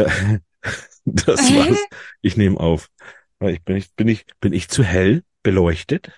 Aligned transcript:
Ja, 0.00 0.38
das 1.04 1.54
war's. 1.54 1.78
Ich 2.22 2.36
nehme 2.36 2.58
auf. 2.58 2.88
Ich 3.40 3.62
bin, 3.62 3.76
ich, 3.76 3.94
bin 3.94 4.08
ich, 4.08 4.26
bin 4.40 4.52
ich 4.52 4.68
zu 4.68 4.84
hell 4.84 5.24
beleuchtet? 5.42 6.10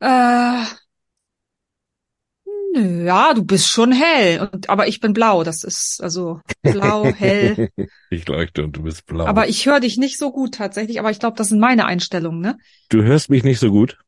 Äh, 0.00 0.64
ja, 2.74 3.34
du 3.34 3.42
bist 3.42 3.68
schon 3.68 3.92
hell, 3.92 4.48
und, 4.52 4.68
aber 4.68 4.86
ich 4.86 5.00
bin 5.00 5.12
blau. 5.12 5.42
Das 5.42 5.64
ist 5.64 6.00
also 6.02 6.40
blau, 6.62 7.06
hell. 7.06 7.70
Ich 8.10 8.26
leuchte 8.26 8.64
und 8.64 8.76
du 8.76 8.82
bist 8.82 9.06
blau. 9.06 9.26
Aber 9.26 9.48
ich 9.48 9.66
höre 9.66 9.80
dich 9.80 9.96
nicht 9.96 10.18
so 10.18 10.32
gut 10.32 10.54
tatsächlich, 10.54 10.98
aber 10.98 11.10
ich 11.10 11.20
glaube, 11.20 11.36
das 11.36 11.48
sind 11.48 11.60
meine 11.60 11.86
Einstellungen, 11.86 12.40
ne? 12.40 12.58
du 12.88 13.02
hörst 13.02 13.30
mich 13.30 13.44
nicht 13.44 13.60
so 13.60 13.70
gut. 13.70 13.98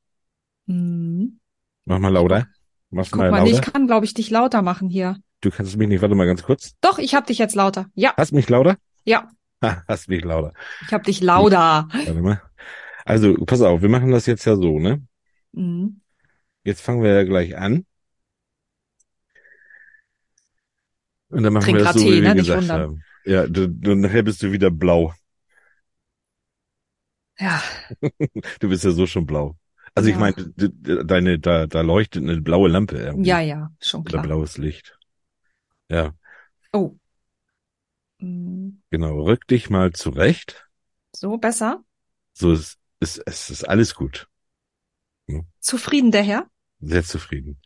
Hm. 0.67 1.39
Mach 1.85 1.99
mal 1.99 2.13
lauter. 2.13 2.49
Guck 2.91 3.17
mal 3.17 3.31
mal, 3.31 3.43
nee, 3.43 3.53
lauter? 3.53 3.67
ich 3.67 3.73
kann, 3.73 3.87
glaube 3.87 4.05
ich, 4.05 4.15
dich 4.15 4.31
lauter 4.31 4.63
machen 4.63 4.89
hier. 4.89 5.17
Du 5.43 5.51
kannst 5.51 5.77
mich 5.77 5.89
nicht, 5.89 6.01
warte 6.01 6.15
mal 6.15 6.27
ganz 6.27 6.43
kurz. 6.45 6.73
Doch, 6.81 6.99
ich 6.99 7.15
hab 7.15 7.27
dich 7.27 7.37
jetzt 7.39 7.55
lauter. 7.55 7.87
Ja, 7.95 8.15
Hast 8.17 8.33
mich 8.33 8.49
lauter? 8.49 8.77
ja, 9.05 9.29
Ha, 9.63 9.83
hast 9.87 10.09
mich 10.09 10.25
lauter. 10.25 10.53
ich 10.87 10.93
hab 10.93 11.05
dich 11.05 11.21
lauter. 11.21 11.89
Warte 11.93 12.15
mal. 12.15 12.41
Also, 13.05 13.35
pass 13.45 13.61
auf, 13.61 13.83
wir 13.83 13.89
machen 13.89 14.11
das 14.11 14.27
jetzt 14.27 14.45
ja 14.45 14.57
so, 14.57 14.79
ne? 14.79 15.05
Mhm. 15.53 16.01
Jetzt 16.65 16.81
fangen 16.81 17.03
wir 17.03 17.13
ja 17.13 17.25
gleich 17.25 17.57
an. 17.57 17.85
Und 21.29 21.43
dann 21.43 21.53
machen 21.53 21.65
Trink 21.65 21.79
wir 21.79 21.85
das 21.85 21.95
so, 21.95 22.01
Tee, 22.01 22.13
wie 22.19 22.23
wir 22.23 22.29
ne? 22.29 22.35
Nicht 22.37 22.47
gesagt 22.47 22.69
haben. 22.71 23.03
Ja, 23.25 23.47
du, 23.47 23.69
du, 23.69 23.95
nachher 23.95 24.23
bist 24.23 24.43
du 24.43 24.53
wieder 24.53 24.71
blau. 24.71 25.13
Ja, 27.39 27.61
Du 28.61 28.69
bist 28.69 28.85
ja 28.85 28.91
so 28.93 29.07
schon 29.07 29.27
blau. 29.27 29.57
Also 29.95 30.09
ich 30.09 30.15
Ja. 30.15 30.21
meine, 30.21 30.35
d- 30.37 30.69
d- 30.71 31.05
deine, 31.05 31.39
da, 31.39 31.67
da 31.67 31.81
leuchtet 31.81 32.23
eine 32.23 32.41
blaue 32.41 32.69
Lampe 32.69 32.97
irgendwie. 32.99 33.29
ja, 33.29 33.41
ja, 33.41 33.71
schon 33.81 34.01
Oder 34.03 34.11
klar. 34.11 34.23
blaues 34.23 34.57
Licht. 34.59 34.97
Ja, 35.93 36.15
Oh. 36.73 36.97
Genau. 38.19 39.23
Rück 39.23 39.47
dich 39.47 39.69
mal 39.69 39.93
zurecht. 39.93 40.67
So, 41.15 41.37
besser? 41.37 41.85
So 42.33 42.53
ist, 42.53 42.79
ist, 43.01 43.23
es 43.27 43.51
ist 43.51 43.69
alles 43.69 43.95
gut. 43.95 44.29
Zufrieden, 45.61 46.11
der 46.11 46.23
Herr? 46.23 46.51
Sehr 46.81 47.05
zufrieden. 47.05 47.61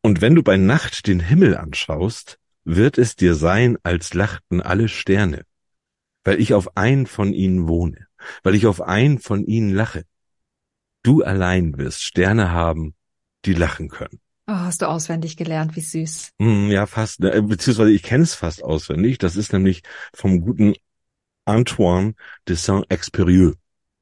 Und 0.00 0.20
wenn 0.20 0.34
du 0.34 0.42
bei 0.42 0.56
Nacht 0.56 1.06
den 1.06 1.20
Himmel 1.20 1.56
anschaust, 1.56 2.38
wird 2.64 2.96
es 2.96 3.16
dir 3.16 3.34
sein, 3.34 3.76
als 3.82 4.14
lachten 4.14 4.62
alle 4.62 4.88
Sterne, 4.88 5.44
weil 6.24 6.40
ich 6.40 6.54
auf 6.54 6.76
einen 6.76 7.06
von 7.06 7.32
ihnen 7.32 7.68
wohne, 7.68 8.06
weil 8.42 8.54
ich 8.54 8.66
auf 8.66 8.80
einen 8.80 9.18
von 9.18 9.44
ihnen 9.44 9.74
lache. 9.74 10.04
Du 11.02 11.22
allein 11.22 11.76
wirst 11.76 12.02
Sterne 12.02 12.50
haben, 12.50 12.94
die 13.44 13.52
lachen 13.54 13.88
können. 13.88 14.20
Oh, 14.50 14.54
hast 14.54 14.80
du 14.80 14.86
auswendig 14.86 15.36
gelernt, 15.36 15.76
wie 15.76 15.82
süß. 15.82 16.30
Hm, 16.40 16.70
ja, 16.70 16.86
fast, 16.86 17.20
ne, 17.20 17.42
beziehungsweise 17.42 17.90
ich 17.90 18.02
kenne 18.02 18.22
es 18.24 18.34
fast 18.34 18.64
auswendig. 18.64 19.18
Das 19.18 19.36
ist 19.36 19.52
nämlich 19.52 19.82
vom 20.14 20.40
guten 20.40 20.72
Antoine 21.44 22.14
de 22.48 22.56
Saint-Exupéry. 22.56 23.54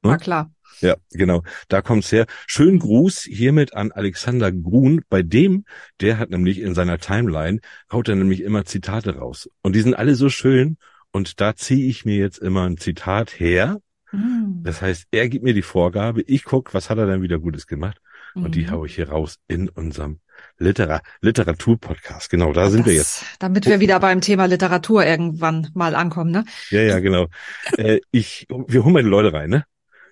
War 0.03 0.13
Hm? 0.13 0.19
klar. 0.19 0.51
Ja, 0.79 0.95
genau. 1.11 1.43
Da 1.67 1.81
kommt's 1.81 2.11
her. 2.11 2.27
Schönen 2.45 2.79
Gruß 2.79 3.23
hiermit 3.23 3.73
an 3.73 3.91
Alexander 3.91 4.51
Grun. 4.51 5.01
Bei 5.09 5.21
dem, 5.21 5.65
der 5.99 6.17
hat 6.17 6.29
nämlich 6.29 6.59
in 6.59 6.75
seiner 6.75 6.99
Timeline, 6.99 7.59
haut 7.91 8.07
er 8.07 8.15
nämlich 8.15 8.41
immer 8.41 8.63
Zitate 8.63 9.17
raus. 9.17 9.49
Und 9.63 9.75
die 9.75 9.81
sind 9.81 9.95
alle 9.95 10.15
so 10.15 10.29
schön. 10.29 10.77
Und 11.11 11.41
da 11.41 11.55
ziehe 11.55 11.89
ich 11.89 12.05
mir 12.05 12.17
jetzt 12.17 12.37
immer 12.37 12.69
ein 12.69 12.77
Zitat 12.77 13.39
her. 13.39 13.81
Mhm. 14.11 14.61
Das 14.63 14.81
heißt, 14.81 15.07
er 15.11 15.27
gibt 15.27 15.43
mir 15.43 15.53
die 15.53 15.61
Vorgabe. 15.61 16.21
Ich 16.21 16.43
guck, 16.43 16.73
was 16.73 16.89
hat 16.89 16.99
er 16.99 17.07
denn 17.07 17.21
wieder 17.21 17.39
Gutes 17.39 17.67
gemacht? 17.67 17.99
Und 18.43 18.55
die 18.55 18.65
Mhm. 18.65 18.71
haue 18.71 18.87
ich 18.87 18.95
hier 18.95 19.09
raus 19.09 19.37
in 19.47 19.67
unserem 19.69 20.19
Litera 20.59 21.01
Literatur-Podcast. 21.21 22.29
Genau, 22.29 22.53
da 22.53 22.69
sind 22.69 22.85
wir 22.85 22.93
jetzt. 22.93 23.21
Das- 23.21 23.27
Damit 23.39 23.65
wir 23.65 23.79
wieder 23.79 23.99
beim 23.99 24.21
Thema 24.21 24.45
Literatur 24.45 25.05
irgendwann 25.05 25.69
mal 25.73 25.95
ankommen, 25.95 26.31
ne? 26.31 26.45
Ja, 26.69 26.81
ja, 26.81 26.99
genau. 26.99 27.27
äh, 27.77 27.99
ich, 28.11 28.45
wir 28.49 28.83
holen 28.83 28.93
mal 28.93 29.03
die 29.03 29.09
Leute 29.09 29.33
rein, 29.33 29.49
ne? 29.49 29.65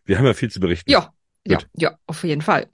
Wir 0.06 0.18
haben 0.18 0.26
ja 0.26 0.34
viel 0.34 0.50
zu 0.52 0.60
berichten. 0.60 0.90
Ja, 0.92 1.10
ja, 1.46 1.58
Gut. 1.58 1.68
ja, 1.76 1.96
auf 2.08 2.24
jeden 2.24 2.42
Fall. 2.42 2.68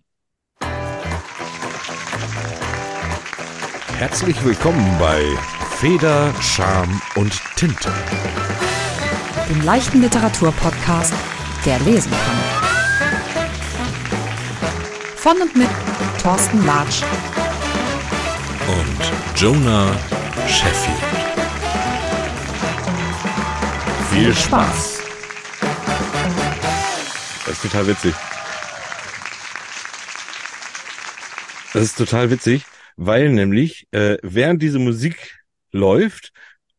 Herzlich 3.98 4.44
willkommen 4.44 4.98
bei 5.00 5.22
Feder, 5.78 6.34
Scham 6.42 7.02
und 7.16 7.34
Tinte. 7.56 7.92
Dem 9.50 9.62
leichten 9.64 10.02
Literaturpodcast, 10.02 11.14
der 11.66 11.80
lesen 11.80 12.12
kann. 12.12 12.51
Von 15.22 15.40
und 15.40 15.56
mit 15.56 15.70
Thorsten 16.24 16.66
Latsch. 16.66 17.04
Und 18.68 19.40
Jonah 19.40 19.96
Sheffield. 20.48 20.98
Viel 24.10 24.34
Spaß. 24.34 25.04
Das 27.46 27.54
ist 27.54 27.62
total 27.62 27.86
witzig. 27.86 28.16
Das 31.74 31.84
ist 31.84 31.98
total 32.00 32.32
witzig, 32.32 32.66
weil 32.96 33.30
nämlich, 33.30 33.88
äh, 33.92 34.18
während 34.24 34.64
diese 34.64 34.80
Musik 34.80 35.40
läuft, 35.72 36.32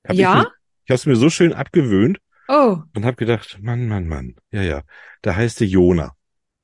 Hab 0.07 0.15
Ich, 0.15 0.21
ja? 0.21 0.35
mir- 0.37 0.47
ich 0.85 0.91
habe 0.91 0.95
es 0.95 1.07
mir 1.07 1.17
so 1.17 1.31
schön 1.31 1.53
abgewöhnt 1.53 2.19
Oh, 2.49 2.83
und 2.95 3.05
habe 3.05 3.17
gedacht, 3.17 3.59
Mann, 3.61 3.89
Mann, 3.89 4.09
Mann, 4.09 4.37
ja, 4.53 4.63
ja, 4.63 4.83
da 5.23 5.37
heißt 5.37 5.61
der 5.61 5.67
Jona. 5.69 6.15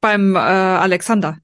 beim 0.01 0.35
äh, 0.35 0.39
Alexander. 0.39 1.39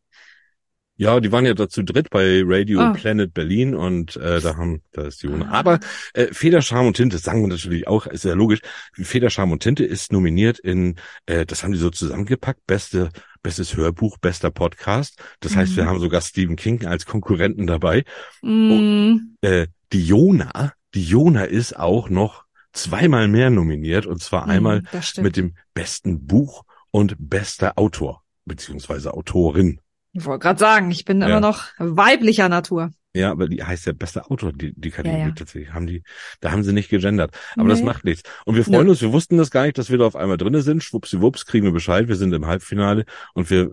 Ja, 1.00 1.21
die 1.21 1.31
waren 1.31 1.47
ja 1.47 1.55
dazu 1.55 1.85
dritt 1.85 2.11
bei 2.11 2.43
Radio 2.45 2.81
Ah. 2.81 2.93
Planet 2.93 3.33
Berlin 3.33 3.75
und 3.77 4.17
äh, 4.17 4.41
da 4.41 4.56
haben, 4.56 4.83
da 4.93 5.03
ist 5.06 5.23
Jona. 5.23 5.49
Aber 5.53 5.79
äh, 6.12 6.27
Federscham 6.33 6.87
und 6.89 6.97
Tinte, 6.97 7.19
sagen 7.19 7.41
wir 7.41 7.47
natürlich 7.49 7.87
auch, 7.87 8.06
ist 8.09 8.25
ja 8.25 8.35
logisch. 8.35 8.59
Federscham 8.95 9.53
und 9.53 9.62
Tinte 9.62 9.85
ist 9.85 10.11
nominiert 10.12 10.59
in, 10.59 10.97
äh, 11.27 11.47
das 11.47 11.62
haben 11.62 11.71
die 11.71 11.79
so 11.79 11.91
zusammengepackt, 11.91 12.67
beste, 12.67 13.11
bestes 13.45 13.77
Hörbuch, 13.77 14.19
bester 14.19 14.50
Podcast. 14.50 15.23
Das 15.39 15.55
heißt, 15.55 15.77
wir 15.77 15.85
Mhm. 15.85 15.89
haben 15.89 16.00
sogar 16.00 16.21
Stephen 16.21 16.56
King 16.56 16.85
als 16.85 17.06
Konkurrenten 17.06 17.69
dabei. 17.69 18.03
Mm, 18.43 19.37
Äh, 19.41 19.69
die 19.93 20.05
Jona, 20.05 20.73
die 20.95 21.05
Jona 21.05 21.45
ist 21.45 21.79
auch 21.79 22.09
noch 22.11 22.45
zweimal 22.73 23.29
mehr 23.29 23.50
nominiert 23.50 24.05
und 24.06 24.21
zwar 24.21 24.49
einmal 24.49 24.83
das 24.91 25.09
stimmt. 25.11 25.25
mit 25.27 25.37
dem 25.37 25.55
besten 25.75 26.27
Buch 26.27 26.65
und 26.91 27.15
bester 27.19 27.75
Autor 27.79 28.25
beziehungsweise 28.45 29.15
Autorin. 29.15 29.81
Ich 30.13 30.25
wollte 30.25 30.43
gerade 30.43 30.59
sagen, 30.59 30.91
ich 30.91 31.05
bin 31.05 31.21
Ja. 31.21 31.29
immer 31.29 31.41
noch 31.41 31.65
weiblicher 31.79 32.49
Natur. 32.49 32.91
Ja, 33.15 33.31
aber 33.31 33.49
die 33.49 33.63
heißt 33.63 33.87
ja 33.87 33.93
bester 33.93 34.31
Autor, 34.31 34.53
die, 34.53 34.73
die 34.77 34.91
Kategorie 34.91 35.21
Ja, 35.21 35.27
ja. 35.29 35.35
tatsächlich. 35.35 35.73
Haben 35.73 35.87
die, 35.87 36.03
da 36.41 36.53
haben 36.53 36.63
sie 36.63 36.73
nicht 36.73 36.89
gegendert. 36.91 37.37
Aber 37.57 37.69
das 37.69 37.81
Nee. 37.81 37.87
macht 37.87 38.05
nichts. 38.05 38.29
Und 38.45 38.55
wir 38.57 38.65
freuen 38.65 38.85
Nö. 38.85 38.91
uns, 38.91 39.01
wir 39.03 39.13
wussten 39.13 39.39
das 39.39 39.51
gar 39.51 39.65
nicht, 39.65 39.79
dass 39.79 39.91
wir 39.91 39.99
da 39.99 40.07
auf 40.07 40.17
einmal 40.17 40.37
drinne 40.37 40.63
sind. 40.63 40.83
Schwuppsiwupps, 40.85 41.47
kriegen 41.47 41.65
wir 41.65 41.73
Bescheid, 41.73 42.07
wir 42.09 42.17
sind 42.17 42.33
im 42.33 42.47
Halbfinale 42.47 43.05
und 43.35 43.51
wir, 43.51 43.71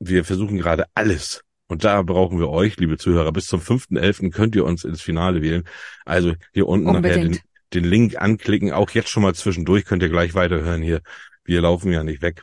wir 0.00 0.24
versuchen 0.24 0.58
gerade 0.58 0.84
alles. 0.94 1.42
Und 1.66 1.84
da 1.84 2.02
brauchen 2.02 2.38
wir 2.38 2.50
euch, 2.50 2.76
liebe 2.76 2.98
Zuhörer. 2.98 3.32
Bis 3.32 3.46
zum 3.46 3.60
5.11. 3.60 4.30
könnt 4.30 4.54
ihr 4.54 4.64
uns 4.64 4.84
ins 4.84 5.00
Finale 5.00 5.40
wählen. 5.42 5.64
Also 6.04 6.34
hier 6.52 6.68
unten 6.68 6.86
nachher 6.86 7.00
den, 7.02 7.22
Unbedingt. 7.28 7.42
den 7.72 7.84
Link 7.84 8.16
anklicken. 8.20 8.72
Auch 8.72 8.90
jetzt 8.90 9.08
schon 9.08 9.22
mal 9.22 9.34
zwischendurch 9.34 9.86
könnt 9.86 10.02
ihr 10.02 10.10
gleich 10.10 10.34
weiterhören 10.34 10.82
hier. 10.82 11.00
Wir 11.44 11.62
laufen 11.62 11.90
ja 11.90 12.04
nicht 12.04 12.20
weg. 12.20 12.42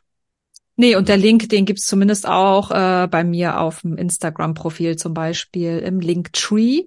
Nee, 0.82 0.96
und 0.96 1.10
der 1.10 1.18
Link, 1.18 1.50
den 1.50 1.66
gibt's 1.66 1.86
zumindest 1.86 2.26
auch 2.26 2.72
äh, 2.72 3.08
bei 3.08 3.26
mir 3.26 3.60
auf 3.60 3.82
dem 3.82 3.98
Instagram-Profil 3.98 4.96
zum 4.96 5.14
Beispiel 5.14 5.80
im 5.80 6.00
Linktree, 6.00 6.84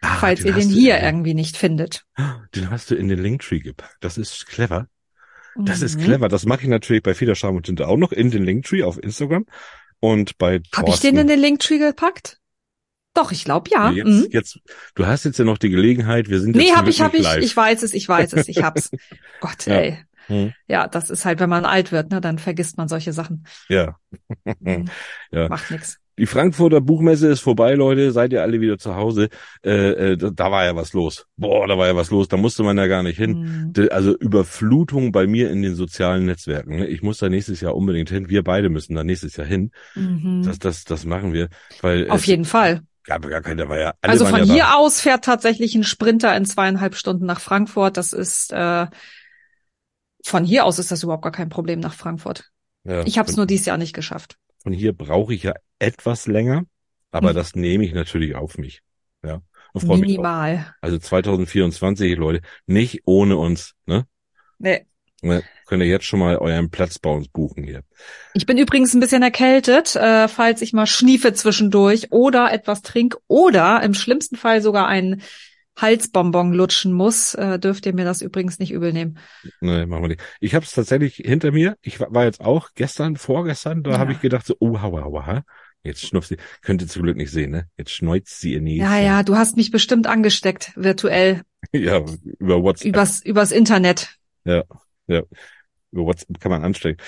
Ah, 0.00 0.16
falls 0.16 0.44
ihr 0.44 0.52
hast 0.54 0.62
den 0.64 0.70
hier 0.70 0.98
in 0.98 1.04
irgendwie 1.04 1.34
nicht 1.34 1.56
findet. 1.56 2.04
den, 2.18 2.34
den 2.62 2.70
hast 2.70 2.90
du 2.90 2.96
in 2.96 3.06
den 3.06 3.20
Linktree 3.20 3.60
gepackt. 3.60 3.96
Das 4.00 4.18
ist 4.18 4.46
clever. 4.46 4.88
Das 5.56 5.82
ist 5.82 5.96
Mhm. 5.98 6.02
clever. 6.02 6.28
Das 6.28 6.46
mache 6.46 6.62
ich 6.62 6.68
natürlich 6.68 7.04
bei 7.04 7.14
Federscham 7.14 7.54
und 7.54 7.66
Tinte 7.66 7.86
auch 7.86 7.96
noch 7.96 8.10
in 8.10 8.32
den 8.32 8.44
Linktree 8.44 8.82
auf 8.82 9.00
Instagram. 9.00 9.46
Und 10.00 10.36
bei 10.36 10.60
Habe 10.74 10.90
ich 10.90 10.98
den 10.98 11.16
in 11.16 11.28
den 11.28 11.38
Linktree 11.38 11.78
gepackt? 11.78 12.40
Doch, 13.14 13.30
ich 13.30 13.44
glaube 13.44 13.70
ja. 13.72 13.92
Jetzt, 13.92 14.06
Mhm. 14.06 14.26
jetzt, 14.32 14.58
du 14.96 15.06
hast 15.06 15.24
jetzt 15.24 15.38
ja 15.38 15.44
noch 15.44 15.58
die 15.58 15.70
Gelegenheit, 15.70 16.28
wir 16.28 16.40
sind 16.40 16.56
jetzt 16.56 16.64
Nee, 16.66 16.72
hab 16.74 16.88
ich, 16.88 17.00
hab 17.00 17.14
ich. 17.14 17.22
live. 17.22 17.42
Ich 17.44 17.56
weiß 17.56 17.84
es, 17.84 17.94
ich 17.94 18.08
weiß 18.08 18.32
es, 18.32 18.48
ich 18.48 18.64
hab's. 18.64 18.90
Gott, 19.40 19.64
Ja. 19.66 19.76
ey. 19.76 19.98
Hm. 20.26 20.52
Ja, 20.66 20.88
das 20.88 21.10
ist 21.10 21.24
halt, 21.24 21.40
wenn 21.40 21.50
man 21.50 21.64
alt 21.64 21.92
wird, 21.92 22.10
ne, 22.10 22.20
dann 22.20 22.38
vergisst 22.38 22.76
man 22.78 22.88
solche 22.88 23.12
Sachen. 23.12 23.46
Ja. 23.68 23.96
Mhm. 24.60 24.86
Ja. 25.32 25.48
Macht 25.48 25.70
nix. 25.70 25.98
Die 26.18 26.24
Frankfurter 26.24 26.80
Buchmesse 26.80 27.28
ist 27.28 27.40
vorbei, 27.40 27.74
Leute. 27.74 28.10
Seid 28.10 28.32
ihr 28.32 28.40
alle 28.40 28.58
wieder 28.62 28.78
zu 28.78 28.94
Hause? 28.94 29.28
Äh, 29.62 30.12
äh, 30.12 30.16
da, 30.16 30.30
da 30.30 30.50
war 30.50 30.64
ja 30.64 30.74
was 30.74 30.94
los. 30.94 31.26
Boah, 31.36 31.66
da 31.66 31.76
war 31.76 31.88
ja 31.88 31.94
was 31.96 32.10
los. 32.10 32.26
Da 32.28 32.38
musste 32.38 32.62
man 32.62 32.78
ja 32.78 32.86
gar 32.86 33.02
nicht 33.02 33.18
hin. 33.18 33.72
Mhm. 33.76 33.88
Also 33.90 34.16
Überflutung 34.16 35.12
bei 35.12 35.26
mir 35.26 35.50
in 35.50 35.60
den 35.60 35.74
sozialen 35.74 36.24
Netzwerken. 36.24 36.76
ne? 36.76 36.86
Ich 36.86 37.02
muss 37.02 37.18
da 37.18 37.28
nächstes 37.28 37.60
Jahr 37.60 37.76
unbedingt 37.76 38.08
hin. 38.08 38.30
Wir 38.30 38.42
beide 38.42 38.70
müssen 38.70 38.94
da 38.94 39.04
nächstes 39.04 39.36
Jahr 39.36 39.46
hin. 39.46 39.72
Mhm. 39.94 40.42
Das, 40.42 40.58
das, 40.58 40.84
das 40.84 41.04
machen 41.04 41.34
wir, 41.34 41.48
weil 41.82 42.08
Auf 42.08 42.20
es 42.20 42.26
jeden 42.26 42.46
Fall. 42.46 42.80
gab 43.04 43.28
gar 43.28 43.42
keine, 43.42 43.64
da 43.64 43.68
war 43.68 43.78
ja 43.78 43.92
alle 44.00 44.12
Also 44.12 44.24
von 44.24 44.38
ja 44.38 44.44
hier 44.44 44.62
da. 44.62 44.74
aus 44.76 45.02
fährt 45.02 45.22
tatsächlich 45.22 45.74
ein 45.74 45.84
Sprinter 45.84 46.34
in 46.34 46.46
zweieinhalb 46.46 46.94
Stunden 46.94 47.26
nach 47.26 47.40
Frankfurt. 47.40 47.98
Das 47.98 48.14
ist 48.14 48.52
äh, 48.54 48.86
von 50.26 50.44
hier 50.44 50.64
aus 50.64 50.78
ist 50.78 50.90
das 50.90 51.02
überhaupt 51.02 51.22
gar 51.22 51.32
kein 51.32 51.48
Problem 51.48 51.80
nach 51.80 51.94
Frankfurt. 51.94 52.50
Ja, 52.84 53.04
Ich 53.06 53.18
habe 53.18 53.28
es 53.30 53.36
nur 53.36 53.46
dieses 53.46 53.66
Jahr 53.66 53.78
nicht 53.78 53.94
geschafft. 53.94 54.36
von 54.62 54.72
hier 54.72 54.92
brauche 54.92 55.32
ich 55.34 55.44
ja 55.44 55.54
etwas 55.78 56.26
länger, 56.26 56.64
aber 57.12 57.30
Mhm. 57.30 57.36
das 57.36 57.54
nehme 57.54 57.84
ich 57.84 57.92
natürlich 57.92 58.34
auf 58.34 58.58
mich. 58.58 58.80
Ja. 59.24 59.40
Minimal. 59.74 60.74
Also 60.80 60.98
2024, 60.98 62.16
Leute, 62.16 62.40
nicht 62.66 63.02
ohne 63.04 63.36
uns, 63.36 63.74
ne? 63.86 64.06
Nee. 64.58 64.86
ne? 65.20 65.42
Könnt 65.66 65.82
ihr 65.82 65.88
jetzt 65.88 66.06
schon 66.06 66.20
mal 66.20 66.38
euren 66.38 66.70
Platz 66.70 66.98
bei 66.98 67.10
uns 67.10 67.28
buchen 67.28 67.62
hier. 67.64 67.82
Ich 68.34 68.46
bin 68.46 68.56
übrigens 68.56 68.94
ein 68.94 69.00
bisschen 69.00 69.22
erkältet, 69.22 69.94
äh, 69.96 70.28
falls 70.28 70.62
ich 70.62 70.72
mal 70.72 70.86
schniefe 70.86 71.32
zwischendurch 71.34 72.10
oder 72.10 72.52
etwas 72.52 72.82
trink 72.82 73.16
oder 73.28 73.82
im 73.82 73.92
schlimmsten 73.94 74.36
Fall 74.36 74.62
sogar 74.62 74.86
einen 74.86 75.22
Halsbonbon 75.76 76.52
lutschen 76.52 76.92
muss, 76.92 77.34
äh, 77.34 77.58
dürft 77.58 77.86
ihr 77.86 77.94
mir 77.94 78.04
das 78.04 78.22
übrigens 78.22 78.58
nicht 78.58 78.72
übel 78.72 78.92
nehmen. 78.92 79.18
Ne, 79.60 79.86
machen 79.86 80.02
wir 80.04 80.08
nicht. 80.08 80.22
Ich 80.40 80.54
habe 80.54 80.64
es 80.64 80.72
tatsächlich 80.72 81.16
hinter 81.16 81.52
mir. 81.52 81.76
Ich 81.82 82.00
war 82.00 82.24
jetzt 82.24 82.40
auch 82.40 82.70
gestern, 82.74 83.16
vorgestern, 83.16 83.82
da 83.82 83.92
Ja. 83.92 83.98
habe 83.98 84.12
ich 84.12 84.20
gedacht 84.20 84.46
so, 84.46 84.56
oh, 84.58 84.80
hauer, 84.80 85.04
hauer, 85.04 85.26
ha? 85.26 85.42
Jetzt 85.82 86.00
schnupft 86.04 86.28
sie. 86.30 86.36
Könnt 86.62 86.82
ihr 86.82 86.88
zum 86.88 87.02
Glück 87.02 87.16
nicht 87.16 87.30
sehen, 87.30 87.50
ne? 87.52 87.68
Jetzt 87.76 87.92
schneuzt 87.92 88.40
sie 88.40 88.54
ihr 88.54 88.60
Näschen. 88.60 88.80
Ja, 88.80 88.98
ja, 88.98 89.22
du 89.22 89.36
hast 89.36 89.56
mich 89.56 89.70
bestimmt 89.70 90.06
angesteckt, 90.06 90.72
virtuell, 90.74 91.42
ja, 91.72 92.04
über 92.38 92.62
WhatsApp. 92.62 92.88
übers, 92.88 93.22
übers 93.24 93.52
Internet. 93.52 94.16
Ja, 94.44 94.64
ja. 95.06 95.22
Über 95.92 96.04
WhatsApp 96.06 96.40
kann 96.40 96.50
man 96.50 96.64
anstecken. 96.64 97.02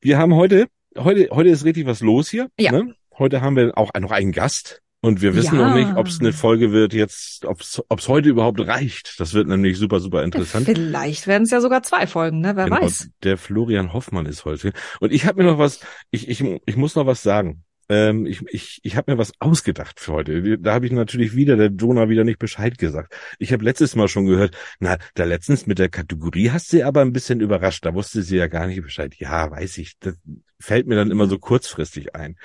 Wir 0.00 0.18
haben 0.18 0.34
heute, 0.34 0.66
heute, 0.98 1.28
heute 1.30 1.48
ist 1.50 1.64
richtig 1.64 1.86
was 1.86 2.00
los 2.00 2.28
hier. 2.30 2.48
Ja. 2.58 2.72
Ne? 2.72 2.94
Heute 3.18 3.40
haben 3.40 3.54
wir 3.56 3.76
auch 3.78 3.92
noch 4.00 4.10
einen 4.10 4.32
Gast. 4.32 4.82
Und 5.04 5.20
wir 5.20 5.34
wissen 5.34 5.56
Ja. 5.58 5.68
noch 5.68 5.74
nicht, 5.74 5.96
ob 5.96 6.06
es 6.06 6.20
eine 6.20 6.32
Folge 6.32 6.72
wird 6.72 6.94
jetzt, 6.94 7.44
ob 7.44 7.60
es 7.60 8.08
heute 8.08 8.30
überhaupt 8.30 8.66
reicht. 8.66 9.20
Das 9.20 9.34
wird 9.34 9.48
nämlich 9.48 9.76
super, 9.76 10.00
super 10.00 10.24
interessant. 10.24 10.64
Vielleicht 10.64 11.26
werden 11.26 11.42
es 11.42 11.50
ja 11.50 11.60
sogar 11.60 11.82
zwei 11.82 12.06
Folgen, 12.06 12.40
ne? 12.40 12.56
Wer 12.56 12.64
Genau, 12.64 12.80
weiß. 12.80 13.10
Der 13.22 13.36
Florian 13.36 13.92
Hoffmann 13.92 14.24
ist 14.24 14.46
heute. 14.46 14.72
Und 15.00 15.12
ich 15.12 15.26
habe 15.26 15.42
mir 15.42 15.50
noch 15.50 15.58
was, 15.58 15.80
ich, 16.10 16.28
ich, 16.30 16.42
ich 16.64 16.76
muss 16.76 16.94
noch 16.94 17.04
was 17.06 17.22
sagen. 17.22 17.64
Ähm, 17.90 18.24
ich 18.24 18.40
ich, 18.50 18.80
ich 18.82 18.96
habe 18.96 19.12
mir 19.12 19.18
was 19.18 19.32
ausgedacht 19.40 20.00
für 20.00 20.12
heute. 20.14 20.58
Da 20.58 20.72
habe 20.72 20.86
ich 20.86 20.92
natürlich 20.92 21.36
wieder 21.36 21.56
der 21.56 21.68
Jonah 21.68 22.08
wieder 22.08 22.24
nicht 22.24 22.38
Bescheid 22.38 22.78
gesagt. 22.78 23.14
Ich 23.38 23.52
habe 23.52 23.62
letztes 23.62 23.94
Mal 23.94 24.08
schon 24.08 24.24
gehört, 24.24 24.56
na, 24.80 24.96
da 25.14 25.24
letztens 25.24 25.66
mit 25.66 25.78
der 25.78 25.90
Kategorie 25.90 26.50
hast 26.50 26.70
sie 26.70 26.82
aber 26.82 27.02
ein 27.02 27.12
bisschen 27.12 27.40
überrascht. 27.40 27.84
Da 27.84 27.92
wusste 27.92 28.22
sie 28.22 28.38
ja 28.38 28.46
gar 28.46 28.66
nicht 28.68 28.80
Bescheid. 28.80 29.14
Ja, 29.18 29.50
weiß 29.50 29.76
ich. 29.76 29.98
Das 30.00 30.14
fällt 30.58 30.86
mir 30.86 30.96
dann 30.96 31.10
immer 31.10 31.26
so 31.26 31.38
kurzfristig 31.38 32.14
ein. 32.16 32.36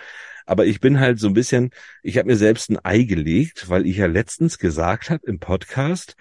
Aber 0.50 0.66
ich 0.66 0.80
bin 0.80 1.00
halt 1.00 1.19
so 1.19 1.28
ein 1.28 1.36
bisschen, 1.36 1.69
ich 2.01 2.18
habe 2.18 2.28
mir 2.28 2.36
selbst 2.36 2.72
ein 2.72 2.84
Ei 2.84 3.04
gelegt, 3.04 3.69
weil 3.69 3.86
ich 3.86 3.98
ja 3.98 4.07
letztens 4.07 4.57
gesagt 4.57 5.12
habe 5.12 5.28
im 5.28 5.38
Podcast, 5.38 6.16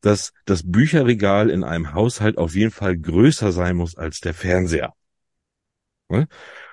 dass 0.00 0.32
das 0.46 0.62
Bücherregal 0.64 1.50
in 1.50 1.62
einem 1.62 1.92
Haushalt 1.92 2.38
auf 2.38 2.54
jeden 2.54 2.70
Fall 2.70 2.96
größer 2.96 3.52
sein 3.52 3.76
muss 3.76 3.94
als 3.94 4.20
der 4.20 4.32
Fernseher. 4.32 4.94
Ne? 6.08 6.28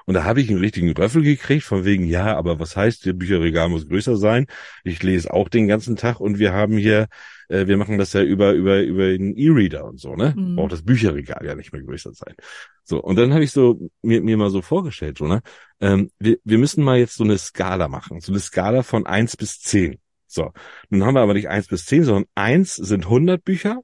Und 0.06 0.14
da 0.14 0.26
habe 0.26 0.42
ich 0.42 0.50
einen 0.50 0.60
richtigen 0.60 0.92
Röffel 0.92 1.24
gekriegt, 1.24 1.64
von 1.64 1.86
wegen, 1.86 2.06
ja, 2.06 2.38
aber 2.38 2.60
was 2.60 2.76
heißt, 2.76 3.06
der 3.06 3.14
Bücherregal 3.14 3.70
muss 3.70 3.88
größer 3.88 4.16
sein? 4.16 4.46
Ich 4.84 5.02
lese 5.02 5.34
auch 5.34 5.50
den 5.50 5.68
ganzen 5.68 5.96
Tag 5.96 6.20
und 6.20 6.38
wir 6.38 6.54
haben 6.54 6.78
hier, 6.78 7.08
äh, 7.50 7.66
wir 7.66 7.78
machen 7.78 7.98
das 7.98 8.14
ja 8.14 8.22
über, 8.22 8.54
über, 8.54 8.82
über 8.82 9.08
den 9.08 9.36
E-Reader 9.36 9.86
und 9.86 10.00
so, 10.00 10.16
ne? 10.16 10.36
Mhm. 10.38 10.58
Braucht 10.58 10.74
das 10.74 10.84
Bücherregal 10.84 11.44
ja 11.46 11.56
nicht 11.56 11.74
mehr 11.74 11.82
größer 11.82 12.14
sein. 12.14 12.36
So, 12.84 13.02
und 13.02 13.16
dann 13.16 13.34
habe 13.34 13.44
ich 13.44 13.52
so 13.52 13.90
mir, 14.04 14.22
mir 14.22 14.38
mal 14.38 14.52
so 14.52 14.62
vorgestellt, 14.62 15.18
so, 15.18 15.26
ne? 15.26 15.42
Ähm, 15.80 16.12
wir, 16.20 16.38
wir 16.44 16.58
müssen 16.60 16.84
mal 16.84 17.00
jetzt 17.00 17.16
so 17.16 17.24
eine 17.24 17.38
Skala 17.38 17.88
machen, 17.88 18.20
so 18.20 18.32
eine 18.32 18.40
Skala 18.40 18.84
von 18.84 19.08
eins 19.08 19.36
bis 19.36 19.60
zehn. 19.60 20.00
So, 20.28 20.52
nun 20.90 21.06
haben 21.06 21.16
wir 21.16 21.22
aber 21.22 21.34
nicht 21.34 21.50
eins 21.50 21.68
bis 21.68 21.86
zehn, 21.86 22.04
sondern 22.04 22.26
eins 22.36 22.76
sind 22.76 23.06
100 23.06 23.44
Bücher, 23.44 23.82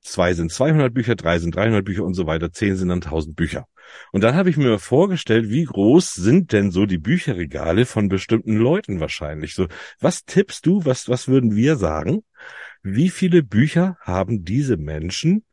zwei 0.00 0.34
sind 0.34 0.52
200 0.52 0.94
Bücher, 0.94 1.14
drei 1.14 1.38
sind 1.38 1.54
300 1.56 1.84
Bücher 1.84 2.04
und 2.04 2.14
so 2.14 2.26
weiter, 2.26 2.52
zehn 2.52 2.76
sind 2.76 2.88
dann 2.88 3.02
1000 3.02 3.34
Bücher. 3.36 3.66
Und 4.12 4.22
dann 4.22 4.34
habe 4.34 4.50
ich 4.50 4.56
mir 4.56 4.78
vorgestellt, 4.78 5.48
wie 5.48 5.64
groß 5.64 6.14
sind 6.14 6.52
denn 6.52 6.70
so 6.70 6.86
die 6.86 6.98
Bücherregale 6.98 7.86
von 7.86 8.08
bestimmten 8.08 8.56
Leuten 8.56 9.00
wahrscheinlich? 9.00 9.54
So, 9.54 9.68
was 10.00 10.24
tippst 10.24 10.66
du, 10.66 10.84
was, 10.84 11.08
was 11.08 11.28
würden 11.28 11.54
wir 11.56 11.76
sagen? 11.76 12.24
Wie 12.82 13.10
viele 13.10 13.42
Bücher 13.42 13.96
haben 14.00 14.44
diese 14.44 14.76
Menschen 14.76 15.44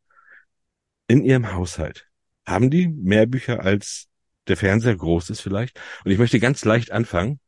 in 1.08 1.24
ihrem 1.24 1.54
Haushalt? 1.54 2.08
Haben 2.46 2.70
die 2.70 2.88
mehr 2.88 3.26
Bücher 3.26 3.62
als 3.64 4.08
der 4.48 4.58
Fernseher 4.58 4.96
groß 4.96 5.30
ist 5.30 5.42
vielleicht? 5.42 5.80
Und 6.04 6.12
ich 6.12 6.18
möchte 6.18 6.40
ganz 6.40 6.66
leicht 6.66 6.92
anfangen. 6.92 7.40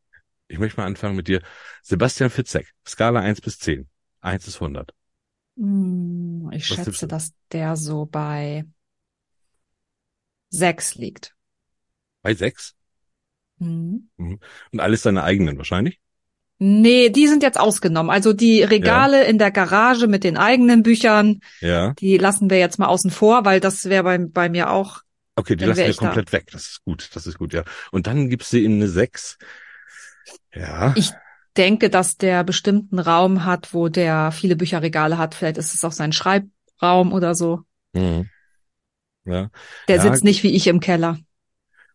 Ich 0.47 0.59
möchte 0.59 0.79
mal 0.79 0.85
anfangen 0.85 1.15
mit 1.15 1.27
dir. 1.27 1.41
Sebastian 1.81 2.29
Fitzek, 2.29 2.71
Skala 2.87 3.21
1 3.21 3.41
bis 3.41 3.57
10. 3.59 3.89
1 4.19 4.47
ist 4.47 4.55
100. 4.55 4.93
Hm, 5.57 6.49
Ich 6.53 6.69
Was 6.69 6.85
schätze, 6.85 7.07
dass 7.07 7.33
der 7.51 7.75
so 7.75 8.05
bei 8.05 8.65
sechs 10.51 10.93
liegt. 10.95 11.33
Bei 12.21 12.35
6? 12.35 12.75
Hm. 13.57 14.09
Und 14.17 14.79
alles 14.79 15.01
deine 15.01 15.23
eigenen 15.23 15.57
wahrscheinlich? 15.57 15.99
Nee, 16.59 17.09
die 17.09 17.27
sind 17.27 17.41
jetzt 17.41 17.59
ausgenommen. 17.59 18.11
Also 18.11 18.33
die 18.33 18.61
Regale 18.61 19.25
in 19.25 19.39
der 19.39 19.49
Garage 19.49 20.05
mit 20.05 20.23
den 20.23 20.37
eigenen 20.37 20.83
Büchern, 20.83 21.39
Ja. 21.59 21.93
die 21.93 22.17
lassen 22.19 22.51
wir 22.51 22.59
jetzt 22.59 22.77
mal 22.77 22.85
außen 22.85 23.09
vor, 23.09 23.45
weil 23.45 23.59
das 23.59 23.85
wäre 23.85 24.03
bei, 24.03 24.19
bei 24.19 24.49
mir 24.49 24.69
auch. 24.69 24.99
Okay, 25.35 25.55
die 25.55 25.65
lassen 25.65 25.79
wir 25.79 25.89
ich 25.89 25.97
da. 25.97 26.05
komplett 26.05 26.31
weg. 26.33 26.49
Das 26.51 26.67
ist 26.67 26.83
gut. 26.85 27.09
Das 27.15 27.25
ist 27.25 27.39
gut, 27.39 27.53
ja. 27.53 27.63
Und 27.91 28.05
dann 28.05 28.29
gibst 28.29 28.53
du 28.53 28.57
ihnen 28.57 28.75
eine 28.75 28.89
6. 28.89 29.39
Ja. 30.53 30.93
Ich 30.95 31.11
denke, 31.57 31.89
dass 31.89 32.17
der 32.17 32.43
bestimmten 32.43 32.99
Raum 32.99 33.43
hat, 33.43 33.73
wo 33.73 33.89
der 33.89 34.31
viele 34.31 34.55
Bücherregale 34.55 35.17
hat. 35.17 35.33
Vielleicht 35.33 35.57
ist 35.57 35.73
es 35.73 35.83
auch 35.83 35.91
sein 35.91 36.13
Schreibraum 36.13 37.11
oder 37.11 37.33
so. 37.33 37.61
Mhm. 37.93 38.29
Ja. 39.25 39.49
Der 39.87 39.97
Ja, 39.97 40.03
sitzt 40.03 40.23
nicht 40.23 40.43
wie 40.43 40.55
ich 40.55 40.67
im 40.67 40.79
Keller. 40.79 41.19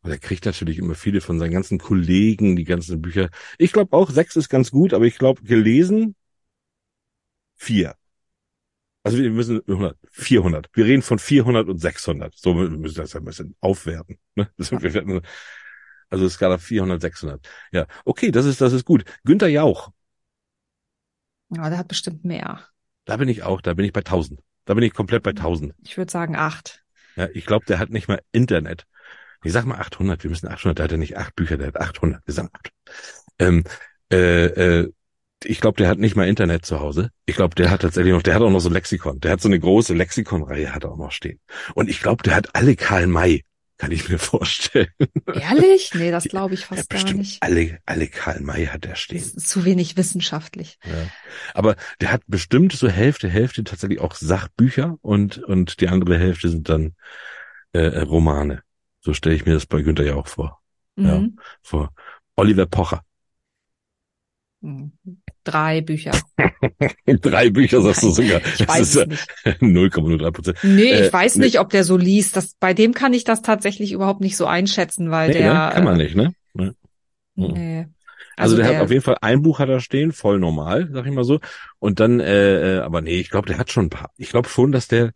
Und 0.03 0.11
er 0.11 0.19
kriegt 0.19 0.45
natürlich 0.47 0.79
immer 0.79 0.95
viele 0.95 1.21
von 1.21 1.39
seinen 1.39 1.53
ganzen 1.53 1.79
Kollegen, 1.79 2.57
die 2.57 2.65
ganzen 2.65 3.03
Bücher. 3.03 3.29
Ich 3.59 3.73
glaube 3.73 3.97
auch, 3.97 4.11
sechs 4.11 4.37
ist 4.37 4.49
ganz 4.49 4.71
gut, 4.71 4.95
aber 4.95 5.05
ich 5.05 5.19
glaube, 5.19 5.43
gelesen 5.43 6.15
vier. 7.57 7.97
Also 9.05 9.19
wir 9.19 9.31
müssen 9.31 9.61
100, 9.69 9.97
400. 10.11 10.69
Wir 10.75 10.85
reden 10.87 11.03
von 11.03 11.19
400 11.19 11.69
und 11.69 11.79
600. 11.79 12.35
So 12.37 12.57
wir 12.57 12.69
müssen 12.71 12.97
das 12.97 13.13
ja 13.13 13.21
ein 13.21 13.25
bisschen 13.25 13.55
aufwerten. 13.61 14.19
Ne? 14.35 14.51
Das, 14.57 14.73
wir 14.83 14.83
werden, 14.95 15.21
also 16.11 16.29
Skala 16.29 16.59
400, 16.59 17.03
600. 17.03 17.49
Ja, 17.73 17.87
okay, 18.05 18.31
das 18.33 18.47
ist 18.47 18.61
das 18.61 18.73
ist 18.73 18.85
gut. 18.87 19.05
Günther 19.25 19.49
Jauch, 19.49 19.91
Ja, 21.49 21.69
der 21.71 21.79
hat 21.79 21.89
bestimmt 21.89 22.25
mehr. 22.25 22.69
da 23.07 23.17
bin 23.17 23.29
ich 23.29 23.43
auch, 23.43 23.61
da 23.63 23.73
bin 23.75 23.85
ich 23.87 23.93
bei 23.93 24.03
1000. 24.03 24.41
Da 24.67 24.75
bin 24.75 24.85
ich 24.85 24.93
komplett 24.93 25.23
bei 25.23 25.33
1000. 25.33 25.75
Ich 25.85 25.97
würde 25.97 26.13
sagen 26.13 26.37
acht. 26.37 26.85
Ja, 27.17 27.29
ich 27.33 27.47
glaube, 27.47 27.67
der 27.67 27.79
hat 27.79 27.91
nicht 27.91 28.09
mal 28.09 28.21
Internet. 28.33 28.87
Ich 29.43 29.53
sag 29.53 29.65
mal 29.65 29.79
800, 29.79 30.23
wir 30.23 30.31
müssen 30.31 30.49
800, 30.49 30.79
der 30.79 30.85
hat 30.85 30.93
ja 30.93 30.99
nicht 30.99 31.17
acht 31.17 31.35
Bücher, 31.37 31.57
der 31.57 31.69
hat 31.69 31.81
800. 31.81 32.23
Wir 32.27 32.35
sagen 32.35 32.51
800. 32.53 32.73
Ähm, 33.39 33.65
äh, 34.13 34.47
äh, 34.81 34.93
ich 35.45 35.61
glaube, 35.61 35.77
der 35.77 35.89
hat 35.89 35.99
nicht 35.99 36.17
mal 36.17 36.27
Internet 36.27 36.65
zu 36.65 36.81
Hause. 36.81 37.11
Ich 37.27 37.37
glaube, 37.37 37.55
der 37.55 37.71
hat 37.71 37.83
tatsächlich 37.83 38.13
noch, 38.13 38.23
der 38.23 38.35
hat 38.35 38.43
auch 38.43 38.51
noch 38.51 38.61
so 38.61 38.69
ein 38.69 38.73
Lexikon. 38.73 39.21
Der 39.21 39.33
hat 39.33 39.41
so 39.41 39.49
eine 39.49 39.61
große 39.61 39.95
Lexikonreihe, 39.95 40.75
hat 40.75 40.85
er 40.85 40.93
auch 40.93 40.97
noch 40.97 41.13
stehen. 41.13 41.41
Und 41.75 41.89
ich 41.89 42.01
glaube, 42.01 42.23
der 42.23 42.35
hat 42.35 42.55
alle 42.55 42.75
Karl 42.75 43.07
May, 43.07 43.45
kann 43.79 43.93
ich 43.93 44.09
mir 44.09 44.19
vorstellen. 44.19 44.89
Ehrlich? 45.27 45.93
Nee, 45.95 46.11
das 46.11 46.25
glaube 46.29 46.55
ich 46.55 46.67
fast 46.67 46.93
ja, 46.93 47.03
gar 47.03 47.13
nicht. 47.13 47.43
Alle, 47.43 47.79
alle 47.85 48.09
Karl 48.09 48.41
May 48.41 48.67
hat 48.67 48.87
er 48.87 48.97
stehen. 48.97 49.23
Zu 49.23 49.65
wenig 49.65 49.97
wissenschaftlich. 49.97 50.79
Ja. 50.85 51.09
Aber 51.55 51.77
der 52.01 52.13
hat 52.13 52.23
bestimmt 52.27 52.73
so 52.73 52.89
Hälfte, 52.89 53.29
Hälfte 53.29 53.65
tatsächlich 53.65 54.01
auch 54.01 54.15
Sachbücher 54.15 54.97
und, 55.03 55.39
und 55.39 55.81
die 55.81 55.89
andere 55.89 56.19
Hälfte 56.19 56.49
sind 56.49 56.69
dann 56.69 56.95
äh, 57.73 57.99
Romane. 57.99 58.63
So 59.01 59.13
stelle 59.13 59.35
ich 59.35 59.47
mir 59.47 59.55
das 59.55 59.67
bei 59.67 59.83
Günther 59.83 60.05
ja 60.05 60.15
auch 60.15 60.27
vor. 60.27 60.61
Mhm. 60.97 61.07
Ja, 61.07 61.25
vor 61.63 61.93
Oliver 62.35 62.67
Pocher. 62.67 63.03
Mhm. 64.67 64.93
Drei 65.45 65.81
Bücher. 65.81 66.11
Drei 67.07 67.51
Bücher 67.51 67.81
sagst 67.81 68.03
du 68.03 68.11
sogar. 68.11 68.41
Ich 68.45 68.59
Das 68.59 68.69
weiß 68.69 68.81
ist 68.81 68.95
ja 68.97 69.07
nicht. 69.07 69.29
0,03 69.63 70.31
Prozent. 70.33 70.59
Nee, 70.65 70.93
ich 70.93 71.01
Äh, 71.03 71.13
weiß 71.13 71.37
nicht, 71.37 71.61
ob 71.61 71.71
der 71.71 71.85
so 71.85 71.97
liest. 71.97 72.37
Das, 72.37 72.55
bei 72.59 72.75
dem 72.75 72.93
kann 72.93 73.13
ich 73.13 73.23
das 73.23 73.43
tatsächlich 73.43 73.93
überhaupt 73.93 74.21
nicht 74.21 74.37
so 74.37 74.47
einschätzen, 74.47 75.11
weil 75.13 75.29
Nee, 75.29 75.35
der. 75.35 75.55
ne? 75.55 75.71
Kann 75.73 75.85
man 75.85 76.01
äh, 76.01 76.03
nicht, 76.03 76.17
ne? 76.17 76.33
Nee. 76.55 76.73
Nee. 77.37 77.87
Also, 78.37 78.57
der, 78.57 78.67
hat 78.67 78.81
auf 78.83 78.91
jeden 78.91 79.03
Fall 79.03 79.17
ein 79.21 79.43
Buch 79.43 79.61
hat 79.61 79.69
er 79.69 79.81
stehen, 79.81 80.13
voll 80.13 80.39
normal, 80.39 80.89
sag 80.93 81.07
ich 81.07 81.13
mal 81.13 81.25
so. 81.25 81.39
Und 81.79 82.01
dann, 82.01 82.21
äh, 82.21 82.77
äh, 82.77 82.81
aber 82.81 83.01
nee, 83.01 83.21
ich 83.21 83.31
glaube, 83.31 83.47
der 83.47 83.59
hat 83.59 83.71
schon 83.71 83.87
ein 83.87 83.91
paar. 83.91 84.11
Ich 84.17 84.31
glaube 84.31 84.49
schon, 84.49 84.73
dass 84.73 84.89
der, 84.89 85.13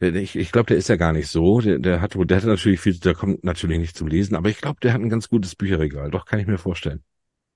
der 0.00 0.14
ich, 0.14 0.36
ich 0.36 0.52
glaube, 0.52 0.68
der 0.68 0.76
ist 0.76 0.88
ja 0.88 0.96
gar 0.96 1.12
nicht 1.12 1.28
so. 1.28 1.60
Der, 1.60 1.78
der 1.78 2.00
hat, 2.00 2.14
der 2.16 2.36
hat 2.36 2.44
natürlich 2.44 2.80
viel, 2.80 2.98
der 2.98 3.14
kommt 3.14 3.42
natürlich 3.44 3.78
nicht 3.78 3.96
zum 3.96 4.06
Lesen, 4.08 4.36
aber 4.36 4.48
ich 4.48 4.58
glaube, 4.58 4.78
der 4.82 4.92
hat 4.92 5.00
ein 5.00 5.10
ganz 5.10 5.28
gutes 5.28 5.54
Bücherregal. 5.56 6.10
Doch 6.10 6.24
kann 6.24 6.38
ich 6.38 6.46
mir 6.46 6.56
vorstellen. 6.58 7.02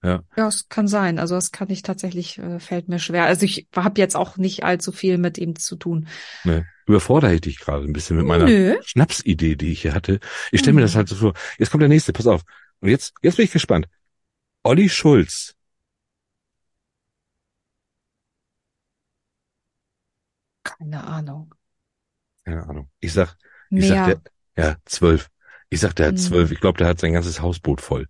Ja. 0.03 0.23
Ja, 0.37 0.49
es 0.49 0.69
kann 0.71 0.89
sein. 0.89 1.19
Also 1.19 1.35
das 1.35 1.53
kann 1.53 1.69
ich 1.69 1.83
tatsächlich, 1.83 2.39
äh, 2.39 2.59
fällt 2.59 2.89
mir 2.89 2.99
schwer. 2.99 3.25
Also 3.25 3.45
ich 3.45 3.69
habe 3.77 4.01
jetzt 4.01 4.17
auch 4.17 4.39
nicht 4.39 4.65
allzu 4.65 4.93
viel 4.93 5.19
mit 5.19 5.37
ihm 5.37 5.57
zu 5.57 5.77
tun. 5.77 6.09
Ne. 6.45 6.67
Überfordere 6.87 7.35
ich 7.35 7.43
dich 7.43 7.59
gerade 7.61 7.85
ein 7.85 7.93
bisschen 7.93 8.17
mit 8.17 8.25
meiner 8.27 8.47
Nö. 8.47 8.77
Schnapsidee, 8.83 9.57
die 9.57 9.73
ich 9.73 9.83
hier 9.83 9.93
hatte. 9.95 10.19
Ich 10.53 10.61
stelle 10.61 10.75
mir 10.75 10.81
Mhm. 10.81 10.85
das 10.87 10.97
halt 10.97 11.09
so 11.09 11.17
vor. 11.17 11.35
Jetzt 11.59 11.71
kommt 11.71 11.83
der 11.83 11.89
nächste, 11.91 12.13
pass 12.15 12.27
auf. 12.27 12.43
Und 12.81 12.89
jetzt, 12.89 13.13
jetzt 13.21 13.37
bin 13.37 13.45
ich 13.45 13.53
gespannt. 13.53 13.89
Olli 14.63 14.89
Schulz. 14.89 15.55
Keine 20.63 21.05
Ahnung. 21.05 21.55
Keine 22.45 22.67
Ahnung. 22.67 22.91
Ich 23.01 23.13
sag, 23.13 23.37
ich 23.71 23.87
sag, 23.89 24.07
Mehr. 24.07 24.21
der, 24.57 24.65
ja, 24.65 24.77
zwölf. 24.85 25.29
Ich 25.69 25.81
sag, 25.81 25.95
der 25.95 26.07
hat 26.07 26.13
Hm. 26.15 26.19
zwölf. 26.19 26.51
Ich 26.51 26.61
glaube, 26.61 26.79
der 26.79 26.89
hat 26.89 27.01
sein 27.01 27.13
ganzes 27.13 27.41
Hausboot 27.41 27.81
voll. 27.81 28.07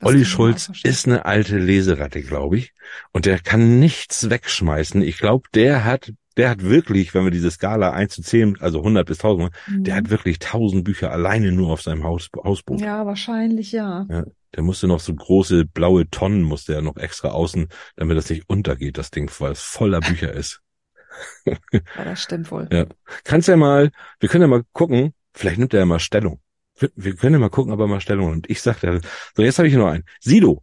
Das 0.00 0.08
Olli 0.08 0.24
Schulz 0.24 0.70
ist 0.82 1.06
eine 1.06 1.24
alte 1.24 1.58
Leseratte, 1.58 2.22
glaube 2.22 2.58
ich. 2.58 2.72
Und 3.12 3.26
der 3.26 3.38
kann 3.38 3.78
nichts 3.78 4.28
wegschmeißen. 4.30 5.02
Ich 5.02 5.18
glaube, 5.18 5.48
der 5.54 5.84
hat, 5.84 6.12
der 6.36 6.50
hat 6.50 6.62
wirklich, 6.62 7.14
wenn 7.14 7.24
wir 7.24 7.30
diese 7.30 7.50
Skala 7.50 7.90
1 7.92 8.14
zu 8.14 8.22
10, 8.22 8.60
also 8.60 8.78
100 8.78 9.06
bis 9.06 9.18
1000, 9.18 9.50
der 9.68 9.94
Mhm. 9.94 9.98
hat 9.98 10.10
wirklich 10.10 10.38
1000 10.40 10.84
Bücher 10.84 11.10
alleine 11.12 11.52
nur 11.52 11.70
auf 11.72 11.82
seinem 11.82 12.04
Haus, 12.04 12.28
Hausboot. 12.36 12.80
Ja, 12.80 13.06
wahrscheinlich 13.06 13.72
ja. 13.72 14.06
Der 14.54 14.62
musste 14.62 14.86
noch 14.86 15.00
so 15.00 15.14
große 15.14 15.64
blaue 15.64 16.08
Tonnen 16.10 16.42
musste 16.42 16.74
er 16.74 16.82
noch 16.82 16.96
extra 16.96 17.28
außen, 17.28 17.68
damit 17.96 18.16
das 18.16 18.30
nicht 18.30 18.48
untergeht, 18.48 18.98
das 18.98 19.10
Ding, 19.10 19.30
weil 19.38 19.52
es 19.52 19.60
voller 19.62 20.00
Bücher 20.00 20.32
ist. 20.32 20.60
Ja, 21.46 22.04
das 22.04 22.22
stimmt 22.22 22.50
wohl. 22.50 22.68
Ja. 22.72 22.86
Kannst 23.22 23.46
ja 23.46 23.56
mal, 23.56 23.92
wir 24.18 24.28
können 24.28 24.42
ja 24.42 24.48
mal 24.48 24.64
gucken, 24.72 25.14
vielleicht 25.32 25.58
nimmt 25.58 25.72
er 25.72 25.80
ja 25.80 25.86
mal 25.86 26.00
Stellung. 26.00 26.40
Wir, 26.76 27.14
können 27.16 27.34
ja 27.34 27.38
mal 27.38 27.50
gucken, 27.50 27.72
ob 27.72 27.80
er 27.80 27.86
mal 27.86 28.00
Stellung 28.00 28.30
nimmt. 28.30 28.50
Ich 28.50 28.60
sag 28.62 28.82
ja, 28.82 28.98
so 29.36 29.42
jetzt 29.42 29.58
habe 29.58 29.68
ich 29.68 29.74
noch 29.74 29.86
einen. 29.88 30.04
Sido. 30.20 30.62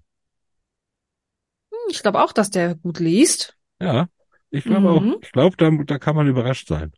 Hm, 1.71 1.77
Ich 1.89 2.01
glaube 2.01 2.21
auch, 2.21 2.33
dass 2.33 2.49
der 2.49 2.75
gut 2.75 2.99
liest. 2.99 3.55
Ja, 3.79 4.07
ich 4.49 4.63
glaube 4.65 4.81
Mhm. 5.01 5.13
auch. 5.13 5.21
Ich 5.21 5.31
glaube, 5.31 5.57
da, 5.57 5.69
da 5.85 5.99
kann 5.99 6.15
man 6.15 6.27
überrascht 6.27 6.67
sein. 6.67 6.91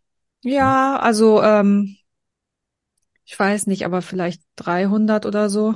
Ja, 0.43 0.97
also 0.99 1.41
ähm, 1.41 1.97
ich 3.25 3.39
weiß 3.39 3.67
nicht, 3.67 3.85
aber 3.85 4.01
vielleicht 4.01 4.41
300 4.57 5.25
oder 5.25 5.49
so. 5.49 5.75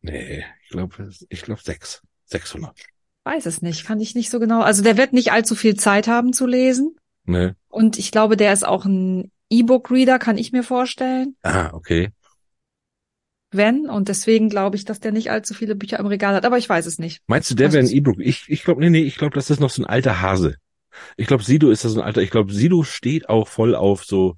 Nee, 0.00 0.44
ich 0.64 0.70
glaube, 0.70 1.10
ich 1.28 1.42
glaube 1.42 1.60
sechs. 1.62 2.02
600. 2.24 2.74
Weiß 3.24 3.46
es 3.46 3.62
nicht, 3.62 3.86
kann 3.86 4.00
ich 4.00 4.14
nicht 4.14 4.30
so 4.30 4.40
genau. 4.40 4.60
Also 4.62 4.82
der 4.82 4.96
wird 4.96 5.12
nicht 5.12 5.32
allzu 5.32 5.54
viel 5.54 5.76
Zeit 5.76 6.08
haben 6.08 6.32
zu 6.32 6.46
lesen. 6.46 6.96
Nee. 7.24 7.52
Und 7.68 7.98
ich 7.98 8.10
glaube, 8.10 8.36
der 8.36 8.52
ist 8.52 8.66
auch 8.66 8.84
ein 8.84 9.30
E-Book-Reader, 9.50 10.18
kann 10.18 10.38
ich 10.38 10.52
mir 10.52 10.62
vorstellen. 10.62 11.36
Ah, 11.42 11.70
okay. 11.72 12.10
Wenn. 13.50 13.88
Und 13.88 14.08
deswegen 14.08 14.48
glaube 14.50 14.76
ich, 14.76 14.84
dass 14.84 15.00
der 15.00 15.12
nicht 15.12 15.30
allzu 15.30 15.54
viele 15.54 15.74
Bücher 15.74 15.98
im 15.98 16.06
Regal 16.06 16.34
hat. 16.34 16.44
Aber 16.44 16.58
ich 16.58 16.68
weiß 16.68 16.86
es 16.86 16.98
nicht. 16.98 17.22
Meinst 17.26 17.50
du, 17.50 17.54
der 17.54 17.72
wäre 17.72 17.84
ein 17.84 17.90
E-Book? 17.90 18.16
Ich, 18.18 18.44
ich 18.48 18.62
glaube, 18.62 18.80
nee, 18.80 18.90
nee, 18.90 19.02
ich 19.02 19.16
glaube, 19.16 19.34
das 19.34 19.50
ist 19.50 19.60
noch 19.60 19.70
so 19.70 19.82
ein 19.82 19.86
alter 19.86 20.20
Hase. 20.20 20.56
Ich 21.16 21.26
glaube, 21.26 21.44
Sido 21.44 21.70
ist 21.70 21.84
das 21.84 21.92
so 21.92 22.00
ein 22.00 22.06
alter, 22.06 22.22
ich 22.22 22.30
glaube, 22.30 22.52
Sido 22.52 22.82
steht 22.82 23.28
auch 23.28 23.48
voll 23.48 23.74
auf 23.74 24.04
so, 24.04 24.34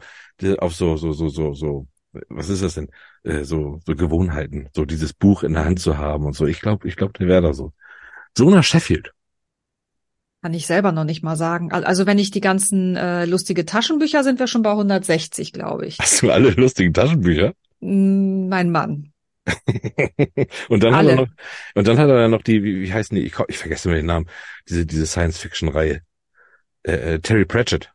auf 0.58 0.74
so, 0.74 0.96
so, 0.96 1.12
so, 1.12 1.28
so, 1.28 1.54
so, 1.54 1.86
was 2.28 2.48
ist 2.48 2.62
das 2.62 2.74
denn? 2.74 2.88
Äh, 3.22 3.44
so, 3.44 3.80
so 3.86 3.94
Gewohnheiten, 3.94 4.68
so 4.74 4.84
dieses 4.84 5.12
Buch 5.12 5.42
in 5.42 5.54
der 5.54 5.64
Hand 5.64 5.80
zu 5.80 5.96
haben 5.96 6.24
und 6.26 6.34
so. 6.34 6.46
Ich 6.46 6.60
glaube, 6.60 6.86
ich 6.88 6.96
glaube, 6.96 7.12
der 7.18 7.28
wäre 7.28 7.42
da 7.42 7.52
so. 7.52 7.72
Jonah 8.36 8.62
Sheffield. 8.62 9.12
Kann 10.42 10.54
ich 10.54 10.66
selber 10.66 10.92
noch 10.92 11.04
nicht 11.04 11.22
mal 11.22 11.36
sagen. 11.36 11.70
Al- 11.70 11.84
Also 11.84 12.06
wenn 12.06 12.18
ich 12.18 12.30
die 12.30 12.40
ganzen 12.40 12.96
äh, 12.96 13.26
lustige 13.26 13.66
Taschenbücher 13.66 14.24
sind 14.24 14.38
wir 14.38 14.46
schon 14.46 14.62
bei 14.62 14.70
160, 14.70 15.52
glaube 15.52 15.86
ich. 15.86 15.98
Hast 15.98 16.22
du 16.22 16.30
alle 16.30 16.50
lustigen 16.50 16.94
Taschenbücher? 16.94 17.52
Mm, 17.80 18.48
Mein 18.48 18.70
Mann. 18.70 19.12
und 20.68 20.82
dann 20.82 20.94
Alle. 20.94 21.12
hat 21.12 21.18
er 21.18 21.24
noch, 21.24 21.28
und 21.74 21.88
dann 21.88 21.98
hat 21.98 22.08
er 22.08 22.28
noch 22.28 22.42
die, 22.42 22.62
wie, 22.62 22.82
wie 22.82 22.92
heißen 22.92 23.14
die? 23.16 23.22
Ich, 23.24 23.34
ich 23.48 23.58
vergesse 23.58 23.88
immer 23.88 23.96
den 23.96 24.06
Namen. 24.06 24.28
Diese, 24.68 24.86
diese 24.86 25.06
Science-Fiction-Reihe. 25.06 26.02
Äh, 26.82 26.92
äh, 26.92 27.18
Terry 27.20 27.44
Pratchett. 27.44 27.92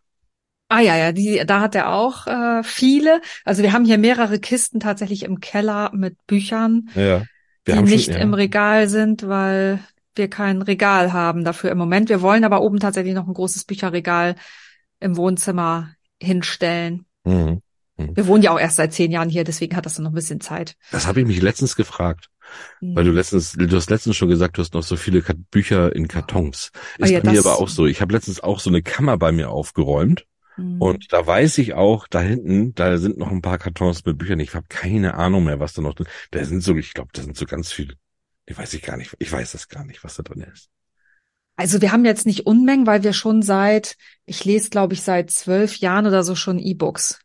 Ah 0.68 0.80
ja, 0.80 0.98
ja, 0.98 1.12
die, 1.12 1.44
da 1.46 1.62
hat 1.62 1.76
er 1.76 1.94
auch 1.94 2.26
äh, 2.28 2.64
viele. 2.64 3.22
Also 3.44 3.62
wir 3.62 3.72
haben 3.72 3.86
hier 3.86 3.98
mehrere 4.00 4.40
Kisten 4.40 4.80
tatsächlich 4.80 5.24
im 5.24 5.40
Keller 5.40 5.92
mit 5.94 6.18
Büchern, 6.26 6.90
Ja, 6.96 7.24
die 7.68 7.74
nicht 7.82 8.06
schon, 8.06 8.16
ja. 8.16 8.20
im 8.20 8.34
Regal 8.34 8.90
sind, 8.90 9.28
weil 9.28 9.80
wir 10.16 10.30
kein 10.30 10.62
Regal 10.62 11.14
haben 11.14 11.44
dafür 11.44 11.72
im 11.72 11.78
Moment. 11.78 12.10
Wir 12.10 12.22
wollen 12.22 12.44
aber 12.44 12.62
oben 12.62 12.80
tatsächlich 12.80 13.14
noch 13.14 13.28
ein 13.28 13.34
großes 13.34 13.66
Bücherregal 13.66 14.36
im 15.00 15.18
Wohnzimmer 15.18 15.92
hinstellen. 16.22 17.06
Mhm. 17.26 17.62
Wir 17.98 18.28
wohnen 18.28 18.44
ja 18.44 18.52
auch 18.52 18.60
erst 18.60 18.76
seit 18.76 18.94
zehn 18.94 19.12
Jahren 19.12 19.30
hier, 19.30 19.44
deswegen 19.44 19.76
hat 19.76 19.86
das 19.86 19.98
noch 20.00 20.12
ein 20.12 20.16
bisschen 20.16 20.42
Zeit. 20.42 20.76
Das 20.92 21.08
habe 21.08 21.22
ich 21.22 21.28
mich 21.28 21.42
letztens 21.42 21.76
gefragt. 21.76 22.30
Hm. 22.80 22.96
Weil 22.96 23.06
du 23.06 23.12
letztens, 23.12 23.54
du 23.54 23.76
hast 23.76 23.90
letztens 23.90 24.18
schon 24.18 24.30
gesagt, 24.30 24.58
du 24.58 24.62
hast 24.62 24.74
noch 24.74 24.84
so 24.84 24.98
viele 24.98 25.22
Bücher 25.52 25.96
in 25.96 26.08
Kartons. 26.08 26.72
Ist 26.98 27.10
Ah 27.10 27.14
ja, 27.14 27.20
bei 27.22 27.32
mir 27.32 27.40
aber 27.40 27.58
auch 27.58 27.70
so. 27.70 27.86
Ich 27.86 28.02
habe 28.02 28.14
letztens 28.14 28.40
auch 28.40 28.60
so 28.60 28.70
eine 28.70 28.82
Kammer 28.82 29.18
bei 29.18 29.32
mir 29.32 29.50
aufgeräumt 29.50 30.26
Hm. 30.56 30.82
und 30.82 31.12
da 31.12 31.26
weiß 31.26 31.58
ich 31.58 31.74
auch, 31.74 32.08
da 32.08 32.22
hinten, 32.22 32.74
da 32.76 32.98
sind 32.98 33.18
noch 33.18 33.32
ein 33.32 33.42
paar 33.42 33.58
Kartons 33.58 34.06
mit 34.06 34.18
Büchern. 34.18 34.40
Ich 34.40 34.56
habe 34.56 34.66
keine 34.70 35.16
Ahnung 35.16 35.44
mehr, 35.44 35.60
was 35.60 35.74
da 35.74 35.82
noch 35.82 35.94
drin. 35.94 36.08
Da 36.32 36.44
sind 36.46 36.62
so, 36.62 36.76
ich 36.76 36.94
glaube, 36.94 37.10
da 37.14 37.22
sind 37.22 37.36
so 37.36 37.46
ganz 37.46 37.72
viele. 37.72 37.96
Ich 38.46 38.58
weiß 38.58 38.74
ich 38.74 38.82
gar 38.82 38.98
nicht. 38.98 39.16
Ich 39.20 39.32
weiß 39.32 39.52
das 39.52 39.68
gar 39.68 39.86
nicht, 39.86 40.04
was 40.04 40.16
da 40.16 40.24
drin 40.24 40.46
ist. 40.54 40.70
Also 41.58 41.82
wir 41.82 41.92
haben 41.92 42.06
jetzt 42.06 42.26
nicht 42.26 42.46
Unmengen, 42.46 42.86
weil 42.86 43.04
wir 43.04 43.14
schon 43.14 43.42
seit, 43.42 43.96
ich 44.26 44.44
lese 44.44 44.70
glaube 44.70 44.94
ich 44.94 45.02
seit 45.02 45.32
zwölf 45.32 45.78
Jahren 45.78 46.06
oder 46.06 46.24
so 46.24 46.36
schon 46.36 46.60
E-Books. 46.60 47.20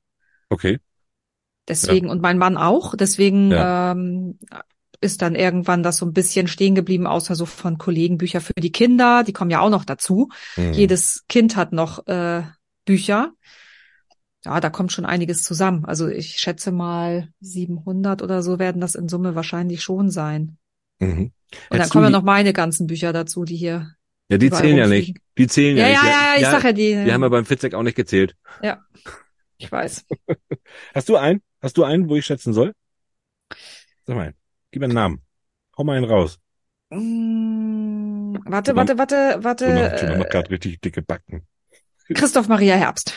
Okay. 0.50 0.78
Deswegen, 1.68 2.10
und 2.10 2.20
mein 2.20 2.36
Mann 2.38 2.56
auch. 2.56 2.94
Deswegen 2.96 3.50
Ja. 3.52 3.92
ähm, 3.92 4.38
ist 5.00 5.22
dann 5.22 5.34
irgendwann 5.34 5.82
das 5.82 5.96
so 5.96 6.04
ein 6.04 6.12
bisschen 6.12 6.46
stehen 6.46 6.74
geblieben, 6.74 7.06
außer 7.06 7.34
so 7.34 7.46
von 7.46 7.78
Kollegen 7.78 8.18
Bücher 8.18 8.40
für 8.40 8.52
die 8.54 8.72
Kinder. 8.72 9.24
Die 9.24 9.32
kommen 9.32 9.50
ja 9.50 9.60
auch 9.60 9.70
noch 9.70 9.84
dazu. 9.84 10.28
Mhm. 10.56 10.72
Jedes 10.74 11.24
Kind 11.28 11.56
hat 11.56 11.72
noch 11.72 12.06
äh, 12.06 12.42
Bücher. 12.84 13.32
Ja, 14.44 14.58
da 14.60 14.68
kommt 14.70 14.92
schon 14.92 15.06
einiges 15.06 15.42
zusammen. 15.42 15.84
Also 15.84 16.08
ich 16.08 16.36
schätze 16.38 16.72
mal 16.72 17.28
700 17.40 18.22
oder 18.22 18.42
so 18.42 18.58
werden 18.58 18.80
das 18.80 18.94
in 18.94 19.08
Summe 19.08 19.34
wahrscheinlich 19.34 19.82
schon 19.82 20.10
sein. 20.10 20.58
Mhm. 20.98 21.32
Und 21.70 21.78
dann 21.78 21.88
kommen 21.88 22.04
ja 22.04 22.10
noch 22.10 22.22
meine 22.22 22.52
ganzen 22.52 22.86
Bücher 22.86 23.12
dazu, 23.12 23.44
die 23.44 23.56
hier. 23.56 23.94
Ja, 24.28 24.38
die 24.38 24.50
zählen 24.50 24.76
ja 24.76 24.86
nicht. 24.86 25.16
Die 25.38 25.46
zählen 25.46 25.76
ja, 25.76 25.88
Ja, 25.88 25.92
ja, 25.92 26.02
nicht. 26.02 26.10
ja, 26.12 26.34
ich 26.38 26.46
sag 26.46 26.64
ja 26.64 26.72
die. 26.72 27.04
Die 27.04 27.12
haben 27.12 27.20
wir 27.20 27.30
beim 27.30 27.44
Fitzek 27.44 27.74
auch 27.74 27.82
nicht 27.82 27.96
gezählt. 27.96 28.36
Ich 29.60 29.70
weiß. 29.70 30.06
Hast 30.94 31.08
du 31.08 31.16
einen? 31.16 31.42
Hast 31.60 31.76
du 31.76 31.84
einen, 31.84 32.08
wo 32.08 32.16
ich 32.16 32.24
schätzen 32.24 32.52
soll? 32.52 32.72
Sag 34.06 34.16
mal 34.16 34.26
einen. 34.26 34.34
Gib 34.70 34.80
mir 34.80 34.86
einen 34.86 34.94
Namen. 34.94 35.22
Hau 35.76 35.84
mal 35.84 35.96
einen 35.96 36.06
raus. 36.06 36.38
Mm, 36.90 38.38
warte, 38.46 38.74
warte, 38.74 38.98
warte, 38.98 39.38
warte. 39.42 39.66
Jonah 40.00 40.16
macht 40.16 40.28
äh, 40.28 40.30
gerade 40.30 40.50
richtig 40.50 40.80
dicke 40.80 41.02
Backen. 41.02 41.46
Christoph 42.14 42.48
Maria 42.48 42.74
Herbst. 42.74 43.14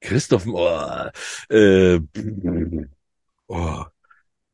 Christoph, 0.00 0.46
oh, 0.46 1.10
äh, 1.48 2.00
oh. 3.48 3.84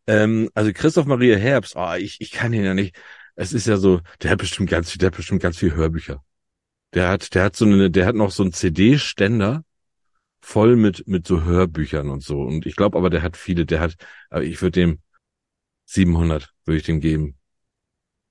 Ähm, 0.07 0.49
also 0.55 0.73
Christoph 0.73 1.07
Maria 1.07 1.37
Herbst, 1.37 1.75
oh, 1.77 1.95
ich, 1.95 2.21
ich 2.21 2.31
kann 2.31 2.53
ihn 2.53 2.65
ja 2.65 2.75
nicht. 2.75 2.97
Es 3.35 3.53
ist 3.53 3.67
ja 3.67 3.77
so, 3.77 4.01
der 4.23 4.31
hat 4.31 4.39
bestimmt 4.39 4.71
ganz 4.71 4.91
viel, 4.91 4.99
der 4.99 5.09
hat 5.09 5.17
bestimmt 5.17 5.43
ganz 5.43 5.59
viel 5.59 5.75
Hörbücher. 5.75 6.23
Der 6.95 7.09
hat, 7.09 7.35
der 7.35 7.45
hat 7.45 7.57
so 7.57 7.65
eine, 7.65 7.91
der 7.91 8.07
hat 8.07 8.15
noch 8.15 8.31
so 8.31 8.43
einen 8.43 8.53
CD-Ständer 8.53 9.65
voll 10.41 10.77
mit, 10.77 11.07
mit 11.07 11.27
so 11.27 11.43
Hörbüchern 11.45 12.11
und 12.11 12.23
so. 12.23 12.41
Und 12.41 12.67
ich 12.67 12.77
glaube 12.77 12.97
aber, 12.99 13.11
der 13.11 13.23
hat 13.23 13.37
viele, 13.37 13.67
der 13.67 13.81
hat, 13.81 13.95
aber 14.31 14.43
ich 14.45 14.61
würde 14.63 14.81
dem 14.81 14.99
700, 15.87 16.51
würde 16.65 16.79
ich 16.79 16.85
dem 16.85 17.01
geben. 17.01 17.37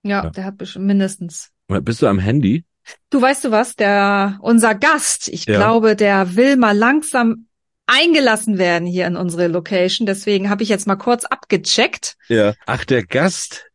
Ja, 0.03 0.23
Ja. 0.25 0.29
der 0.29 0.45
hat 0.45 0.57
bestimmt 0.57 0.85
mindestens. 0.85 1.49
Bist 1.67 2.01
du 2.01 2.07
am 2.07 2.19
Handy? 2.19 2.65
Du 3.09 3.21
weißt 3.21 3.43
du 3.45 3.51
was, 3.51 3.75
der 3.75 4.39
unser 4.41 4.73
Gast, 4.75 5.27
ich 5.27 5.45
Ja. 5.45 5.57
glaube, 5.57 5.95
der 5.95 6.35
will 6.35 6.55
mal 6.57 6.75
langsam 6.75 7.47
eingelassen 7.85 8.57
werden 8.57 8.87
hier 8.87 9.07
in 9.07 9.15
unsere 9.15 9.47
Location. 9.47 10.05
Deswegen 10.05 10.49
habe 10.49 10.63
ich 10.63 10.69
jetzt 10.69 10.87
mal 10.87 10.95
kurz 10.95 11.25
abgecheckt. 11.25 12.15
Ja. 12.27 12.53
Ach, 12.65 12.85
der 12.85 13.03
Gast, 13.05 13.68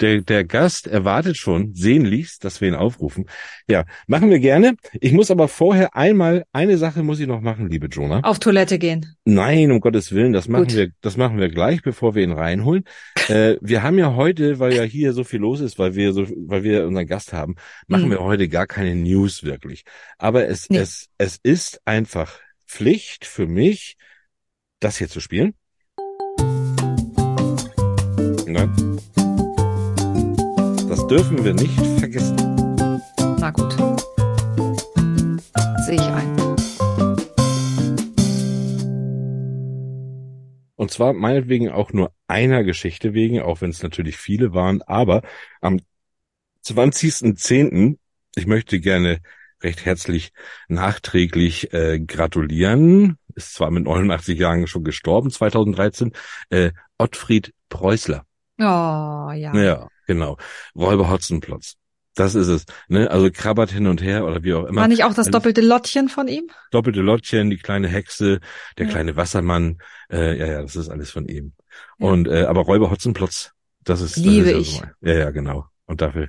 der, 0.00 0.20
der 0.20 0.44
Gast 0.44 0.86
erwartet 0.86 1.36
schon 1.36 1.74
sehnlichst, 1.74 2.44
dass 2.44 2.60
wir 2.60 2.68
ihn 2.68 2.74
aufrufen. 2.74 3.26
Ja, 3.68 3.84
machen 4.06 4.30
wir 4.30 4.38
gerne. 4.38 4.76
Ich 5.00 5.12
muss 5.12 5.30
aber 5.30 5.48
vorher 5.48 5.96
einmal, 5.96 6.44
eine 6.52 6.76
Sache 6.76 7.02
muss 7.02 7.18
ich 7.20 7.26
noch 7.26 7.40
machen, 7.40 7.68
liebe 7.70 7.86
Jonah. 7.86 8.20
Auf 8.20 8.38
Toilette 8.38 8.78
gehen. 8.78 9.16
Nein, 9.24 9.70
um 9.70 9.80
Gottes 9.80 10.12
Willen, 10.12 10.32
das 10.32 10.48
machen 10.48 10.64
Gut. 10.66 10.76
wir, 10.76 10.90
das 11.00 11.16
machen 11.16 11.38
wir 11.38 11.48
gleich, 11.48 11.82
bevor 11.82 12.14
wir 12.14 12.22
ihn 12.22 12.32
reinholen. 12.32 12.84
äh, 13.28 13.56
wir 13.60 13.82
haben 13.82 13.98
ja 13.98 14.14
heute, 14.14 14.58
weil 14.58 14.74
ja 14.74 14.82
hier 14.82 15.12
so 15.12 15.24
viel 15.24 15.40
los 15.40 15.60
ist, 15.60 15.78
weil 15.78 15.94
wir 15.94 16.12
so, 16.12 16.26
weil 16.46 16.62
wir 16.62 16.86
unseren 16.86 17.06
Gast 17.06 17.32
haben, 17.32 17.54
machen 17.86 18.06
Mhm. 18.06 18.10
wir 18.10 18.20
heute 18.20 18.48
gar 18.48 18.66
keine 18.66 18.94
News 18.94 19.44
wirklich. 19.44 19.84
Aber 20.18 20.46
es, 20.46 20.68
Nee. 20.68 20.78
es, 20.78 21.08
es 21.18 21.38
ist 21.42 21.80
einfach 21.86 22.38
Pflicht 22.66 23.24
für 23.24 23.46
mich, 23.46 23.96
das 24.80 24.98
hier 24.98 25.08
zu 25.08 25.20
spielen. 25.20 25.54
Nein. 28.46 28.70
Das 31.08 31.18
dürfen 31.18 31.44
wir 31.44 31.54
nicht 31.54 31.78
vergessen. 32.00 32.34
Na 33.38 33.52
gut. 33.52 33.72
Sehe 35.86 35.94
ich 35.94 36.00
ein. 36.00 36.36
Und 40.74 40.90
zwar 40.90 41.12
meinetwegen 41.12 41.70
auch 41.70 41.92
nur 41.92 42.12
einer 42.26 42.64
Geschichte 42.64 43.14
wegen, 43.14 43.40
auch 43.40 43.60
wenn 43.60 43.70
es 43.70 43.84
natürlich 43.84 44.16
viele 44.16 44.52
waren, 44.52 44.82
aber 44.82 45.22
am 45.60 45.78
20.10., 46.64 47.98
ich 48.34 48.46
möchte 48.48 48.80
gerne 48.80 49.20
recht 49.62 49.84
herzlich 49.84 50.32
nachträglich 50.66 51.72
äh, 51.72 52.00
gratulieren, 52.00 53.16
ist 53.36 53.54
zwar 53.54 53.70
mit 53.70 53.84
89 53.84 54.36
Jahren 54.40 54.66
schon 54.66 54.82
gestorben, 54.82 55.30
2013, 55.30 56.12
äh, 56.50 56.72
Ottfried 56.98 57.54
Preußler. 57.68 58.26
Oh, 58.58 59.30
ja. 59.32 59.54
Ja, 59.54 59.88
genau. 60.06 60.36
Räuber 60.74 61.10
Hotzenplotz. 61.10 61.74
Das 62.14 62.34
ist 62.34 62.48
es. 62.48 62.64
Ne? 62.88 63.10
Also 63.10 63.30
krabbert 63.30 63.70
hin 63.70 63.86
und 63.86 64.00
her 64.02 64.24
oder 64.24 64.42
wie 64.42 64.54
auch 64.54 64.64
immer. 64.64 64.80
War 64.80 64.88
nicht 64.88 65.04
auch 65.04 65.10
das 65.10 65.26
alles- 65.26 65.32
doppelte 65.32 65.60
Lottchen 65.60 66.08
von 66.08 66.28
ihm? 66.28 66.48
Doppelte 66.70 67.02
Lottchen, 67.02 67.50
die 67.50 67.58
kleine 67.58 67.88
Hexe, 67.88 68.40
der 68.78 68.86
Ja. 68.86 68.92
kleine 68.92 69.16
Wassermann. 69.16 69.78
Äh, 70.10 70.38
ja, 70.38 70.46
ja, 70.46 70.62
das 70.62 70.76
ist 70.76 70.88
alles 70.88 71.10
von 71.10 71.26
ihm. 71.28 71.52
Ja. 71.98 72.06
Und 72.08 72.26
äh, 72.26 72.44
aber 72.44 72.62
Räuber 72.62 72.90
Hotzenplotz, 72.90 73.52
das 73.84 74.00
ist 74.00 74.16
Liebe 74.16 74.52
das 74.52 74.60
ist 74.62 74.68
ich. 74.68 74.82
ja, 75.02 75.14
ja, 75.14 75.30
genau. 75.30 75.66
Und 75.84 76.00
dafür. 76.00 76.28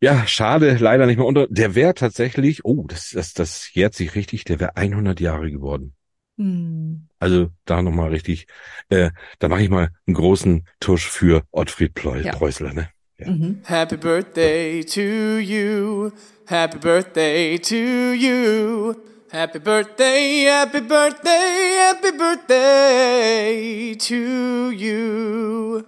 Ja, 0.00 0.26
schade, 0.26 0.76
leider 0.80 1.06
nicht 1.06 1.16
mehr 1.18 1.26
unter. 1.26 1.46
Der 1.48 1.76
wäre 1.76 1.94
tatsächlich, 1.94 2.64
oh, 2.64 2.84
das, 2.88 3.10
das, 3.10 3.34
das 3.34 3.72
jährt 3.72 3.94
sich 3.94 4.16
richtig, 4.16 4.42
der 4.44 4.58
wäre 4.58 4.74
100 4.76 5.20
Jahre 5.20 5.48
geworden. 5.52 5.94
Hm. 6.38 7.08
Also 7.18 7.50
da 7.64 7.82
nochmal 7.82 8.10
richtig, 8.10 8.46
äh, 8.88 9.10
da 9.38 9.48
mache 9.48 9.62
ich 9.62 9.70
mal 9.70 9.90
einen 10.06 10.14
großen 10.14 10.66
Tusch 10.80 11.08
für 11.08 11.42
Ottfried 11.50 11.94
Pleu 11.94 12.20
Ja. 12.20 12.32
Preußler, 12.32 12.72
ne? 12.72 12.88
Ja. 13.18 13.30
Mhm. 13.30 13.60
Happy 13.64 13.96
birthday 13.96 14.84
to 14.84 15.00
you. 15.38 16.10
Happy 16.46 16.78
birthday 16.78 17.58
to 17.58 17.74
you. 17.74 18.94
Happy 19.30 19.58
birthday, 19.60 20.44
happy 20.46 20.80
birthday, 20.80 21.78
happy 21.88 22.12
birthday 22.18 23.96
to 23.96 24.70
you. 24.72 25.82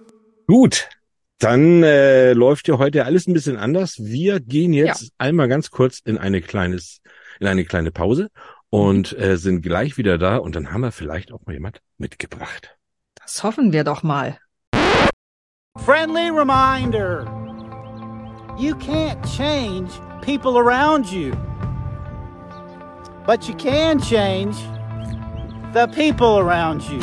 Gut, 0.47 0.89
dann 1.37 1.83
äh, 1.83 2.33
läuft 2.33 2.67
ja 2.67 2.79
heute 2.79 3.05
alles 3.05 3.27
ein 3.27 3.33
bisschen 3.33 3.57
anders. 3.57 3.97
Wir 3.99 4.39
gehen 4.39 4.73
jetzt 4.73 5.11
einmal 5.19 5.47
ganz 5.47 5.69
kurz 5.69 5.99
in 6.05 6.17
eine 6.17 6.41
kleines, 6.41 7.01
in 7.39 7.45
eine 7.45 7.65
kleine 7.65 7.91
Pause 7.91 8.29
und 8.75 9.17
äh, 9.17 9.37
sind 9.37 9.61
gleich 9.61 9.97
wieder 9.97 10.17
da 10.17 10.35
und 10.35 10.53
dann 10.53 10.73
haben 10.73 10.81
wir 10.81 10.91
vielleicht 10.91 11.31
auch 11.31 11.39
mal 11.45 11.53
jemand 11.53 11.81
mitgebracht. 11.97 12.77
Das 13.15 13.41
hoffen 13.41 13.71
wir 13.71 13.85
doch 13.85 14.03
mal. 14.03 14.37
Friendly 15.85 16.29
reminder 16.29 17.25
you 18.57 18.75
can't 18.75 19.21
change 19.37 19.89
people 20.21 20.57
around 20.57 21.09
you, 21.09 21.33
but 23.25 23.47
you 23.47 23.55
can 23.55 23.97
change 23.97 24.55
the 25.73 25.87
people 25.87 26.37
around 26.37 26.83
you. 26.89 26.99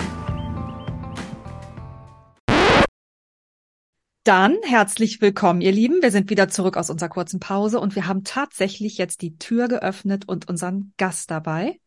Dann 4.24 4.56
herzlich 4.62 5.20
willkommen, 5.20 5.60
ihr 5.60 5.72
Lieben. 5.72 6.00
Wir 6.00 6.12
sind 6.12 6.30
wieder 6.30 6.48
zurück 6.48 6.76
aus 6.76 6.90
unserer 6.90 7.08
kurzen 7.08 7.40
Pause 7.40 7.80
und 7.80 7.96
wir 7.96 8.06
haben 8.06 8.22
tatsächlich 8.22 8.96
jetzt 8.96 9.20
die 9.20 9.36
Tür 9.36 9.66
geöffnet 9.66 10.28
und 10.28 10.48
unseren 10.48 10.92
Gast 10.96 11.30
dabei. 11.32 11.78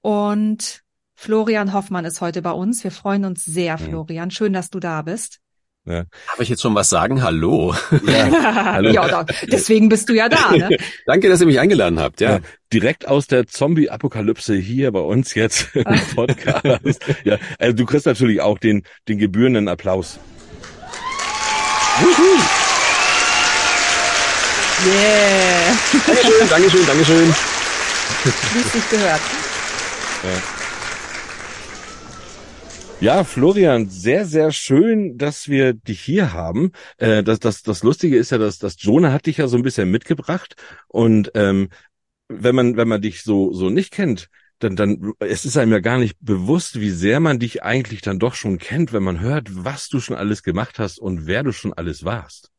Und 0.00 0.80
Florian 1.14 1.72
Hoffmann 1.72 2.04
ist 2.04 2.20
heute 2.20 2.42
bei 2.42 2.50
uns. 2.50 2.82
Wir 2.82 2.90
freuen 2.90 3.24
uns 3.24 3.44
sehr, 3.44 3.78
Mhm. 3.78 3.84
Florian. 3.84 4.30
Schön, 4.32 4.52
dass 4.52 4.70
du 4.70 4.80
da 4.80 5.02
bist. 5.02 5.38
Ja, 5.86 6.02
Darf 6.26 6.40
ich 6.40 6.48
jetzt 6.48 6.60
schon 6.60 6.74
was 6.74 6.90
sagen? 6.90 7.22
Hallo. 7.22 7.72
hallo. 7.90 8.90
ja, 8.90 9.06
da, 9.08 9.24
deswegen 9.50 9.88
bist 9.88 10.08
du 10.08 10.14
ja 10.14 10.28
da. 10.28 10.50
Ne? 10.50 10.76
Danke, 11.06 11.28
dass 11.28 11.40
ihr 11.40 11.46
mich 11.46 11.60
eingeladen 11.60 12.00
habt. 12.00 12.20
Ja. 12.20 12.32
Ja, 12.32 12.40
direkt 12.72 13.06
aus 13.06 13.28
der 13.28 13.46
Zombie-Apokalypse 13.46 14.56
hier 14.56 14.90
bei 14.90 15.00
uns 15.00 15.34
jetzt 15.34 15.74
im 15.76 15.84
Podcast. 16.16 17.00
ja, 17.24 17.38
also 17.60 17.76
du 17.76 17.86
kriegst 17.86 18.06
natürlich 18.06 18.40
auch 18.40 18.58
den, 18.58 18.82
den 19.08 19.18
gebührenden 19.18 19.68
Applaus. 19.68 20.18
Yeah, 24.86 25.76
Dankeschön, 26.06 26.48
Dankeschön, 26.48 26.86
Dankeschön. 26.86 27.34
wie 28.54 28.60
es 28.60 28.72
sich 28.72 28.90
gehört. 28.90 29.20
Ja, 33.00 33.24
Florian, 33.24 33.88
sehr, 33.88 34.24
sehr 34.26 34.52
schön, 34.52 35.18
dass 35.18 35.48
wir 35.48 35.74
dich 35.74 36.00
hier 36.00 36.32
haben. 36.32 36.72
Äh, 36.98 37.22
das, 37.22 37.40
das, 37.40 37.62
das 37.62 37.82
Lustige 37.82 38.16
ist 38.16 38.30
ja, 38.30 38.38
dass, 38.38 38.58
dass 38.58 38.76
Jonah 38.78 39.12
hat 39.12 39.26
dich 39.26 39.38
ja 39.38 39.48
so 39.48 39.56
ein 39.56 39.62
bisschen 39.62 39.90
mitgebracht 39.90 40.54
und 40.88 41.30
ähm, 41.34 41.68
wenn 42.28 42.54
man, 42.54 42.76
wenn 42.76 42.88
man 42.88 43.02
dich 43.02 43.22
so, 43.22 43.52
so 43.52 43.70
nicht 43.70 43.90
kennt, 43.90 44.28
dann, 44.60 44.76
dann, 44.76 45.12
es 45.20 45.44
ist 45.44 45.56
einem 45.56 45.72
ja 45.72 45.80
gar 45.80 45.98
nicht 45.98 46.16
bewusst, 46.20 46.80
wie 46.80 46.90
sehr 46.90 47.20
man 47.20 47.38
dich 47.40 47.62
eigentlich 47.64 48.02
dann 48.02 48.18
doch 48.18 48.34
schon 48.34 48.58
kennt, 48.58 48.92
wenn 48.92 49.02
man 49.02 49.20
hört, 49.20 49.48
was 49.64 49.88
du 49.88 50.00
schon 50.00 50.16
alles 50.16 50.42
gemacht 50.42 50.78
hast 50.78 50.98
und 50.98 51.26
wer 51.26 51.42
du 51.42 51.52
schon 51.52 51.72
alles 51.72 52.04
warst. 52.04 52.50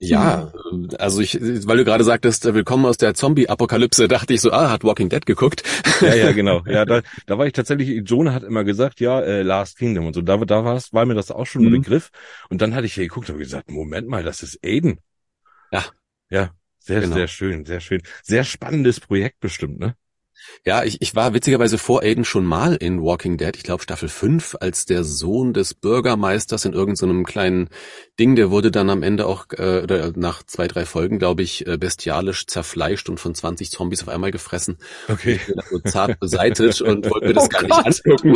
Ja, 0.00 0.52
also 0.98 1.20
ich, 1.20 1.38
weil 1.40 1.78
du 1.78 1.84
gerade 1.84 2.04
sagtest, 2.04 2.44
äh, 2.44 2.52
willkommen 2.52 2.84
aus 2.84 2.98
der 2.98 3.14
Zombie-Apokalypse, 3.14 4.06
dachte 4.08 4.34
ich 4.34 4.40
so, 4.40 4.52
ah, 4.52 4.70
hat 4.70 4.84
Walking 4.84 5.08
Dead 5.08 5.24
geguckt. 5.24 5.62
Ja, 6.00 6.14
ja, 6.14 6.32
genau. 6.32 6.62
Ja, 6.66 6.84
da, 6.84 7.00
da 7.26 7.38
war 7.38 7.46
ich 7.46 7.52
tatsächlich, 7.54 8.02
Jonah 8.06 8.34
hat 8.34 8.42
immer 8.42 8.64
gesagt, 8.64 9.00
ja, 9.00 9.20
äh, 9.20 9.42
Last 9.42 9.78
Kingdom 9.78 10.06
und 10.06 10.14
so. 10.14 10.20
Da, 10.20 10.36
da 10.36 10.64
war's, 10.64 10.92
war 10.92 11.06
mir 11.06 11.14
das 11.14 11.30
auch 11.30 11.46
schon 11.46 11.62
ein 11.62 11.70
Mhm. 11.70 11.80
Begriff. 11.82 12.10
Und 12.50 12.60
dann 12.60 12.74
hatte 12.74 12.86
ich 12.86 12.94
hier 12.94 13.04
geguckt 13.04 13.30
und 13.30 13.38
gesagt, 13.38 13.70
Moment 13.70 14.08
mal, 14.08 14.22
das 14.22 14.42
ist 14.42 14.58
Aiden. 14.64 14.98
Ja. 15.72 15.84
Ja, 16.30 16.50
sehr, 16.80 17.00
Genau. 17.00 17.14
sehr 17.14 17.28
schön, 17.28 17.64
sehr 17.64 17.80
schön. 17.80 18.02
Sehr 18.22 18.44
spannendes 18.44 19.00
Projekt 19.00 19.40
bestimmt, 19.40 19.78
ne? 19.78 19.94
Ja, 20.66 20.84
ich, 20.84 21.00
ich 21.02 21.14
war 21.14 21.34
witzigerweise 21.34 21.78
vor 21.78 22.02
Aiden 22.02 22.24
schon 22.24 22.44
mal 22.44 22.74
in 22.76 23.02
Walking 23.02 23.36
Dead, 23.36 23.54
ich 23.56 23.62
glaube 23.62 23.82
Staffel 23.82 24.08
5, 24.08 24.56
als 24.60 24.86
der 24.86 25.04
Sohn 25.04 25.52
des 25.52 25.74
Bürgermeisters 25.74 26.64
in 26.64 26.72
irgendeinem 26.72 27.24
kleinen 27.24 27.68
Ding, 28.18 28.36
der 28.36 28.50
wurde 28.50 28.70
dann 28.70 28.90
am 28.90 29.02
Ende 29.02 29.26
auch, 29.26 29.46
äh, 29.56 29.80
oder 29.82 30.12
nach 30.16 30.42
zwei, 30.44 30.68
drei 30.68 30.84
Folgen, 30.86 31.18
glaube 31.18 31.42
ich, 31.42 31.66
äh, 31.66 31.76
bestialisch 31.76 32.46
zerfleischt 32.46 33.08
und 33.08 33.20
von 33.20 33.34
20 33.34 33.70
Zombies 33.70 34.02
auf 34.02 34.08
einmal 34.08 34.30
gefressen. 34.30 34.78
Okay. 35.08 35.34
Ich 35.34 35.46
bin 35.46 35.56
so 35.70 35.78
zart 35.80 36.18
beseitigt 36.20 36.80
und 36.80 37.10
wollte 37.10 37.26
mir 37.28 37.34
das 37.34 37.44
Oh 37.44 37.48
gar 37.48 37.62
Gott. 37.62 37.86
nicht 37.86 38.06
angucken. 38.06 38.34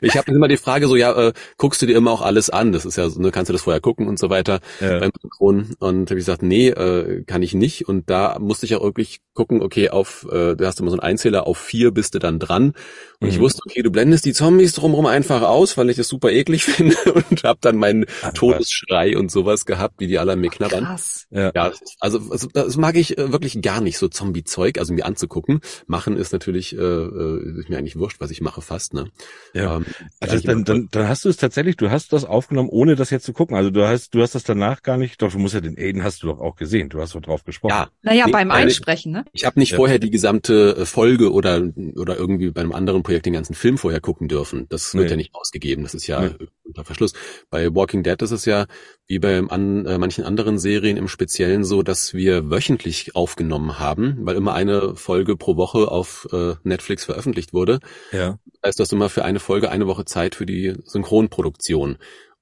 ich 0.00 0.16
habe 0.16 0.32
immer 0.32 0.48
die 0.48 0.56
Frage 0.56 0.88
so, 0.88 0.96
ja, 0.96 1.28
äh, 1.28 1.32
guckst 1.58 1.80
du 1.82 1.86
dir 1.86 1.96
immer 1.96 2.10
auch 2.10 2.22
alles 2.22 2.50
an? 2.50 2.72
Das 2.72 2.84
ist 2.84 2.96
ja, 2.96 3.08
so, 3.08 3.20
ne, 3.20 3.30
kannst 3.30 3.48
du 3.48 3.52
das 3.52 3.62
vorher 3.62 3.80
gucken 3.80 4.08
und 4.08 4.18
so 4.18 4.30
weiter 4.30 4.60
Ja. 4.80 4.98
beim 5.00 5.10
Synchron. 5.20 5.74
Und 5.78 6.10
habe 6.10 6.18
ich 6.18 6.26
gesagt, 6.26 6.42
nee, 6.42 6.68
äh, 6.68 7.22
kann 7.24 7.42
ich 7.42 7.54
nicht. 7.54 7.88
Und 7.88 8.10
da 8.10 8.38
musste 8.38 8.66
ich 8.66 8.74
auch 8.76 8.82
wirklich 8.82 9.20
gucken, 9.34 9.62
okay, 9.62 9.90
auf, 9.90 10.26
äh, 10.30 10.54
du 10.56 10.66
hast 10.66 10.80
immer 10.86 10.92
so 10.92 11.00
einen 11.00 11.10
Einzähler, 11.10 11.46
auf 11.46 11.58
vier 11.58 11.90
bist 11.90 12.14
du 12.14 12.18
dann 12.18 12.38
dran. 12.38 12.72
Und 13.20 13.28
ich 13.28 13.38
Mhm. 13.38 13.42
wusste, 13.42 13.60
okay, 13.66 13.82
du 13.82 13.90
blendest 13.90 14.24
die 14.24 14.32
Zombies 14.32 14.74
drumherum 14.74 15.06
einfach 15.06 15.42
aus, 15.42 15.76
weil 15.78 15.88
ich 15.90 15.96
das 15.96 16.08
super 16.08 16.30
eklig 16.30 16.64
finde 16.64 16.96
und 17.12 17.44
habe 17.44 17.58
dann 17.62 17.76
meinen 17.76 18.04
Ach, 18.22 18.26
was. 18.28 18.34
Todesschrei 18.34 19.16
und 19.16 19.30
sowas 19.30 19.64
gehabt, 19.66 19.94
wie 20.00 20.06
die 20.06 20.18
alle 20.18 20.32
an 20.32 20.40
mir 20.40 20.50
knabbern. 20.50 20.84
Krass. 20.84 21.26
Ja. 21.30 21.50
Ja, 21.54 21.72
also, 22.00 22.20
also 22.30 22.48
das 22.52 22.76
mag 22.76 22.96
ich 22.96 23.16
äh, 23.18 23.32
wirklich 23.32 23.60
gar 23.62 23.80
nicht, 23.80 23.98
so 23.98 24.08
Zombie-Zeug, 24.08 24.78
also 24.78 24.92
mir 24.92 25.06
anzugucken. 25.06 25.60
Machen 25.86 26.16
ist 26.16 26.32
natürlich, 26.32 26.74
äh, 26.76 26.78
äh, 26.80 27.58
ist 27.60 27.68
mir 27.68 27.78
eigentlich 27.78 27.96
wurscht, 27.96 28.20
was 28.20 28.30
ich 28.30 28.40
mache, 28.40 28.60
fast, 28.60 28.94
ne? 28.94 29.06
Ja. 29.54 29.76
Ähm, 29.76 29.86
Also 30.20 30.38
dann, 30.40 30.64
dann, 30.64 30.88
dann 30.90 31.08
hast 31.08 31.24
du 31.24 31.28
es 31.28 31.36
tatsächlich, 31.36 31.76
du 31.76 31.90
hast 31.90 32.12
das 32.12 32.24
aufgenommen, 32.24 32.68
ohne 32.70 32.96
das 32.96 33.10
jetzt 33.10 33.24
zu 33.24 33.32
gucken. 33.32 33.56
Also 33.56 33.70
du 33.70 33.86
hast, 33.86 34.14
du 34.14 34.22
hast 34.22 34.34
das 34.34 34.44
danach 34.44 34.82
gar 34.82 34.96
nicht, 34.98 35.20
doch 35.22 35.32
du 35.32 35.38
musst 35.38 35.54
ja 35.54 35.60
den 35.60 35.78
Aiden 35.78 36.02
hast 36.04 36.22
du 36.22 36.26
doch 36.28 36.38
auch 36.40 36.56
gesehen. 36.56 36.88
Du 36.90 37.00
hast 37.00 37.14
doch 37.14 37.22
drauf 37.22 37.44
gesprochen. 37.44 37.70
ja, 37.74 37.88
Naja, 38.02 38.26
Nee, 38.26 38.32
beim 38.32 38.48
weil- 38.50 38.62
Einsprechen, 38.64 39.12
ne? 39.12 39.24
ich 39.32 39.44
habe 39.44 39.58
nicht 39.58 39.70
Ja. 39.72 39.76
vorher 39.76 39.98
die 39.98 40.10
gesamte 40.10 40.76
äh, 40.78 40.84
Folge 40.86 41.32
oder 41.32 41.62
oder 41.96 42.16
irgendwie 42.16 42.50
bei 42.50 42.60
einem 42.60 42.72
anderen 42.72 43.02
Projekt 43.06 43.26
den 43.26 43.32
ganzen 43.32 43.54
Film 43.54 43.78
vorher 43.78 44.00
gucken 44.00 44.28
dürfen. 44.28 44.66
Das 44.68 44.94
wird 44.94 45.04
Nee. 45.04 45.10
ja 45.10 45.16
nicht 45.16 45.34
ausgegeben. 45.34 45.82
Das 45.84 45.94
ist 45.94 46.06
ja 46.06 46.20
Nee. 46.20 46.34
unter 46.64 46.84
Verschluss. 46.84 47.12
Bei 47.50 47.74
Walking 47.74 48.02
Dead 48.02 48.20
ist 48.20 48.32
es 48.32 48.44
ja 48.44 48.66
wie 49.06 49.18
bei 49.18 49.38
an, 49.40 49.86
äh, 49.86 49.96
manchen 49.98 50.24
anderen 50.24 50.58
Serien 50.58 50.96
im 50.96 51.08
Speziellen 51.08 51.64
so, 51.64 51.82
dass 51.82 52.12
wir 52.14 52.50
wöchentlich 52.50 53.16
aufgenommen 53.16 53.78
haben, 53.78 54.18
weil 54.20 54.36
immer 54.36 54.54
eine 54.54 54.94
Folge 54.96 55.36
pro 55.36 55.56
Woche 55.56 55.90
auf 55.90 56.28
äh, 56.32 56.54
Netflix 56.64 57.04
veröffentlicht 57.04 57.52
wurde. 57.54 57.78
Ja. 58.12 58.38
Das 58.60 58.68
heißt, 58.70 58.78
du 58.78 58.82
hast 58.82 58.92
immer 58.92 59.08
für 59.08 59.24
eine 59.24 59.38
Folge 59.40 59.70
eine 59.70 59.86
Woche 59.86 60.04
Zeit 60.04 60.34
für 60.34 60.44
die 60.46 60.74
Synchronproduktion. 60.84 61.98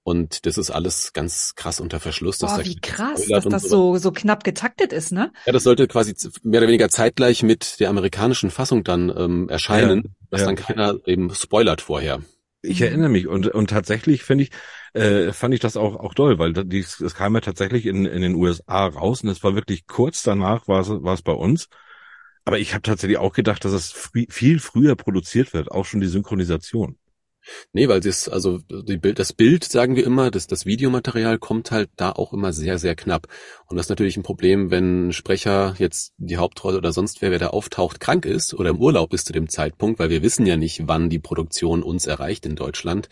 Und 0.07 0.45
das 0.45 0.59
ist 0.59 0.71
alles 0.71 1.15
ganz 1.15 1.55
krass 1.55 1.81
unter 1.81 1.99
Verschluss. 1.99 2.37
dass 2.37 2.53
Boah, 2.53 2.59
da 2.59 2.65
wie 2.67 2.79
krass, 2.79 3.25
dass 3.27 3.45
das 3.47 3.63
so, 3.63 3.97
so 3.97 4.13
knapp 4.13 4.45
getaktet 4.45 4.93
ist, 4.93 5.13
ne? 5.13 5.33
Ja, 5.47 5.53
das 5.53 5.63
sollte 5.63 5.89
quasi 5.89 6.15
mehr 6.43 6.61
oder 6.61 6.69
weniger 6.69 6.91
zeitgleich 6.91 7.43
mit 7.43 7.81
der 7.81 7.89
amerikanischen 7.89 8.51
Fassung 8.51 8.85
dann 8.85 9.11
ähm, 9.17 9.49
erscheinen, 9.49 10.03
Ja, 10.05 10.11
dass 10.35 10.43
ja. 10.43 10.47
dann 10.47 10.57
keiner 10.57 10.99
eben 11.07 11.35
spoilert 11.35 11.81
vorher. 11.81 12.21
Ich 12.63 12.81
erinnere 12.81 13.11
mich 13.11 13.27
und 13.27 13.49
und 13.49 13.69
tatsächlich 13.71 14.23
finde 14.23 14.45
ich 14.45 14.51
äh, 14.95 15.33
fand 15.33 15.53
ich 15.55 15.61
das 15.61 15.77
auch 15.77 15.97
auch 15.97 16.15
toll, 16.15 16.39
weil 16.39 16.53
das, 16.55 16.65
dies- 16.67 17.01
es 17.01 17.15
kam 17.15 17.35
ja 17.35 17.41
tatsächlich 17.41 17.85
in 17.87 18.07
in 18.07 18.23
den 18.23 18.35
USA 18.35 18.87
raus 18.87 19.23
und 19.23 19.29
es 19.29 19.43
war 19.45 19.55
wirklich 19.55 19.87
kurz 19.87 20.23
danach 20.23 20.67
war 20.67 20.81
es 20.81 20.89
war 20.89 21.15
es 21.15 21.23
bei 21.23 21.33
uns. 21.33 21.69
Aber 22.45 22.59
ich 22.59 22.73
habe 22.75 22.83
tatsächlich 22.83 23.19
auch 23.19 23.33
gedacht, 23.35 23.65
dass 23.65 23.73
es 23.73 23.93
frü 23.93 24.27
viel 24.31 24.61
früher 24.61 24.97
produziert 24.97 25.53
wird, 25.55 25.71
auch 25.73 25.85
schon 25.87 26.01
die 26.01 26.07
Synchronisation. 26.09 26.99
Nee, 27.73 27.89
weil 27.89 28.01
das, 28.01 28.29
also 28.29 28.59
die 28.59 28.97
Bild, 28.97 29.19
das 29.19 29.33
Bild, 29.33 29.65
sagen 29.65 29.97
wir 29.97 30.05
immer, 30.05 30.31
das, 30.31 30.47
das 30.47 30.67
Videomaterial 30.67 31.39
kommt 31.39 31.71
halt 31.71 31.91
da 31.97 32.13
auch 32.13 32.33
immer 32.33 32.53
sehr, 32.53 32.79
sehr 32.79 32.95
knapp. 32.95 33.29
Und 33.67 33.77
das 33.77 33.87
ist 33.87 33.91
natürlich 33.91 34.17
ein 34.17 34.23
Problem, 34.23 34.71
wenn 34.71 35.09
ein 35.09 35.13
Sprecher 35.13 35.75
jetzt 35.79 36.15
die 36.19 36.37
Hauptrolle 36.37 36.79
oder 36.79 36.93
sonst 36.93 37.23
wer, 37.23 37.31
wer 37.31 37.39
da 37.39 37.49
auftaucht, 37.49 38.01
krank 38.01 38.27
ist 38.27 38.55
oder 38.55 38.71
im 38.71 38.79
Urlaub 38.79 39.13
ist 39.13 39.27
zu 39.27 39.33
dem 39.33 39.49
Zeitpunkt, 39.49 39.99
weil 39.99 40.11
wir 40.11 40.23
wissen 40.23 40.47
ja 40.47 40.57
nicht, 40.57 40.83
wann 40.87 41.11
die 41.11 41.19
Produktion 41.19 41.83
uns 41.83 42.07
erreicht 42.07 42.47
in 42.47 42.57
Deutschland. 42.57 43.09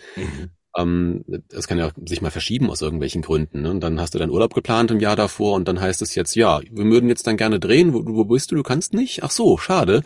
Ähm, 0.77 1.25
das 1.51 1.69
kann 1.69 1.79
ja 1.79 1.91
sich 2.05 2.23
mal 2.23 2.31
verschieben 2.31 2.71
aus 2.71 2.81
irgendwelchen 2.81 3.23
Gründen. 3.23 3.63
Ne? 3.63 3.71
Und 3.71 3.81
dann 3.81 4.01
hast 4.01 4.15
du 4.15 4.19
deinen 4.19 4.31
Urlaub 4.31 4.55
geplant 4.55 4.91
im 4.91 5.01
Jahr 5.01 5.17
davor 5.17 5.55
und 5.55 5.69
dann 5.69 5.81
heißt 5.81 6.03
es 6.03 6.15
jetzt, 6.15 6.35
ja, 6.35 6.61
wir 6.71 6.85
würden 6.85 7.09
jetzt 7.09 7.27
dann 7.27 7.37
gerne 7.37 7.61
drehen. 7.61 7.93
Wo, 7.93 8.03
wo 8.05 8.25
bist 8.25 8.51
du? 8.51 8.55
Du 8.57 8.63
kannst 8.63 8.95
nicht? 8.95 9.23
Ach 9.23 9.31
so, 9.31 9.59
schade. 9.59 10.03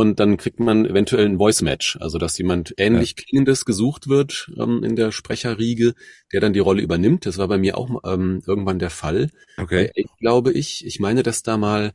Und 0.00 0.20
dann 0.20 0.36
kriegt 0.36 0.60
man 0.60 0.86
eventuell 0.86 1.24
ein 1.26 1.38
Voice-Match, 1.38 1.98
also 2.00 2.18
dass 2.18 2.38
jemand 2.38 2.72
ähnlich 2.76 3.16
klingendes 3.16 3.64
gesucht 3.64 4.08
wird 4.08 4.48
ähm, 4.56 4.84
in 4.84 4.94
der 4.94 5.10
Sprecherriege, 5.10 5.94
der 6.32 6.40
dann 6.40 6.52
die 6.52 6.60
Rolle 6.60 6.82
übernimmt. 6.82 7.26
Das 7.26 7.36
war 7.38 7.48
bei 7.48 7.58
mir 7.58 7.76
auch 7.76 7.90
ähm, 8.04 8.40
irgendwann 8.46 8.78
der 8.78 8.90
Fall. 8.90 9.30
Okay. 9.56 9.90
Aid, 9.96 10.06
glaube 10.20 10.52
ich. 10.52 10.86
Ich 10.86 11.00
meine, 11.00 11.24
dass 11.24 11.42
da 11.42 11.56
mal 11.56 11.90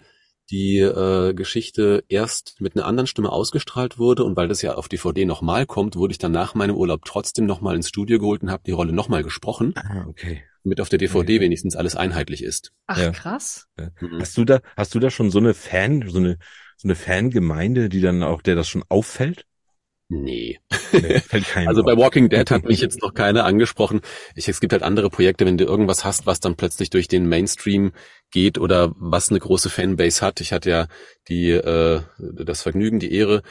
die 0.51 0.79
äh, 0.79 1.33
Geschichte 1.33 2.03
erst 2.09 2.59
mit 2.59 2.75
einer 2.75 2.85
anderen 2.85 3.07
Stimme 3.07 3.31
ausgestrahlt 3.31 3.97
wurde 3.97 4.25
und 4.25 4.35
weil 4.35 4.49
das 4.49 4.61
ja 4.61 4.73
auf 4.73 4.89
DVD 4.89 5.23
nochmal 5.25 5.65
kommt, 5.65 5.95
wurde 5.95 6.11
ich 6.11 6.17
dann 6.17 6.33
nach 6.33 6.55
meinem 6.55 6.75
Urlaub 6.75 7.05
trotzdem 7.05 7.45
nochmal 7.45 7.77
ins 7.77 7.87
Studio 7.87 8.19
geholt 8.19 8.41
und 8.43 8.51
habe 8.51 8.63
die 8.67 8.71
Rolle 8.73 8.91
nochmal 8.91 9.23
gesprochen, 9.23 9.73
Ah, 9.77 10.05
okay. 10.09 10.43
damit 10.65 10.81
auf 10.81 10.89
der 10.89 10.99
DVD 10.99 11.35
Okay. 11.35 11.39
wenigstens 11.39 11.77
alles 11.77 11.95
einheitlich 11.95 12.43
ist. 12.43 12.73
Ach, 12.87 12.99
Ja. 12.99 13.11
krass. 13.11 13.67
Mhm. 14.01 14.19
Hast 14.19 14.35
du 14.37 14.43
da 14.43 14.59
hast 14.75 14.93
du 14.93 14.99
da 14.99 15.09
schon 15.09 15.31
so 15.31 15.39
eine 15.39 15.53
Fan 15.53 16.03
so 16.09 16.17
eine 16.19 16.37
so 16.83 16.87
eine 16.89 16.95
Fangemeinde, 16.95 17.89
die 17.89 18.01
dann 18.01 18.23
auch 18.23 18.41
der 18.41 18.55
das 18.55 18.67
schon 18.67 18.83
auffällt? 18.89 19.45
Nee. 20.09 20.59
Nee, 20.91 21.21
Also 21.67 21.83
bei 21.83 21.93
auf. 21.93 21.99
Walking 21.99 22.29
Dead 22.29 22.49
hat 22.51 22.65
mich 22.65 22.81
jetzt 22.81 23.01
noch 23.01 23.13
keiner 23.13 23.45
angesprochen. 23.45 24.01
Ich, 24.35 24.47
es 24.47 24.59
gibt 24.59 24.73
halt 24.73 24.83
andere 24.83 25.09
Projekte, 25.09 25.45
wenn 25.45 25.57
du 25.57 25.63
irgendwas 25.63 26.03
hast, 26.03 26.25
was 26.25 26.39
dann 26.39 26.55
plötzlich 26.55 26.89
durch 26.89 27.07
den 27.07 27.27
Mainstream 27.27 27.93
geht 28.29 28.57
oder 28.57 28.93
was 28.97 29.29
eine 29.29 29.39
große 29.39 29.69
Fanbase 29.69 30.23
hat. 30.23 30.41
Ich 30.41 30.51
hatte 30.51 30.69
ja 30.69 30.87
die 31.29 31.51
äh, 31.51 32.01
das 32.19 32.61
Vergnügen, 32.61 32.99
die 32.99 33.13
Ehre, 33.13 33.41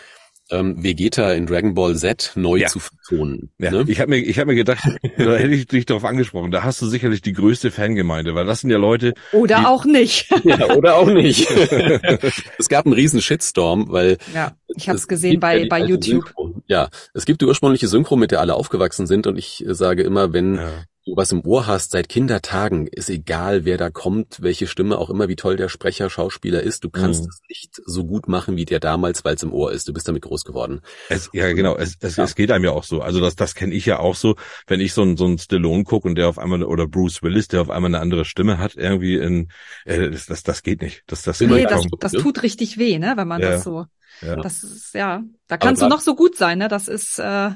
ähm, 0.52 0.82
Vegeta 0.82 1.32
in 1.32 1.46
Dragon 1.46 1.74
Ball 1.74 1.96
Z 1.96 2.32
neu 2.36 2.56
Ja. 2.56 2.68
zu 2.68 2.78
vertonen. 2.78 3.50
Ja, 3.58 3.70
ne? 3.70 3.84
ich 3.88 3.98
habe 4.00 4.10
mir, 4.10 4.18
ich 4.18 4.38
hab 4.38 4.46
mir 4.46 4.54
gedacht, 4.54 4.84
da 5.18 5.34
hätte 5.36 5.54
ich 5.54 5.66
dich 5.66 5.86
darauf 5.86 6.04
angesprochen. 6.04 6.50
Da 6.50 6.62
hast 6.62 6.80
du 6.82 6.86
sicherlich 6.86 7.22
die 7.22 7.32
größte 7.32 7.70
Fangemeinde, 7.70 8.34
weil 8.34 8.46
das 8.46 8.60
sind 8.60 8.70
ja 8.70 8.78
Leute, 8.78 9.14
Oder 9.32 9.60
Die- 9.60 9.66
auch 9.66 9.84
nicht. 9.84 10.28
ja, 10.44 10.74
oder 10.76 10.96
auch 10.96 11.08
nicht. 11.10 11.48
es 12.58 12.68
gab 12.68 12.86
einen 12.86 12.94
riesen 12.94 13.20
Shitstorm, 13.20 13.86
weil 13.90 14.18
ja, 14.34 14.52
ich 14.76 14.88
habe 14.88 14.96
Es 14.96 15.02
es 15.02 15.08
gesehen 15.08 15.40
bei, 15.40 15.66
bei 15.66 15.80
YouTube. 15.80 16.24
Synchro. 16.26 16.54
Ja, 16.66 16.88
es 17.14 17.24
gibt 17.24 17.40
die 17.40 17.46
ursprüngliche 17.46 17.88
Synchro, 17.88 18.16
mit 18.16 18.30
der 18.30 18.40
alle 18.40 18.54
aufgewachsen 18.54 19.06
sind 19.06 19.26
und 19.26 19.36
ich 19.38 19.66
äh, 19.66 19.74
sage 19.74 20.02
immer, 20.02 20.32
wenn 20.32 20.56
ja, 20.56 20.70
du 21.04 21.16
was 21.16 21.32
im 21.32 21.44
Ohr 21.44 21.66
hast 21.66 21.90
seit 21.90 22.08
Kindertagen, 22.08 22.86
ist 22.86 23.10
egal, 23.10 23.64
wer 23.64 23.76
da 23.76 23.90
kommt, 23.90 24.40
welche 24.42 24.66
Stimme 24.66 24.98
auch 24.98 25.10
immer, 25.10 25.28
wie 25.28 25.36
toll 25.36 25.56
der 25.56 25.68
Sprecher, 25.68 26.08
Schauspieler 26.10 26.62
ist, 26.62 26.84
du 26.84 26.90
kannst 26.90 27.24
Mhm. 27.24 27.28
es 27.28 27.40
nicht 27.48 27.82
so 27.84 28.04
gut 28.04 28.28
machen 28.28 28.56
wie 28.56 28.64
der 28.64 28.80
damals, 28.80 29.24
weil 29.24 29.34
es 29.34 29.42
im 29.42 29.52
Ohr 29.52 29.72
ist. 29.72 29.88
Du 29.88 29.92
bist 29.92 30.06
damit 30.08 30.22
groß 30.22 30.44
geworden. 30.44 30.80
es, 31.08 31.28
ja 31.32 31.52
genau, 31.52 31.76
es, 31.76 31.96
es, 32.00 32.16
Ja. 32.16 32.24
es 32.24 32.34
geht 32.34 32.50
einem 32.50 32.64
ja 32.64 32.70
auch 32.70 32.84
so. 32.84 33.00
Also 33.02 33.20
das, 33.20 33.36
das 33.36 33.54
kenne 33.54 33.74
ich 33.74 33.86
ja 33.86 33.98
auch 33.98 34.14
so, 34.14 34.36
wenn 34.66 34.80
ich 34.80 34.92
so 34.92 35.02
ein 35.02 35.16
so 35.16 35.26
ein 35.26 35.38
Stallone 35.38 35.84
gucke 35.84 36.08
und 36.08 36.14
der 36.16 36.28
auf 36.28 36.38
einmal 36.38 36.62
oder 36.62 36.86
Bruce 36.86 37.22
Willis, 37.22 37.48
der 37.48 37.62
auf 37.62 37.70
einmal 37.70 37.90
eine 37.90 38.00
andere 38.00 38.24
Stimme 38.24 38.58
hat, 38.58 38.76
irgendwie 38.76 39.16
in, 39.16 39.48
äh, 39.84 40.10
das, 40.10 40.26
das, 40.26 40.42
das 40.42 40.62
geht 40.62 40.82
nicht. 40.82 41.02
Das, 41.06 41.22
das 41.22 41.40
Nee, 41.40 41.64
das, 41.64 41.86
das 41.98 42.12
tut 42.12 42.42
richtig 42.42 42.78
weh, 42.78 42.98
ne, 42.98 43.14
wenn 43.16 43.28
man 43.28 43.40
Ja. 43.40 43.50
das 43.50 43.64
so, 43.64 43.86
Ja. 44.22 44.36
das 44.36 44.62
ist, 44.62 44.94
ja, 44.94 45.22
da 45.48 45.56
kannst 45.56 45.82
du 45.82 45.88
noch 45.88 46.00
so 46.00 46.14
gut 46.14 46.36
sein, 46.36 46.58
ne, 46.58 46.68
das 46.68 46.88
ist, 46.88 47.18
äh, 47.18 47.50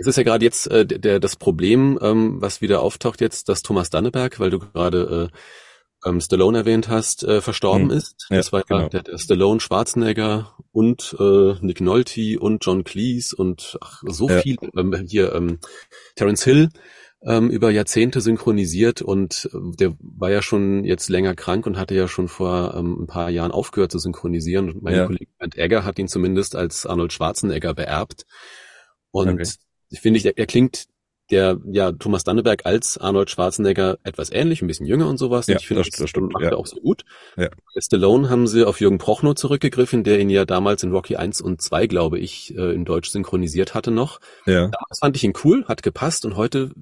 Es 0.00 0.06
ist 0.06 0.16
ja 0.16 0.22
gerade 0.22 0.44
jetzt 0.44 0.66
äh, 0.70 0.86
der, 0.86 1.20
das 1.20 1.36
Problem, 1.36 1.98
ähm, 2.00 2.40
was 2.40 2.62
wieder 2.62 2.80
auftaucht 2.80 3.20
jetzt, 3.20 3.50
dass 3.50 3.62
Thomas 3.62 3.90
Danneberg, 3.90 4.40
weil 4.40 4.48
du 4.48 4.58
gerade 4.58 5.30
äh, 5.30 6.08
ähm, 6.08 6.22
Stallone 6.22 6.56
erwähnt 6.56 6.88
hast, 6.88 7.22
äh, 7.24 7.42
verstorben 7.42 7.90
Hm. 7.90 7.96
ist. 7.98 8.26
Ja, 8.30 8.38
das 8.38 8.50
war 8.50 8.60
ja 8.60 8.64
genau. 8.78 8.88
der, 8.88 9.02
der 9.02 9.18
Stallone, 9.18 9.60
Schwarzenegger 9.60 10.56
und 10.72 11.14
äh, 11.20 11.54
Nick 11.60 11.82
Nolte 11.82 12.40
und 12.40 12.64
John 12.64 12.82
Cleese 12.84 13.36
und 13.36 13.76
ach, 13.82 14.02
so 14.06 14.28
Ja. 14.30 14.40
viel 14.40 14.56
ähm, 14.74 14.94
hier 15.06 15.34
ähm, 15.34 15.58
Terence 16.16 16.44
Hill 16.44 16.70
ähm, 17.22 17.50
über 17.50 17.70
Jahrzehnte 17.70 18.22
synchronisiert 18.22 19.02
und 19.02 19.50
äh, 19.52 19.58
der 19.78 19.94
war 20.00 20.30
ja 20.30 20.40
schon 20.40 20.84
jetzt 20.84 21.10
länger 21.10 21.34
krank 21.34 21.66
und 21.66 21.76
hatte 21.76 21.94
ja 21.94 22.08
schon 22.08 22.28
vor 22.28 22.72
ähm, 22.74 23.02
ein 23.02 23.06
paar 23.06 23.28
Jahren 23.28 23.50
aufgehört 23.50 23.92
zu 23.92 23.98
synchronisieren. 23.98 24.70
Und 24.70 24.82
mein 24.82 24.94
Ja. 24.94 25.04
Kollege 25.06 25.30
Bernd 25.38 25.58
Egger 25.58 25.84
hat 25.84 25.98
ihn 25.98 26.08
zumindest 26.08 26.56
als 26.56 26.86
Arnold 26.86 27.12
Schwarzenegger 27.12 27.74
beerbt. 27.74 28.24
Und 29.10 29.28
Okay. 29.34 29.50
Ich 29.90 30.00
finde, 30.00 30.20
er, 30.24 30.36
er 30.38 30.46
klingt 30.46 30.84
der, 31.30 31.60
ja, 31.70 31.92
Thomas 31.92 32.24
Danneberg 32.24 32.66
als 32.66 32.98
Arnold 32.98 33.30
Schwarzenegger 33.30 33.98
etwas 34.02 34.32
ähnlich, 34.32 34.62
ein 34.62 34.66
bisschen 34.66 34.86
jünger 34.86 35.06
und 35.08 35.16
sowas. 35.16 35.46
Ja, 35.46 35.54
und 35.54 35.60
ich 35.60 35.68
finde, 35.68 35.84
das- 35.84 35.96
das 35.96 36.10
stimmt, 36.10 36.32
macht 36.32 36.42
ja. 36.42 36.50
er 36.50 36.58
auch 36.58 36.66
so 36.66 36.80
gut. 36.80 37.04
Ja. 37.36 37.50
Stallone 37.78 38.28
haben 38.28 38.48
sie 38.48 38.64
auf 38.66 38.80
Jürgen 38.80 38.98
Prochnow 38.98 39.36
zurückgegriffen, 39.36 40.02
der 40.02 40.18
ihn 40.18 40.28
ja 40.28 40.44
damals 40.44 40.82
in 40.82 40.90
Rocky 40.90 41.14
1 41.14 41.40
und 41.40 41.62
2, 41.62 41.86
glaube 41.86 42.18
ich, 42.18 42.52
äh, 42.56 42.74
in 42.74 42.84
Deutsch 42.84 43.10
synchronisiert 43.10 43.74
hatte 43.74 43.92
noch. 43.92 44.18
Ja. 44.44 44.62
Damals 44.62 44.98
fand 44.98 45.14
ich 45.16 45.22
ihn 45.22 45.34
cool, 45.44 45.64
hat 45.66 45.84
gepasst 45.84 46.24
und 46.24 46.34
heute 46.34 46.72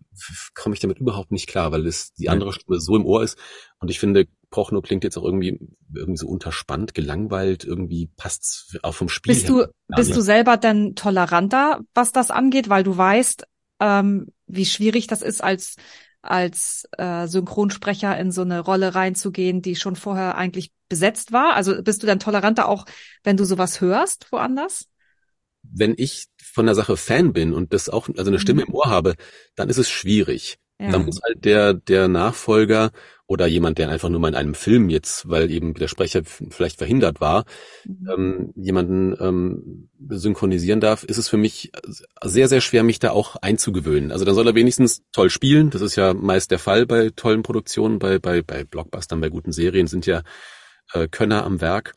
komme 0.54 0.74
ich 0.74 0.80
damit 0.80 0.98
überhaupt 0.98 1.30
nicht 1.30 1.46
klar, 1.46 1.70
weil 1.70 1.86
es 1.86 2.14
die 2.14 2.30
andere 2.30 2.54
Stimme 2.54 2.80
so 2.80 2.96
im 2.96 3.04
Ohr 3.04 3.22
ist. 3.22 3.36
Und 3.80 3.90
ich 3.90 4.00
finde, 4.00 4.28
Prochnow 4.50 4.82
klingt 4.82 5.04
jetzt 5.04 5.16
auch 5.18 5.24
irgendwie, 5.24 5.58
irgendwie 5.94 6.16
so 6.18 6.26
unterspannt, 6.28 6.94
gelangweilt, 6.94 7.64
irgendwie 7.64 8.10
passt's 8.16 8.76
auch 8.82 8.94
vom 8.94 9.08
Spiel 9.08 9.34
bist 9.34 9.48
du, 9.48 9.66
bist 9.88 10.16
du 10.16 10.20
selber 10.20 10.56
denn 10.56 10.94
toleranter, 10.94 11.80
was 11.94 12.12
das 12.12 12.30
angeht, 12.30 12.68
weil 12.68 12.82
du 12.82 12.96
weißt, 12.96 13.44
ähm, 13.80 14.28
wie 14.46 14.66
schwierig 14.66 15.06
das 15.06 15.22
ist, 15.22 15.42
als 15.42 15.76
als 16.20 16.88
äh, 16.98 17.28
Synchronsprecher 17.28 18.18
in 18.18 18.32
so 18.32 18.42
eine 18.42 18.58
Rolle 18.60 18.94
reinzugehen, 18.94 19.62
die 19.62 19.76
schon 19.76 19.94
vorher 19.94 20.36
eigentlich 20.36 20.72
besetzt 20.88 21.32
war? 21.32 21.54
Also 21.54 21.80
bist 21.82 22.02
du 22.02 22.06
dann 22.08 22.18
toleranter 22.18 22.68
auch, 22.68 22.86
wenn 23.22 23.36
du 23.36 23.44
sowas 23.44 23.80
hörst 23.80 24.26
woanders? 24.32 24.88
wenn 25.62 25.94
ich 25.96 26.26
von 26.42 26.66
der 26.66 26.74
Sache 26.74 26.96
Fan 26.96 27.32
bin 27.32 27.52
und 27.52 27.72
das 27.72 27.88
auch, 27.88 28.08
also 28.16 28.30
eine 28.30 28.38
Stimme 28.38 28.62
Mhm. 28.62 28.68
im 28.68 28.74
Ohr 28.74 28.86
habe, 28.86 29.14
dann 29.54 29.68
ist 29.68 29.78
es 29.78 29.88
schwierig. 29.90 30.58
Ja. 30.80 30.92
Dann 30.92 31.06
muss 31.06 31.20
halt 31.24 31.44
der, 31.44 31.74
der 31.74 32.06
Nachfolger 32.08 32.90
oder 33.26 33.46
jemand, 33.46 33.78
der 33.78 33.90
einfach 33.90 34.08
nur 34.08 34.20
mal 34.20 34.28
in 34.28 34.34
einem 34.34 34.54
Film 34.54 34.88
jetzt, 34.88 35.28
weil 35.28 35.50
eben 35.50 35.74
der 35.74 35.88
Sprecher 35.88 36.22
vielleicht 36.24 36.78
verhindert 36.78 37.20
war, 37.20 37.44
Mhm. 37.84 38.08
ähm, 38.16 38.52
jemanden 38.56 39.16
ähm, 39.20 39.88
synchronisieren 40.08 40.80
darf, 40.80 41.02
ist 41.04 41.18
es 41.18 41.28
für 41.28 41.36
mich 41.36 41.72
sehr, 42.22 42.48
sehr 42.48 42.60
schwer, 42.60 42.84
mich 42.84 43.00
da 43.00 43.10
auch 43.10 43.36
einzugewöhnen. 43.36 44.12
Also 44.12 44.24
dann 44.24 44.34
soll 44.34 44.46
er 44.46 44.54
wenigstens 44.54 45.02
toll 45.12 45.30
spielen. 45.30 45.70
Das 45.70 45.82
ist 45.82 45.96
ja 45.96 46.14
meist 46.14 46.50
der 46.50 46.58
Fall 46.58 46.86
bei 46.86 47.10
tollen 47.14 47.42
Produktionen, 47.42 47.98
bei, 47.98 48.18
bei, 48.18 48.42
bei 48.42 48.64
Blockbustern, 48.64 49.20
bei 49.20 49.28
guten 49.30 49.52
Serien 49.52 49.88
sind 49.88 50.06
ja 50.06 50.22
äh, 50.94 51.08
Könner 51.08 51.44
am 51.44 51.60
Werk. 51.60 51.94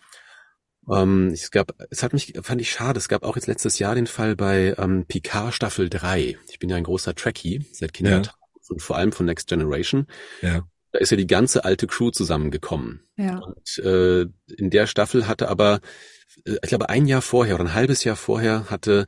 Ähm, 0.92 1.28
es 1.28 1.52
gab, 1.52 1.74
es 1.92 2.04
hat 2.04 2.14
mich, 2.14 2.34
fand 2.42 2.60
ich 2.60 2.72
schade, 2.72 2.98
es 2.98 3.08
gab 3.08 3.24
auch 3.24 3.36
jetzt 3.36 3.48
letztes 3.48 3.78
Jahr 3.80 3.96
den 3.96 4.08
Fall 4.08 4.36
bei 4.36 4.76
ähm, 4.78 5.06
Picard 5.08 5.54
Staffel 5.54 5.90
3. 5.90 6.38
Ich 6.50 6.60
bin 6.60 6.70
ja 6.70 6.76
ein 6.76 6.84
großer 6.84 7.14
Trekkie 7.16 7.66
seit 7.72 7.94
Kindertagen 7.94 8.41
und 8.70 8.82
vor 8.82 8.98
allem 8.98 9.12
von 9.12 9.26
Next 9.26 9.48
Generation. 9.48 10.08
Ja. 10.42 10.62
Da 10.92 11.00
ist 11.00 11.10
ja 11.12 11.18
die 11.18 11.28
ganze 11.28 11.64
alte 11.64 11.88
Crew 11.88 12.12
zusammengekommen. 12.12 13.02
ja. 13.18 13.38
Und 13.40 13.78
äh, 13.80 14.22
in 14.58 14.70
der 14.70 14.88
Staffel 14.88 15.28
hatte 15.28 15.48
aber, 15.48 15.80
äh, 16.46 16.58
ich 16.62 16.70
glaube 16.70 16.90
ein 16.90 17.06
Jahr 17.08 17.22
vorher 17.22 17.56
oder 17.56 17.64
ein 17.66 17.74
halbes 17.74 18.04
Jahr 18.04 18.16
vorher 18.18 18.70
hatte 18.70 19.06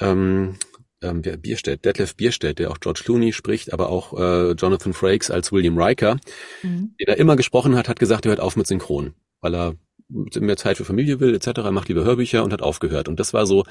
ähm, 0.00 0.56
ähm, 1.02 1.24
wer 1.24 1.36
Bierstedt, 1.36 1.84
Detlef 1.84 2.16
Bierstedt, 2.16 2.58
der 2.58 2.70
auch 2.70 2.80
George 2.80 3.02
Clooney 3.04 3.32
spricht, 3.32 3.72
aber 3.72 3.88
auch 3.88 4.18
äh, 4.18 4.52
Jonathan 4.52 4.92
Frakes 4.92 5.30
als 5.30 5.52
William 5.52 5.78
Riker, 5.80 6.16
Mhm. 6.62 6.94
den 6.98 7.08
er 7.08 7.18
immer 7.18 7.36
gesprochen 7.36 7.76
hat, 7.76 7.88
hat 7.88 8.00
gesagt, 8.00 8.26
er 8.26 8.30
hört 8.30 8.40
auf 8.40 8.56
mit 8.56 8.66
Synchron, 8.66 9.14
weil 9.40 9.54
er 9.54 9.74
mehr 10.08 10.56
Zeit 10.56 10.76
für 10.78 10.84
Familie 10.84 11.20
will, 11.20 11.34
etc., 11.34 11.70
macht 11.70 11.88
lieber 11.88 12.04
Hörbücher 12.04 12.42
und 12.42 12.52
hat 12.52 12.62
aufgehört. 12.62 13.08
Und 13.08 13.20
das 13.20 13.34
war 13.34 13.46
so, 13.46 13.64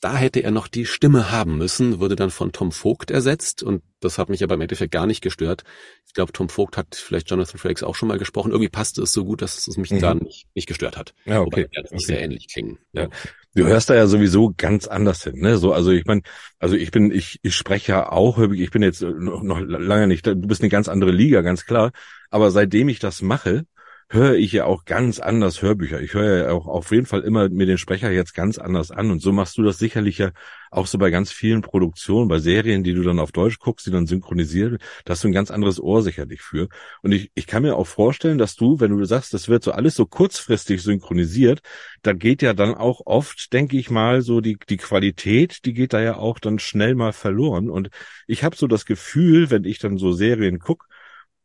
da 0.00 0.16
hätte 0.16 0.42
er 0.42 0.50
noch 0.50 0.68
die 0.68 0.86
Stimme 0.86 1.30
haben 1.30 1.58
müssen, 1.58 2.00
wurde 2.00 2.16
dann 2.16 2.30
von 2.30 2.52
Tom 2.52 2.72
Vogt 2.72 3.10
ersetzt 3.10 3.62
und 3.62 3.82
das 4.00 4.18
hat 4.18 4.28
mich 4.28 4.42
aber 4.42 4.54
im 4.54 4.60
Endeffekt 4.60 4.92
gar 4.92 5.06
nicht 5.06 5.20
gestört. 5.20 5.64
Ich 6.06 6.14
glaube, 6.14 6.32
Tom 6.32 6.48
Vogt 6.48 6.76
hat 6.76 6.94
vielleicht 6.94 7.30
Jonathan 7.30 7.58
Frakes 7.58 7.82
auch 7.82 7.94
schon 7.94 8.08
mal 8.08 8.18
gesprochen. 8.18 8.50
Irgendwie 8.52 8.70
passte 8.70 9.02
es 9.02 9.12
so 9.12 9.24
gut, 9.24 9.42
dass 9.42 9.66
es 9.66 9.76
mich 9.76 9.90
mhm. 9.90 10.00
da 10.00 10.14
nicht, 10.14 10.46
nicht 10.54 10.66
gestört 10.66 10.96
hat. 10.96 11.14
Ja, 11.24 11.40
okay. 11.40 11.66
Wobei, 11.70 11.84
okay. 11.86 11.98
sehr 11.98 12.22
ähnlich 12.22 12.48
klingen. 12.48 12.78
Ja. 12.92 13.08
Du 13.54 13.66
hörst 13.66 13.90
da 13.90 13.94
ja 13.94 14.06
sowieso 14.06 14.54
ganz 14.56 14.86
anders 14.86 15.24
hin, 15.24 15.40
ne? 15.40 15.58
So, 15.58 15.72
also 15.72 15.90
ich 15.90 16.06
meine, 16.06 16.22
also 16.60 16.76
ich 16.76 16.92
bin, 16.92 17.10
ich, 17.10 17.40
ich 17.42 17.56
spreche 17.56 17.92
ja 17.92 18.12
auch, 18.12 18.38
ich 18.38 18.70
bin 18.70 18.82
jetzt 18.82 19.02
noch, 19.02 19.42
noch 19.42 19.60
lange 19.60 20.06
nicht, 20.06 20.24
du 20.24 20.36
bist 20.36 20.62
eine 20.62 20.70
ganz 20.70 20.88
andere 20.88 21.10
Liga, 21.10 21.40
ganz 21.40 21.66
klar. 21.66 21.90
Aber 22.30 22.52
seitdem 22.52 22.88
ich 22.88 23.00
das 23.00 23.22
mache, 23.22 23.66
höre 24.12 24.34
ich 24.34 24.50
ja 24.50 24.64
auch 24.64 24.84
ganz 24.84 25.20
anders 25.20 25.62
Hörbücher. 25.62 26.00
Ich 26.00 26.14
höre 26.14 26.38
ja 26.38 26.50
auch 26.52 26.66
auf 26.66 26.90
jeden 26.90 27.06
Fall 27.06 27.20
immer 27.20 27.48
mir 27.48 27.66
den 27.66 27.78
Sprecher 27.78 28.10
jetzt 28.10 28.34
ganz 28.34 28.58
anders 28.58 28.90
an. 28.90 29.10
Und 29.12 29.22
so 29.22 29.30
machst 29.30 29.56
du 29.56 29.62
das 29.62 29.78
sicherlich 29.78 30.18
ja 30.18 30.32
auch 30.72 30.88
so 30.88 30.98
bei 30.98 31.10
ganz 31.10 31.30
vielen 31.30 31.62
Produktionen, 31.62 32.28
bei 32.28 32.40
Serien, 32.40 32.82
die 32.82 32.92
du 32.92 33.02
dann 33.02 33.20
auf 33.20 33.30
Deutsch 33.30 33.60
guckst, 33.60 33.86
die 33.86 33.92
dann 33.92 34.06
synchronisiert, 34.08 34.82
da 35.04 35.12
hast 35.12 35.22
du 35.22 35.28
ein 35.28 35.32
ganz 35.32 35.52
anderes 35.52 35.78
Ohr 35.78 36.02
sicherlich 36.02 36.42
für. 36.42 36.68
Und 37.02 37.12
ich, 37.12 37.30
ich 37.36 37.46
kann 37.46 37.62
mir 37.62 37.76
auch 37.76 37.86
vorstellen, 37.86 38.38
dass 38.38 38.56
du, 38.56 38.80
wenn 38.80 38.96
du 38.96 39.04
sagst, 39.04 39.32
das 39.32 39.48
wird 39.48 39.62
so 39.62 39.70
alles 39.70 39.94
so 39.94 40.06
kurzfristig 40.06 40.82
synchronisiert, 40.82 41.60
da 42.02 42.12
geht 42.12 42.42
ja 42.42 42.52
dann 42.52 42.74
auch 42.74 43.02
oft, 43.06 43.52
denke 43.52 43.76
ich 43.78 43.90
mal, 43.90 44.22
so 44.22 44.40
die, 44.40 44.58
die 44.68 44.76
Qualität, 44.76 45.64
die 45.64 45.72
geht 45.72 45.92
da 45.92 46.00
ja 46.00 46.16
auch 46.16 46.40
dann 46.40 46.58
schnell 46.58 46.96
mal 46.96 47.12
verloren. 47.12 47.70
Und 47.70 47.90
ich 48.26 48.42
habe 48.42 48.56
so 48.56 48.66
das 48.66 48.86
Gefühl, 48.86 49.50
wenn 49.50 49.64
ich 49.64 49.78
dann 49.78 49.98
so 49.98 50.10
Serien 50.10 50.58
guck, 50.58 50.88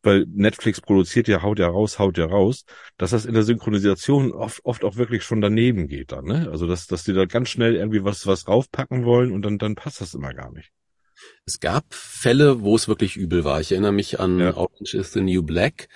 weil 0.05 0.25
Netflix 0.29 0.81
produziert 0.81 1.27
ja, 1.27 1.41
haut 1.41 1.59
ja 1.59 1.67
raus, 1.67 1.99
haut 1.99 2.17
ja 2.17 2.25
raus, 2.25 2.65
dass 2.97 3.11
das 3.11 3.25
in 3.25 3.33
der 3.33 3.43
Synchronisation 3.43 4.31
oft, 4.31 4.63
oft 4.63 4.83
auch 4.83 4.95
wirklich 4.95 5.23
schon 5.23 5.41
daneben 5.41 5.87
geht 5.87 6.11
dann, 6.11 6.25
ne? 6.25 6.49
Also 6.51 6.67
dass, 6.67 6.87
dass 6.87 7.03
die 7.03 7.13
da 7.13 7.25
ganz 7.25 7.49
schnell 7.49 7.75
irgendwie 7.75 8.03
was, 8.03 8.25
was 8.27 8.47
raufpacken 8.47 9.05
wollen 9.05 9.31
und 9.31 9.41
dann, 9.43 9.57
dann 9.57 9.75
passt 9.75 10.01
das 10.01 10.13
immer 10.13 10.33
gar 10.33 10.51
nicht. 10.51 10.71
Es 11.45 11.59
gab 11.59 11.93
Fälle, 11.93 12.61
wo 12.61 12.75
es 12.75 12.87
wirklich 12.87 13.15
übel 13.15 13.43
war. 13.43 13.61
Ich 13.61 13.71
erinnere 13.71 13.91
mich 13.91 14.19
an 14.19 14.39
ja. 14.39 14.55
Orange 14.55 14.95
is 14.95 15.13
the 15.13 15.21
New 15.21 15.43
Black. 15.43 15.87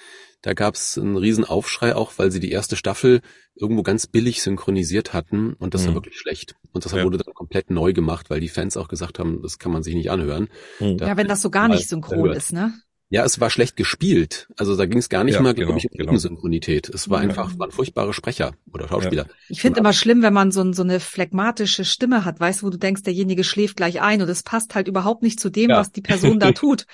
Da 0.41 0.53
gab 0.53 0.75
es 0.75 0.97
einen 0.97 1.17
riesen 1.17 1.43
Aufschrei 1.43 1.95
auch, 1.95 2.13
weil 2.17 2.31
sie 2.31 2.39
die 2.39 2.51
erste 2.51 2.77
Staffel 2.77 3.21
irgendwo 3.55 3.83
ganz 3.83 4.07
billig 4.07 4.41
synchronisiert 4.41 5.11
hatten 5.11 5.53
und 5.53 5.73
das 5.73 5.83
mhm. 5.83 5.87
war 5.87 5.95
wirklich 5.95 6.17
schlecht. 6.17 6.55
Und 6.71 6.85
das 6.85 6.93
ja. 6.93 7.03
wurde 7.03 7.17
dann 7.17 7.33
komplett 7.33 7.69
neu 7.69 7.91
gemacht, 7.91 8.29
weil 8.29 8.39
die 8.39 8.47
Fans 8.47 8.77
auch 8.77 8.87
gesagt 8.87 9.19
haben, 9.19 9.41
das 9.41 9.59
kann 9.59 9.73
man 9.73 9.83
sich 9.83 9.95
nicht 9.95 10.11
anhören. 10.11 10.47
Mhm. 10.79 10.97
Ja, 10.99 11.17
wenn 11.17 11.27
das 11.27 11.41
so 11.41 11.49
gar 11.49 11.67
nicht 11.67 11.89
synchron 11.89 12.31
ist, 12.31 12.53
ne? 12.53 12.73
Ja, 13.11 13.25
es 13.25 13.39
war 13.39 13.49
schlecht 13.49 13.75
gespielt. 13.75 14.47
Also 14.55 14.75
da 14.75 14.85
ging 14.85 14.99
es 14.99 15.09
gar 15.09 15.23
nicht 15.23 15.35
ja, 15.35 15.41
mal, 15.41 15.55
genau, 15.55 15.67
glaube 15.67 15.79
ich, 15.79 15.91
um 15.91 15.97
genau. 15.97 16.15
Synchronität. 16.17 16.89
Es 16.89 17.09
war 17.09 17.19
einfach, 17.19 17.57
waren 17.57 17.71
furchtbare 17.71 18.13
Sprecher 18.13 18.53
oder 18.71 18.87
Schauspieler. 18.87 19.25
Ja. 19.25 19.33
Ich 19.49 19.61
finde 19.61 19.79
immer 19.79 19.93
schlimm, 19.93 20.21
wenn 20.21 20.33
man 20.33 20.51
so, 20.51 20.71
so 20.73 20.83
eine 20.83 20.99
phlegmatische 20.99 21.85
Stimme 21.85 22.23
hat, 22.23 22.39
weißt 22.39 22.61
du, 22.61 22.67
wo 22.67 22.69
du 22.69 22.77
denkst, 22.77 23.01
derjenige 23.01 23.43
schläft 23.43 23.77
gleich 23.77 24.01
ein 24.01 24.21
und 24.21 24.29
es 24.29 24.43
passt 24.43 24.75
halt 24.75 24.87
überhaupt 24.87 25.23
nicht 25.23 25.39
zu 25.39 25.49
dem, 25.49 25.71
ja. 25.71 25.77
was 25.77 25.91
die 25.91 26.01
Person 26.01 26.39
da 26.39 26.51
tut. 26.53 26.85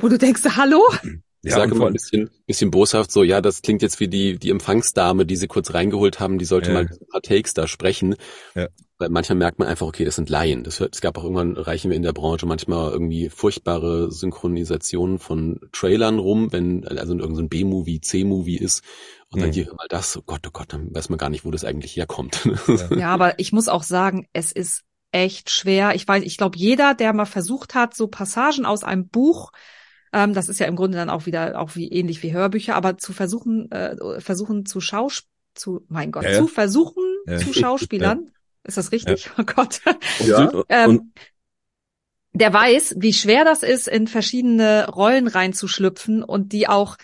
Wo 0.00 0.08
du 0.08 0.16
denkst, 0.16 0.42
hallo? 0.56 0.80
Ich 1.42 1.50
ja, 1.50 1.56
sage 1.56 1.74
mal 1.74 1.88
ein 1.88 1.92
bisschen, 1.92 2.30
bisschen 2.46 2.70
boshaft 2.70 3.10
so, 3.10 3.22
ja, 3.22 3.42
das 3.42 3.60
klingt 3.60 3.82
jetzt 3.82 4.00
wie 4.00 4.08
die, 4.08 4.38
die 4.38 4.48
Empfangsdame, 4.48 5.26
die 5.26 5.36
sie 5.36 5.46
kurz 5.46 5.74
reingeholt 5.74 6.18
haben, 6.18 6.38
die 6.38 6.46
sollte 6.46 6.70
ja. 6.70 6.74
mal 6.74 6.86
ein 6.86 7.06
paar 7.10 7.20
Takes 7.20 7.52
da 7.52 7.66
sprechen. 7.66 8.14
Ja. 8.54 8.68
Weil 8.98 9.08
manchmal 9.08 9.38
merkt 9.38 9.58
man 9.58 9.66
einfach, 9.66 9.86
okay, 9.86 10.04
das 10.04 10.16
sind 10.16 10.30
Laien. 10.30 10.62
Das, 10.62 10.80
es 10.80 11.00
gab 11.00 11.18
auch 11.18 11.24
irgendwann, 11.24 11.56
reichen 11.56 11.90
wir 11.90 11.96
in 11.96 12.02
der 12.02 12.12
Branche 12.12 12.46
manchmal 12.46 12.92
irgendwie 12.92 13.28
furchtbare 13.28 14.12
Synchronisationen 14.12 15.18
von 15.18 15.60
Trailern 15.72 16.18
rum, 16.18 16.52
wenn 16.52 16.86
also 16.86 17.12
irgendein 17.12 17.34
so 17.34 17.48
B-Movie, 17.48 18.00
C-Movie 18.00 18.56
ist. 18.56 18.84
Und 19.30 19.40
dann 19.40 19.48
mhm. 19.50 19.54
hier 19.54 19.74
mal 19.74 19.88
das, 19.88 20.16
oh 20.16 20.22
Gott, 20.24 20.46
oh 20.46 20.50
Gott, 20.52 20.72
dann 20.72 20.94
weiß 20.94 21.08
man 21.08 21.18
gar 21.18 21.28
nicht, 21.28 21.44
wo 21.44 21.50
das 21.50 21.64
eigentlich 21.64 21.96
herkommt. 21.96 22.48
Ja, 22.96 23.12
aber 23.12 23.38
ich 23.38 23.52
muss 23.52 23.68
auch 23.68 23.82
sagen, 23.82 24.28
es 24.32 24.52
ist 24.52 24.82
echt 25.10 25.50
schwer. 25.50 25.94
Ich 25.94 26.06
weiß, 26.06 26.22
ich 26.22 26.36
glaube, 26.36 26.56
jeder, 26.56 26.94
der 26.94 27.12
mal 27.12 27.24
versucht 27.24 27.74
hat, 27.74 27.94
so 27.94 28.06
Passagen 28.06 28.64
aus 28.64 28.84
einem 28.84 29.08
Buch 29.08 29.50
ähm, 30.14 30.32
das 30.32 30.48
ist 30.48 30.60
ja 30.60 30.66
im 30.66 30.76
Grunde 30.76 30.96
dann 30.96 31.10
auch 31.10 31.26
wieder 31.26 31.60
auch 31.60 31.74
wie 31.74 31.88
ähnlich 31.90 32.22
wie 32.22 32.32
Hörbücher, 32.32 32.76
aber 32.76 32.96
zu 32.98 33.12
versuchen, 33.12 33.68
äh, 33.72 34.20
versuchen 34.20 34.64
zu 34.64 34.80
Schaus 34.80 35.24
zu, 35.54 35.84
mein 35.88 36.12
Gott, 36.12 36.22
ja, 36.22 36.30
ja. 36.30 36.38
zu 36.38 36.46
versuchen 36.46 37.02
ja. 37.26 37.38
zu 37.38 37.52
Schauspielern. 37.52 38.30
Ist 38.64 38.76
das 38.76 38.92
richtig? 38.92 39.30
Oh 39.38 39.44
Gott. 39.44 39.80
Ja. 40.20 40.50
ähm, 40.68 41.12
der 42.32 42.52
weiß, 42.52 42.96
wie 42.98 43.12
schwer 43.12 43.44
das 43.44 43.62
ist, 43.62 43.86
in 43.86 44.08
verschiedene 44.08 44.88
Rollen 44.88 45.28
reinzuschlüpfen 45.28 46.24
und 46.24 46.52
die 46.52 46.68
auch 46.68 46.96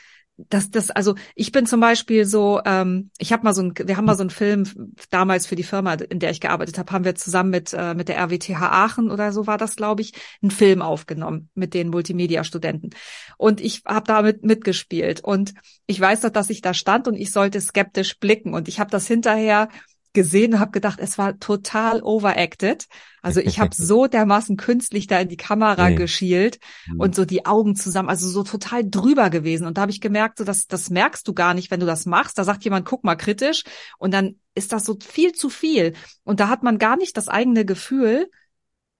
das, 0.48 0.70
das, 0.70 0.90
also 0.90 1.14
ich 1.34 1.52
bin 1.52 1.66
zum 1.66 1.80
Beispiel 1.80 2.24
so, 2.24 2.60
ähm, 2.64 3.10
ich 3.18 3.32
habe 3.32 3.44
mal 3.44 3.54
so 3.54 3.62
ein, 3.62 3.74
wir 3.76 3.96
haben 3.96 4.04
mal 4.04 4.16
so 4.16 4.22
einen 4.22 4.30
Film 4.30 4.64
damals 5.10 5.46
für 5.46 5.56
die 5.56 5.62
Firma, 5.62 5.94
in 5.94 6.18
der 6.18 6.30
ich 6.30 6.40
gearbeitet 6.40 6.78
habe, 6.78 6.90
haben 6.92 7.04
wir 7.04 7.14
zusammen 7.14 7.50
mit 7.50 7.74
äh, 7.74 7.94
mit 7.94 8.08
der 8.08 8.16
RWTH 8.18 8.60
Aachen 8.60 9.10
oder 9.10 9.32
so 9.32 9.46
war 9.46 9.58
das, 9.58 9.76
glaube 9.76 10.02
ich, 10.02 10.12
einen 10.42 10.50
Film 10.50 10.82
aufgenommen 10.82 11.50
mit 11.54 11.74
den 11.74 11.88
Multimedia-Studenten 11.88 12.90
und 13.36 13.60
ich 13.60 13.82
habe 13.86 14.06
damit 14.06 14.44
mitgespielt 14.44 15.22
und 15.22 15.54
ich 15.86 16.00
weiß 16.00 16.22
doch, 16.22 16.30
dass 16.30 16.50
ich 16.50 16.62
da 16.62 16.74
stand 16.74 17.08
und 17.08 17.16
ich 17.16 17.32
sollte 17.32 17.60
skeptisch 17.60 18.18
blicken 18.18 18.54
und 18.54 18.68
ich 18.68 18.80
habe 18.80 18.90
das 18.90 19.06
hinterher 19.06 19.68
gesehen 20.12 20.54
und 20.54 20.60
habe 20.60 20.70
gedacht, 20.72 20.98
es 21.00 21.18
war 21.18 21.38
total 21.38 22.02
overacted. 22.02 22.86
Also 23.22 23.40
ich 23.40 23.60
habe 23.60 23.74
so 23.74 24.06
dermaßen 24.08 24.56
künstlich 24.56 25.06
da 25.06 25.20
in 25.20 25.28
die 25.28 25.36
Kamera 25.36 25.90
geschielt 25.90 26.58
mhm. 26.86 27.00
und 27.00 27.14
so 27.14 27.24
die 27.24 27.46
Augen 27.46 27.76
zusammen, 27.76 28.08
also 28.08 28.28
so 28.28 28.42
total 28.42 28.88
drüber 28.88 29.30
gewesen. 29.30 29.66
Und 29.66 29.76
da 29.76 29.82
habe 29.82 29.92
ich 29.92 30.00
gemerkt, 30.00 30.38
so 30.38 30.44
dass 30.44 30.66
das 30.66 30.90
merkst 30.90 31.26
du 31.28 31.34
gar 31.34 31.54
nicht, 31.54 31.70
wenn 31.70 31.80
du 31.80 31.86
das 31.86 32.06
machst. 32.06 32.38
Da 32.38 32.44
sagt 32.44 32.64
jemand, 32.64 32.86
guck 32.86 33.04
mal 33.04 33.16
kritisch 33.16 33.64
und 33.98 34.12
dann 34.12 34.36
ist 34.54 34.72
das 34.72 34.84
so 34.84 34.96
viel 35.00 35.32
zu 35.32 35.48
viel. 35.48 35.94
Und 36.24 36.40
da 36.40 36.48
hat 36.48 36.62
man 36.62 36.78
gar 36.78 36.96
nicht 36.96 37.16
das 37.16 37.28
eigene 37.28 37.64
Gefühl, 37.64 38.28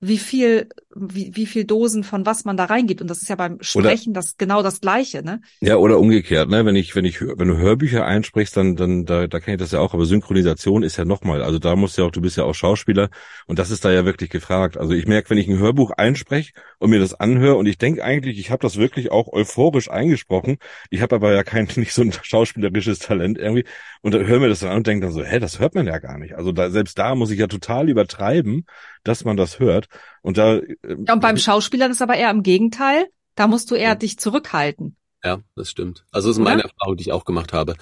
wie 0.03 0.17
viel, 0.17 0.69
wie, 0.95 1.37
wie 1.37 1.45
viel 1.45 1.65
Dosen 1.65 2.05
von 2.05 2.25
was 2.25 2.47
man 2.47 2.57
da 2.57 2.65
reingibt. 2.65 3.03
Und 3.03 3.09
das 3.09 3.21
ist 3.21 3.29
ja 3.29 3.37
beim 3.37 3.59
Sprechen 3.61 4.11
oder, 4.11 4.21
das 4.21 4.39
genau 4.39 4.63
das 4.63 4.81
Gleiche, 4.81 5.23
ne? 5.23 5.43
Ja, 5.61 5.77
oder 5.77 5.99
umgekehrt, 5.99 6.49
ne? 6.49 6.65
Wenn 6.65 6.75
ich, 6.75 6.97
wenn 6.97 7.05
ich, 7.05 7.21
wenn 7.21 7.49
du 7.49 7.59
Hörbücher 7.59 8.07
einsprichst, 8.07 8.57
dann, 8.57 8.77
dann, 8.77 9.05
da, 9.05 9.27
da 9.27 9.41
kenne 9.41 9.57
ich 9.57 9.61
das 9.61 9.73
ja 9.73 9.81
auch. 9.81 9.93
Aber 9.93 10.07
Synchronisation 10.07 10.83
ist 10.83 10.97
ja 10.97 11.05
nochmal. 11.05 11.43
Also 11.43 11.59
da 11.59 11.77
musst 11.77 11.99
du 11.99 12.03
ja 12.03 12.09
auch, 12.09 12.13
du 12.13 12.23
bist 12.23 12.39
ja 12.39 12.45
auch 12.45 12.55
Schauspieler 12.55 13.11
und 13.47 13.59
das 13.59 13.71
ist 13.71 13.85
da 13.85 13.93
ja 13.93 14.07
wirklich 14.07 14.31
gefragt. 14.31 14.79
Also 14.79 14.95
ich 14.95 15.07
merke, 15.07 15.29
wenn 15.29 15.39
ich 15.39 15.49
ein 15.49 15.59
Hörbuch 15.59 15.91
einspreche 15.91 16.53
und 16.79 16.89
mir 16.89 16.99
das 16.99 17.13
anhöre 17.13 17.57
und 17.57 17.67
ich 17.67 17.77
denke 17.77 18.03
eigentlich, 18.03 18.39
ich 18.39 18.51
habe 18.51 18.63
das 18.63 18.79
wirklich 18.79 19.13
auch 19.13 19.31
euphorisch 19.31 19.91
eingesprochen. 19.91 20.57
Ich 20.89 21.03
habe 21.03 21.15
aber 21.15 21.35
ja 21.35 21.43
kein, 21.43 21.69
nicht 21.77 21.93
so 21.93 22.01
ein 22.01 22.13
schauspielerisches 22.13 23.01
Talent 23.01 23.37
irgendwie 23.37 23.67
und 24.01 24.15
höre 24.15 24.41
mir 24.41 24.49
das 24.49 24.61
dann 24.61 24.71
an 24.71 24.79
und 24.79 24.87
denke 24.87 25.05
dann 25.05 25.13
so, 25.13 25.23
hä, 25.23 25.39
das 25.41 25.59
hört 25.59 25.75
man 25.75 25.87
ja 25.87 25.99
gar 25.99 26.17
nicht. 26.17 26.37
Also 26.37 26.53
da, 26.53 26.71
selbst 26.71 26.99
da 26.99 27.15
muss 27.15 27.31
ich 27.31 27.39
ja 27.39 27.49
total 27.49 27.91
übertreiben, 27.91 28.65
dass 29.05 29.25
man 29.25 29.37
das 29.37 29.59
hört. 29.59 29.89
Und 30.23 30.39
da. 30.39 30.57
Äh, 30.57 30.75
ja, 31.07 31.15
und 31.15 31.21
beim 31.21 31.37
Schauspielern 31.37 31.91
ist 31.91 32.03
aber 32.03 32.17
eher 32.17 32.31
im 32.31 32.43
Gegenteil. 32.43 33.07
Da 33.35 33.47
musst 33.47 33.71
du 33.71 33.75
eher 33.75 33.91
ja. 33.91 33.95
dich 33.95 34.19
zurückhalten. 34.19 34.97
Ja, 35.23 35.41
das 35.55 35.71
stimmt. 35.71 36.07
Also 36.11 36.29
das 36.29 36.39
ist 36.39 36.43
meine 36.43 36.63
Erfahrung, 36.63 36.97
die 36.97 37.03
ich 37.03 37.13
auch 37.13 37.25
gemacht 37.25 37.53
habe. 37.53 37.75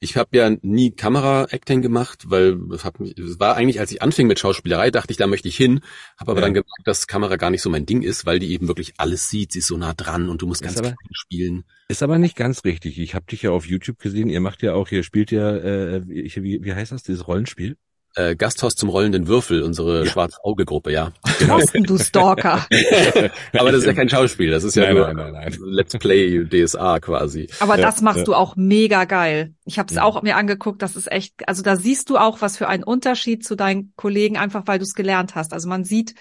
Ich 0.00 0.16
habe 0.16 0.36
ja 0.36 0.50
nie 0.62 0.92
Kamera-Acting 0.92 1.82
gemacht, 1.82 2.30
weil 2.30 2.58
es, 2.72 2.84
hat 2.84 3.00
es 3.00 3.40
war 3.40 3.56
eigentlich, 3.56 3.80
als 3.80 3.90
ich 3.90 4.02
anfing 4.02 4.26
mit 4.28 4.38
Schauspielerei, 4.38 4.90
dachte 4.90 5.10
ich, 5.10 5.16
da 5.16 5.26
möchte 5.26 5.48
ich 5.48 5.56
hin, 5.56 5.80
habe 6.18 6.32
aber 6.32 6.40
ja. 6.40 6.46
dann 6.46 6.54
gemerkt, 6.54 6.82
dass 6.84 7.06
Kamera 7.06 7.36
gar 7.36 7.50
nicht 7.50 7.62
so 7.62 7.70
mein 7.70 7.86
Ding 7.86 8.02
ist, 8.02 8.26
weil 8.26 8.38
die 8.38 8.52
eben 8.52 8.68
wirklich 8.68 8.94
alles 8.98 9.28
sieht, 9.28 9.52
sie 9.52 9.60
ist 9.60 9.66
so 9.66 9.76
nah 9.76 9.94
dran 9.94 10.28
und 10.28 10.42
du 10.42 10.46
musst 10.46 10.62
ganz 10.62 10.80
klein 10.80 10.94
spielen. 11.12 11.64
Ist 11.88 12.02
aber 12.02 12.18
nicht 12.18 12.36
ganz 12.36 12.64
richtig. 12.64 12.98
Ich 12.98 13.14
habe 13.14 13.26
dich 13.26 13.42
ja 13.42 13.50
auf 13.50 13.66
YouTube 13.66 13.98
gesehen, 13.98 14.28
ihr 14.28 14.40
macht 14.40 14.62
ja 14.62 14.74
auch, 14.74 14.90
ihr 14.90 15.02
spielt 15.02 15.30
ja, 15.30 15.56
äh, 15.56 16.06
wie, 16.06 16.62
wie 16.62 16.74
heißt 16.74 16.92
das, 16.92 17.02
dieses 17.02 17.26
Rollenspiel? 17.26 17.76
Äh, 18.16 18.36
Gasthaus 18.36 18.74
zum 18.74 18.88
rollenden 18.88 19.26
Würfel, 19.26 19.62
unsere 19.62 20.04
ja. 20.04 20.10
Schwarz-Auge-Gruppe, 20.10 20.92
ja. 20.92 21.12
Genau. 21.38 21.58
du 21.58 21.98
Stalker. 21.98 22.66
Aber 23.52 23.72
das 23.72 23.80
ist 23.80 23.86
ja 23.86 23.92
kein 23.92 24.08
Schauspiel, 24.08 24.50
das 24.50 24.64
ist 24.64 24.76
ja 24.76 24.84
nein, 24.84 24.94
nur 24.94 25.12
nein, 25.12 25.32
nein, 25.32 25.58
Let's 25.60 25.96
Play 25.98 26.44
DSA 26.44 27.00
quasi. 27.00 27.48
Aber 27.60 27.76
ja, 27.76 27.82
das 27.82 28.02
machst 28.02 28.18
ja. 28.18 28.24
du 28.24 28.34
auch 28.34 28.56
mega 28.56 29.04
geil. 29.04 29.54
Ich 29.64 29.78
habe 29.78 29.92
es 29.92 29.98
auch 29.98 30.22
mir 30.22 30.36
angeguckt, 30.36 30.80
das 30.82 30.96
ist 30.96 31.10
echt, 31.10 31.48
also 31.48 31.62
da 31.62 31.76
siehst 31.76 32.08
du 32.10 32.16
auch, 32.16 32.40
was 32.40 32.56
für 32.56 32.68
ein 32.68 32.84
Unterschied 32.84 33.44
zu 33.44 33.56
deinen 33.56 33.92
Kollegen, 33.96 34.36
einfach 34.36 34.62
weil 34.66 34.78
du 34.78 34.84
es 34.84 34.94
gelernt 34.94 35.34
hast. 35.34 35.52
Also 35.52 35.68
man 35.68 35.84
sieht, 35.84 36.14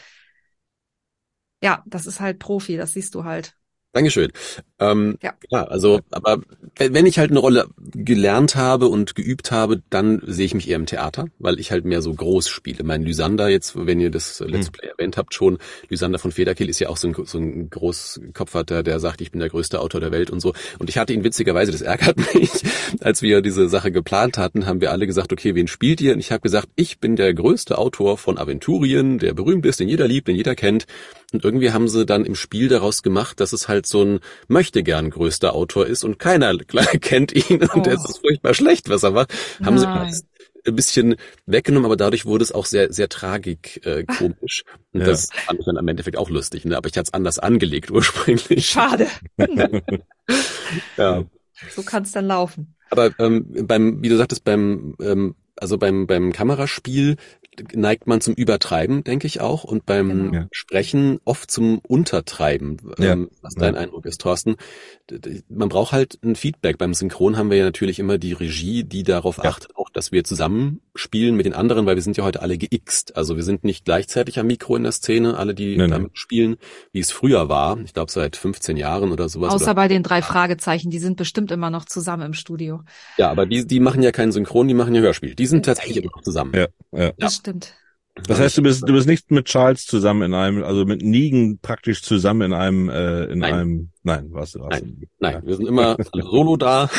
ja, 1.62 1.84
das 1.86 2.08
ist 2.08 2.19
halt 2.19 2.39
Profi, 2.39 2.75
das 2.75 2.93
siehst 2.93 3.15
du 3.15 3.23
halt. 3.23 3.56
Dankeschön. 3.93 4.32
Ähm, 4.79 5.19
ja. 5.21 5.34
ja, 5.51 5.65
also, 5.65 5.99
aber 6.10 6.41
wenn 6.79 7.06
ich 7.06 7.19
halt 7.19 7.29
eine 7.29 7.39
Rolle 7.39 7.67
gelernt 7.77 8.56
habe 8.56 8.88
und 8.88 9.13
geübt 9.13 9.51
habe, 9.51 9.84
dann 9.91 10.19
sehe 10.25 10.47
ich 10.47 10.56
mich 10.56 10.67
eher 10.67 10.77
im 10.77 10.88
Theater, 10.88 11.27
weil 11.38 11.60
ich 11.60 11.71
halt 11.71 11.86
mehr 11.86 12.01
so 12.01 12.12
groß 12.12 12.49
spiele. 12.49 12.84
Mein 12.84 13.03
Lysander 13.03 13.49
jetzt, 13.49 13.75
wenn 13.75 13.99
ihr 13.99 14.10
das 14.10 14.39
Let's 14.39 14.67
hm. 14.67 14.71
Play 14.73 14.88
erwähnt 14.89 15.15
habt 15.15 15.36
schon, 15.36 15.60
Lysander 15.89 16.17
von 16.17 16.32
Federkiel 16.32 16.69
ist 16.69 16.79
ja 16.79 16.89
auch 16.89 16.97
so 16.97 17.08
ein, 17.08 17.15
so 17.23 17.38
ein 17.38 17.69
Großkopfhatter, 17.69 18.82
der 18.82 18.99
sagt, 18.99 19.21
ich 19.21 19.29
bin 19.29 19.39
der 19.39 19.49
größte 19.49 19.79
Autor 19.79 20.01
der 20.01 20.12
Welt 20.12 20.32
und 20.32 20.39
so. 20.39 20.53
Und 20.79 20.89
ich 20.89 20.97
hatte 20.97 21.13
ihn 21.13 21.23
witzigerweise, 21.23 21.71
das 21.71 21.82
ärgert 21.82 22.17
mich, 22.34 22.49
als 22.99 23.21
wir 23.21 23.43
diese 23.43 23.69
Sache 23.69 23.91
geplant 23.91 24.39
hatten, 24.39 24.65
haben 24.65 24.82
wir 24.82 24.91
alle 24.91 25.06
gesagt, 25.06 25.32
okay, 25.32 25.53
wen 25.53 25.67
spielt 25.67 26.01
ihr? 26.01 26.13
Und 26.13 26.19
ich 26.19 26.32
habe 26.32 26.41
gesagt, 26.41 26.69
ich 26.75 26.99
bin 26.99 27.15
der 27.15 27.32
größte 27.36 27.77
Autor 27.77 28.17
von 28.17 28.39
Aventurien, 28.39 29.19
der 29.19 29.36
berühmt 29.36 29.67
ist, 29.67 29.79
den 29.79 29.88
jeder 29.88 30.08
liebt, 30.08 30.27
den 30.27 30.36
jeder 30.36 30.56
kennt. 30.56 30.88
Und 31.34 31.43
irgendwie 31.43 31.72
haben 31.72 31.88
sie 31.88 32.06
dann 32.06 32.26
im 32.26 32.36
Spiel 32.36 32.67
daraus 32.69 33.02
gemacht, 33.04 33.39
dass 33.39 33.54
es 33.54 33.67
halt 33.67 33.88
so 33.88 34.04
ein 34.04 34.19
möchte 34.48 34.84
gern 34.84 35.10
größter 35.10 35.54
Autor 35.54 35.88
ist 35.88 36.04
und 36.04 36.19
keiner 36.19 36.56
kennt 37.02 37.34
ihn 37.34 37.63
und 37.63 37.88
oh. 37.88 37.89
es 37.89 38.08
ist 38.08 38.19
furchtbar 38.19 38.54
schlecht, 38.54 38.89
was 38.89 39.04
er 39.04 39.12
macht. 39.12 39.34
Haben 39.63 39.80
sie 39.80 39.88
ein 40.65 40.76
bisschen 40.76 41.15
weggenommen, 41.46 41.86
aber 41.86 41.98
dadurch 41.98 42.26
wurde 42.26 42.43
es 42.43 42.52
auch 42.52 42.65
sehr, 42.65 42.93
sehr 42.93 43.10
tragik 43.10 43.86
äh, 43.86 44.04
komisch. 44.17 44.63
Und 44.93 45.02
Ja. 45.02 45.08
das 45.08 45.30
fand 45.32 45.60
ich 45.60 45.65
dann 45.65 45.78
am 45.78 45.88
Endeffekt 45.88 46.17
auch 46.17 46.30
lustig, 46.30 46.65
ne? 46.65 46.78
Aber 46.78 46.88
ich 46.88 46.98
hatte 46.98 47.10
es 47.10 47.13
anders 47.13 47.39
angelegt 47.39 47.91
ursprünglich. 47.91 48.67
Schade. 48.67 49.08
Ja. 50.98 51.24
so 51.76 51.84
kann 51.84 52.04
es 52.04 52.13
dann 52.13 52.28
laufen. 52.28 52.76
Aber 52.89 53.12
ähm, 53.19 53.46
beim, 53.67 54.02
wie 54.02 54.10
du 54.10 54.15
sagtest, 54.15 54.43
beim 54.46 54.96
ähm, 55.02 55.36
also 55.58 55.78
beim 55.78 56.08
beim 56.08 56.32
Kameraspiel 56.32 57.17
neigt 57.73 58.07
man 58.07 58.21
zum 58.21 58.33
Übertreiben, 58.33 59.03
denke 59.03 59.27
ich 59.27 59.41
auch, 59.41 59.63
und 59.63 59.85
beim 59.85 60.31
Genau. 60.31 60.45
Sprechen 60.51 61.19
oft 61.25 61.49
zum 61.51 61.79
Untertreiben. 61.79 62.77
Ja. 62.97 63.13
Ähm, 63.13 63.29
was 63.41 63.55
dein 63.55 63.75
Ja. 63.75 63.81
Eindruck 63.81 64.05
ist, 64.05 64.21
Thorsten? 64.21 64.55
Man 65.49 65.69
braucht 65.69 65.91
halt 65.91 66.17
ein 66.23 66.35
Feedback. 66.35 66.77
Beim 66.77 66.93
Synchron 66.93 67.37
haben 67.37 67.49
wir 67.49 67.57
ja 67.57 67.65
natürlich 67.65 67.99
immer 67.99 68.17
die 68.17 68.33
Regie, 68.33 68.83
die 68.83 69.03
darauf 69.03 69.37
Ja. 69.37 69.45
achtet, 69.45 69.75
auch 69.75 69.89
dass 69.89 70.11
wir 70.11 70.23
zusammenspielen 70.23 71.35
mit 71.35 71.45
den 71.45 71.53
anderen, 71.53 71.85
weil 71.85 71.95
wir 71.95 72.01
sind 72.01 72.17
ja 72.17 72.23
heute 72.23 72.41
alle 72.41 72.57
geixt. 72.57 73.15
Also 73.15 73.35
wir 73.35 73.43
sind 73.43 73.63
nicht 73.63 73.85
gleichzeitig 73.85 74.39
am 74.39 74.47
Mikro 74.47 74.75
in 74.75 74.83
der 74.83 74.91
Szene, 74.91 75.37
alle, 75.37 75.53
die 75.53 75.77
Nee, 75.77 75.83
nee. 75.83 75.89
damit 75.89 76.17
spielen, 76.17 76.55
wie 76.91 76.99
es 76.99 77.11
früher 77.11 77.49
war. 77.49 77.77
Ich 77.81 77.93
glaube 77.93 78.11
seit 78.11 78.35
15 78.35 78.77
Jahren 78.77 79.11
oder 79.11 79.29
sowas. 79.29 79.53
Außer 79.53 79.65
oder 79.65 79.75
bei 79.75 79.87
den 79.87 80.03
drei 80.03 80.21
Fragezeichen, 80.21 80.89
die 80.89 80.99
sind 80.99 81.17
bestimmt 81.17 81.51
immer 81.51 81.69
noch 81.69 81.85
zusammen 81.85 82.23
im 82.23 82.33
Studio. 82.33 82.81
Ja, 83.17 83.29
aber 83.29 83.45
die, 83.45 83.65
die 83.67 83.79
machen 83.79 84.01
ja 84.03 84.11
keinen 84.11 84.31
Synchron, 84.31 84.67
die 84.67 84.73
machen 84.73 84.95
ja 84.95 85.01
Hörspiel. 85.01 85.35
Die 85.35 85.45
sind 85.45 85.65
tatsächlich 85.65 85.97
immer 85.97 86.11
noch 86.15 86.23
zusammen. 86.23 86.53
Ja, 86.55 86.67
ja. 86.91 87.11
Das 87.17 87.42
stimmt. 87.43 87.73
Das 88.27 88.39
heißt, 88.39 88.58
du 88.60 88.62
bist, 88.62 88.88
du 88.88 88.93
bist 88.93 89.08
nicht 89.08 89.32
mit 89.32 89.45
Charles 89.45 89.88
zusammen 89.88 90.21
in 90.21 90.34
einem, 90.36 90.63
also 90.63 90.86
mit 90.86 91.01
Negan 91.01 91.58
praktisch 91.60 92.03
zusammen 92.03 92.43
in 92.43 92.53
einem, 92.53 92.88
äh, 92.89 93.23
in 93.25 93.39
Nein. 93.39 93.53
einem, 93.53 93.89
nein, 94.03 94.27
was, 94.29 94.53
was? 94.53 94.69
Nein, 94.82 95.08
nein, 95.19 95.41
wir 95.43 95.56
sind 95.56 95.67
immer 95.67 95.97
alle 96.12 96.23
solo 96.23 96.56
da. 96.56 96.91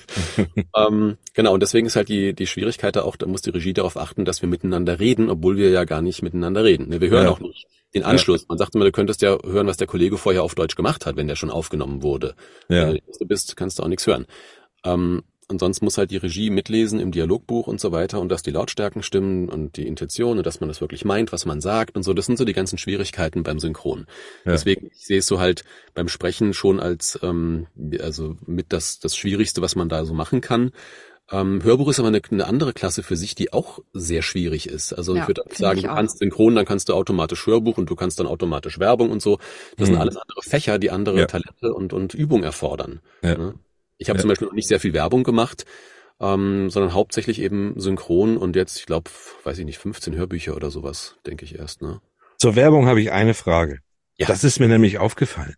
ähm, 0.76 1.18
genau, 1.34 1.52
und 1.52 1.60
deswegen 1.62 1.86
ist 1.86 1.96
halt 1.96 2.08
die, 2.08 2.32
die 2.32 2.46
Schwierigkeit 2.46 2.96
da 2.96 3.02
auch, 3.02 3.16
da 3.16 3.26
muss 3.26 3.42
die 3.42 3.50
Regie 3.50 3.74
darauf 3.74 3.98
achten, 3.98 4.24
dass 4.24 4.40
wir 4.40 4.48
miteinander 4.48 4.98
reden, 4.98 5.28
obwohl 5.28 5.58
wir 5.58 5.68
ja 5.70 5.84
gar 5.84 6.00
nicht 6.00 6.22
miteinander 6.22 6.64
reden. 6.64 6.90
Wir 7.00 7.10
hören 7.10 7.24
Ja. 7.24 7.30
auch 7.32 7.40
nicht 7.40 7.66
den 7.94 8.02
Anschluss. 8.04 8.46
Man 8.48 8.56
sagt 8.58 8.74
immer, 8.74 8.84
du 8.86 8.92
könntest 8.92 9.20
ja 9.22 9.38
hören, 9.44 9.66
was 9.66 9.76
der 9.76 9.86
Kollege 9.86 10.16
vorher 10.16 10.42
auf 10.42 10.54
Deutsch 10.54 10.74
gemacht 10.74 11.04
hat, 11.06 11.16
wenn 11.16 11.28
der 11.28 11.36
schon 11.36 11.50
aufgenommen 11.50 12.02
wurde. 12.02 12.34
Wenn 12.68 12.78
Ja, 12.78 12.86
du 12.86 12.92
der 12.94 13.06
Erste 13.08 13.26
bist, 13.26 13.56
kannst 13.56 13.78
du 13.78 13.82
auch 13.82 13.88
nichts 13.88 14.06
hören. 14.06 14.26
Ähm, 14.84 15.22
und 15.48 15.60
sonst 15.60 15.80
muss 15.82 15.96
halt 15.98 16.10
die 16.10 16.16
Regie 16.16 16.50
mitlesen 16.50 16.98
im 16.98 17.12
Dialogbuch 17.12 17.66
und 17.68 17.80
so 17.80 17.92
weiter 17.92 18.20
und 18.20 18.28
dass 18.30 18.42
die 18.42 18.50
Lautstärken 18.50 19.02
stimmen 19.02 19.48
und 19.48 19.76
die 19.76 19.86
Intention 19.86 20.38
und 20.38 20.46
dass 20.46 20.60
man 20.60 20.68
das 20.68 20.80
wirklich 20.80 21.04
meint, 21.04 21.32
was 21.32 21.46
man 21.46 21.60
sagt 21.60 21.96
und 21.96 22.02
so. 22.02 22.12
Das 22.14 22.26
sind 22.26 22.36
so 22.36 22.44
die 22.44 22.52
ganzen 22.52 22.78
Schwierigkeiten 22.78 23.42
beim 23.44 23.58
Synchron. 23.60 24.06
Ja. 24.44 24.52
Deswegen 24.52 24.88
ich 24.92 25.06
sehe 25.06 25.18
es 25.18 25.26
so 25.26 25.38
halt 25.38 25.64
beim 25.94 26.08
Sprechen 26.08 26.52
schon 26.54 26.80
als 26.80 27.18
ähm, 27.22 27.66
also 28.00 28.36
mit 28.46 28.72
das 28.72 28.98
das 28.98 29.16
Schwierigste, 29.16 29.62
was 29.62 29.76
man 29.76 29.88
da 29.88 30.04
so 30.04 30.14
machen 30.14 30.40
kann. 30.40 30.72
Ähm, 31.30 31.60
Hörbuch 31.64 31.88
ist 31.88 31.98
aber 31.98 32.06
eine, 32.08 32.20
eine 32.30 32.46
andere 32.46 32.72
Klasse 32.72 33.02
für 33.02 33.16
sich, 33.16 33.34
die 33.34 33.52
auch 33.52 33.80
sehr 33.92 34.22
schwierig 34.22 34.68
ist. 34.68 34.92
Also 34.92 35.16
Ja, 35.16 35.22
ich 35.22 35.28
würde 35.28 35.42
sagen, 35.52 35.78
ich 35.78 35.84
du 35.84 35.90
kannst 35.90 36.18
synchron, 36.18 36.54
dann 36.54 36.64
kannst 36.64 36.88
du 36.88 36.94
automatisch 36.94 37.46
Hörbuch 37.46 37.78
und 37.78 37.90
du 37.90 37.96
kannst 37.96 38.20
dann 38.20 38.28
automatisch 38.28 38.78
Werbung 38.78 39.10
und 39.10 39.20
so. 39.20 39.38
Das 39.76 39.88
Mhm. 39.88 39.94
sind 39.94 39.96
alles 40.02 40.16
andere 40.16 40.42
Fächer, 40.42 40.78
die 40.78 40.92
andere 40.92 41.18
Ja. 41.20 41.26
Talente 41.26 41.74
und, 41.74 41.92
und 41.92 42.14
Übung 42.14 42.44
erfordern. 42.44 43.00
Ja. 43.22 43.36
Ne? 43.36 43.54
Ich 43.98 44.08
habe 44.08 44.18
Ja. 44.18 44.22
zum 44.22 44.28
Beispiel 44.28 44.46
noch 44.48 44.54
nicht 44.54 44.68
sehr 44.68 44.80
viel 44.80 44.92
Werbung 44.92 45.24
gemacht, 45.24 45.64
ähm, 46.20 46.70
sondern 46.70 46.94
hauptsächlich 46.94 47.40
eben 47.40 47.78
synchron 47.78 48.36
und 48.36 48.56
jetzt, 48.56 48.78
ich 48.78 48.86
glaube, 48.86 49.10
weiß 49.44 49.58
ich 49.58 49.64
nicht, 49.64 49.78
15 49.78 50.14
Hörbücher 50.14 50.56
oder 50.56 50.70
sowas, 50.70 51.16
denke 51.26 51.44
ich 51.44 51.58
erst. 51.58 51.82
Ne? 51.82 52.00
Zur 52.38 52.56
Werbung 52.56 52.86
habe 52.86 53.00
ich 53.00 53.12
eine 53.12 53.34
Frage. 53.34 53.80
Ja. 54.16 54.26
Das 54.26 54.44
ist 54.44 54.60
mir 54.60 54.68
nämlich 54.68 54.98
aufgefallen. 54.98 55.54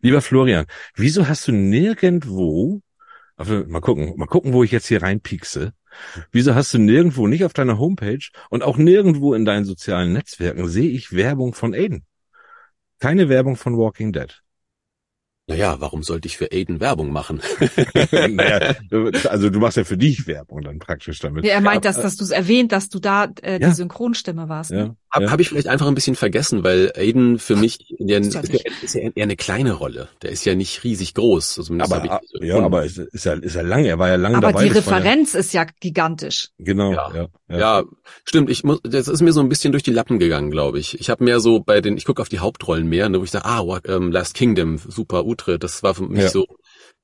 Lieber 0.00 0.22
Florian, 0.22 0.66
wieso 0.94 1.28
hast 1.28 1.48
du 1.48 1.52
nirgendwo, 1.52 2.80
also 3.36 3.64
mal 3.66 3.80
gucken, 3.80 4.14
mal 4.16 4.26
gucken, 4.26 4.52
wo 4.52 4.62
ich 4.64 4.70
jetzt 4.70 4.86
hier 4.86 5.02
reinpiekse. 5.02 5.72
Wieso 6.30 6.54
hast 6.54 6.74
du 6.74 6.78
nirgendwo, 6.78 7.26
nicht 7.26 7.44
auf 7.44 7.54
deiner 7.54 7.78
Homepage 7.78 8.28
und 8.50 8.62
auch 8.62 8.76
nirgendwo 8.76 9.32
in 9.32 9.46
deinen 9.46 9.64
sozialen 9.64 10.12
Netzwerken 10.12 10.68
sehe 10.68 10.90
ich 10.90 11.12
Werbung 11.12 11.54
von 11.54 11.74
Aiden? 11.74 12.04
Keine 13.00 13.28
Werbung 13.30 13.56
von 13.56 13.76
Walking 13.78 14.12
Dead. 14.12 14.42
Naja, 15.48 15.76
warum 15.80 16.02
sollte 16.02 16.26
ich 16.26 16.36
für 16.36 16.50
Aiden 16.52 16.80
Werbung 16.80 17.12
machen? 17.12 17.40
naja, 18.30 18.74
also 19.30 19.48
du 19.48 19.60
machst 19.60 19.76
ja 19.76 19.84
für 19.84 19.96
dich 19.96 20.26
Werbung 20.26 20.62
dann 20.62 20.80
praktisch 20.80 21.20
damit. 21.20 21.44
Ja, 21.44 21.52
er 21.54 21.60
meint, 21.60 21.84
dass, 21.84 22.00
dass 22.00 22.16
du 22.16 22.24
es 22.24 22.30
erwähnt, 22.30 22.72
dass 22.72 22.88
du 22.88 22.98
da 22.98 23.28
äh, 23.42 23.60
Ja. 23.60 23.68
die 23.68 23.74
Synchronstimme 23.74 24.48
warst. 24.48 24.72
Ne? 24.72 24.78
Ja, 24.78 24.96
Hab, 25.10 25.22
ja. 25.22 25.30
hab 25.30 25.40
ich 25.40 25.48
vielleicht 25.48 25.68
einfach 25.68 25.86
ein 25.86 25.94
bisschen 25.94 26.16
vergessen, 26.16 26.64
weil 26.64 26.92
Aiden 26.96 27.38
für 27.38 27.56
mich 27.56 27.78
der, 27.98 28.18
Ist 28.20 28.34
ist, 28.34 28.52
ja 28.52 28.60
ist 28.82 28.94
ja 28.94 29.00
eher 29.14 29.22
eine 29.22 29.36
kleine 29.36 29.72
Rolle. 29.72 30.08
Der 30.22 30.30
ist 30.30 30.44
ja 30.44 30.54
nicht 30.54 30.82
riesig 30.84 31.14
groß. 31.14 31.58
Also 31.58 31.62
zumindest 31.62 31.92
aber, 31.92 32.20
so 32.26 32.42
ja, 32.42 32.58
aber 32.60 32.84
ist, 32.84 32.98
ist 32.98 33.24
ja, 33.24 33.34
ist 33.34 33.54
ja 33.54 33.62
lang, 33.62 33.84
er 33.84 33.98
war 33.98 34.08
ja 34.08 34.16
lange 34.16 34.36
Aber 34.38 34.48
dabei. 34.48 34.64
die 34.68 34.74
das 34.74 34.86
war 34.86 34.94
ja- 34.94 34.98
Referenz 34.98 35.34
ist 35.34 35.52
ja 35.54 35.64
gigantisch. 35.80 36.48
Genau, 36.58 36.92
Ja. 36.92 37.10
ja. 37.14 37.26
Ja, 37.48 37.58
Ja, 37.58 37.84
stimmt. 38.24 38.50
Ich 38.50 38.64
muss, 38.64 38.80
das 38.82 39.06
ist 39.06 39.22
mir 39.22 39.32
so 39.32 39.38
ein 39.40 39.48
bisschen 39.48 39.70
durch 39.70 39.84
die 39.84 39.92
Lappen 39.92 40.18
gegangen, 40.18 40.50
glaube 40.50 40.80
ich. 40.80 40.98
Ich 41.00 41.08
habe 41.10 41.22
mehr 41.22 41.38
so 41.38 41.60
bei 41.60 41.80
den, 41.80 41.96
ich 41.96 42.04
gucke 42.04 42.20
auf 42.20 42.28
die 42.28 42.40
Hauptrollen 42.40 42.88
mehr, 42.88 43.08
ne, 43.08 43.20
wo 43.20 43.24
ich 43.24 43.30
sage, 43.30 43.44
ah, 43.44 43.80
ähm, 43.86 44.10
Last 44.10 44.34
Kingdom, 44.34 44.78
super, 44.78 45.24
Utre, 45.24 45.58
das 45.58 45.82
war 45.84 45.94
für 45.94 46.02
mich 46.08 46.22
Ja. 46.22 46.28
so 46.30 46.46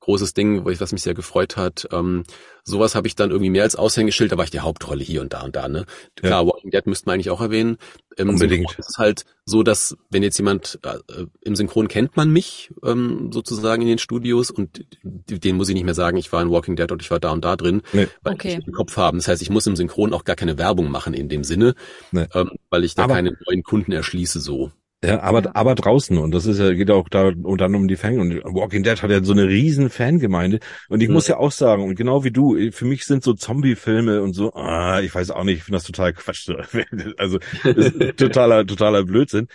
großes 0.03 0.33
Ding, 0.33 0.65
wo 0.65 0.69
ich, 0.69 0.79
was 0.81 0.91
mich 0.91 1.01
sehr 1.01 1.13
gefreut 1.13 1.55
hat. 1.57 1.87
Ähm, 1.91 2.23
sowas 2.63 2.93
habe 2.95 3.07
ich 3.07 3.15
dann 3.15 3.31
irgendwie 3.31 3.49
mehr 3.49 3.63
als 3.63 3.75
Aushängeschild, 3.75 4.31
da 4.31 4.37
war 4.37 4.43
ich 4.43 4.51
die 4.51 4.59
Hauptrolle 4.59 5.03
hier 5.03 5.21
und 5.21 5.31
da 5.33 5.41
und 5.43 5.55
da. 5.55 5.67
Ne? 5.69 5.85
Klar, 6.17 6.45
Walking 6.45 6.71
Dead 6.71 6.85
müsste 6.85 7.05
man 7.07 7.13
eigentlich 7.15 7.29
auch 7.29 7.39
erwähnen. 7.41 7.77
Im 8.17 8.29
Unbedingt. 8.29 8.67
Synchron 8.69 8.79
ist 8.79 8.89
es 8.91 8.97
halt 8.97 9.25
so, 9.45 9.63
dass 9.63 9.97
wenn 10.09 10.21
jetzt 10.23 10.37
jemand 10.37 10.79
äh, 10.83 11.25
im 11.41 11.55
Synchron 11.55 11.87
kennt 11.87 12.15
man 12.17 12.29
mich 12.31 12.71
ähm, 12.83 13.31
sozusagen 13.33 13.81
in 13.81 13.87
den 13.87 13.97
Studios 13.97 14.51
und 14.51 14.85
den 15.03 15.55
muss 15.55 15.69
ich 15.69 15.73
nicht 15.73 15.83
mehr 15.85 15.95
sagen, 15.95 16.17
ich 16.17 16.31
war 16.31 16.41
in 16.41 16.51
Walking 16.51 16.75
Dead 16.75 16.91
und 16.91 17.01
ich 17.01 17.09
war 17.09 17.19
da 17.19 17.31
und 17.31 17.43
da 17.43 17.55
drin, 17.55 17.81
Nee. 17.93 18.07
weil 18.23 18.33
Okay. 18.35 18.57
ich 18.59 18.67
im 18.67 18.73
Kopf 18.73 18.97
haben. 18.97 19.17
Das 19.17 19.27
heißt, 19.29 19.41
ich 19.41 19.49
muss 19.49 19.65
im 19.67 19.75
Synchron 19.75 20.13
auch 20.13 20.25
gar 20.25 20.35
keine 20.35 20.57
Werbung 20.57 20.91
machen 20.91 21.13
in 21.13 21.27
dem 21.29 21.43
Sinne, 21.43 21.75
Nee. 22.11 22.27
ähm, 22.33 22.51
weil 22.69 22.83
ich 22.83 22.93
da 22.95 23.05
Aber- 23.05 23.15
keine 23.15 23.35
neuen 23.47 23.63
Kunden 23.63 23.91
erschließe 23.93 24.39
so. 24.41 24.71
Ja, 25.03 25.21
aber, 25.21 25.43
Ja. 25.43 25.51
aber 25.53 25.75
draußen, 25.75 26.17
und 26.17 26.31
das 26.31 26.45
ist 26.45 26.59
ja, 26.59 26.73
geht 26.73 26.89
auch 26.89 27.09
da 27.09 27.25
und 27.27 27.59
dann 27.59 27.75
um 27.75 27.87
die 27.89 27.97
Fan. 27.97 28.19
Und 28.19 28.35
Walking 28.45 28.83
Dead 28.83 29.01
hat 29.01 29.11
ja 29.11 29.21
so 29.23 29.33
eine 29.33 29.47
riesen 29.49 29.89
Fangemeinde. 29.89 30.59
Und 30.87 31.01
ich 31.03 31.09
Mhm. 31.09 31.13
muss 31.15 31.27
ja 31.27 31.37
auch 31.37 31.51
sagen, 31.51 31.83
und 31.83 31.95
genau 31.95 32.23
wie 32.23 32.31
du, 32.31 32.57
für 32.71 32.85
mich 32.85 33.05
sind 33.05 33.21
so 33.23 33.33
Zombie-Filme 33.33 34.21
und 34.21 34.33
so, 34.33 34.53
ah, 34.53 35.01
ich 35.01 35.13
weiß 35.13 35.31
auch 35.31 35.43
nicht, 35.43 35.57
ich 35.57 35.63
finde 35.63 35.77
das 35.77 35.83
total 35.85 36.13
Quatsch. 36.13 36.45
so. 36.45 36.55
Also 37.17 37.39
totaler, 38.17 38.65
totaler 38.65 39.03
Blödsinn. 39.03 39.47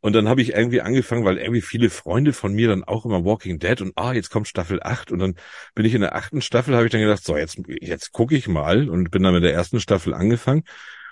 Und 0.00 0.12
dann 0.14 0.28
habe 0.28 0.42
ich 0.42 0.52
irgendwie 0.54 0.82
angefangen, 0.82 1.24
weil 1.24 1.38
irgendwie 1.38 1.62
viele 1.62 1.88
Freunde 1.90 2.32
von 2.32 2.52
mir 2.52 2.68
dann 2.68 2.84
auch 2.84 3.04
immer 3.06 3.24
Walking 3.24 3.58
Dead 3.58 3.80
und 3.80 3.92
ah, 3.96 4.12
jetzt 4.12 4.30
kommt 4.30 4.46
Staffel 4.46 4.80
8 4.82 5.10
und 5.10 5.18
dann 5.18 5.34
bin 5.74 5.84
ich 5.86 5.94
in 5.94 6.02
der 6.02 6.14
achten 6.14 6.42
Staffel, 6.42 6.74
habe 6.76 6.84
ich 6.86 6.92
dann 6.92 7.00
gedacht, 7.00 7.24
so, 7.24 7.36
jetzt, 7.36 7.58
jetzt 7.80 8.12
gucke 8.12 8.36
ich 8.36 8.46
mal 8.46 8.88
und 8.88 9.10
bin 9.10 9.22
dann 9.22 9.34
mit 9.34 9.42
der 9.42 9.54
ersten 9.54 9.80
Staffel 9.80 10.14
angefangen. 10.14 10.64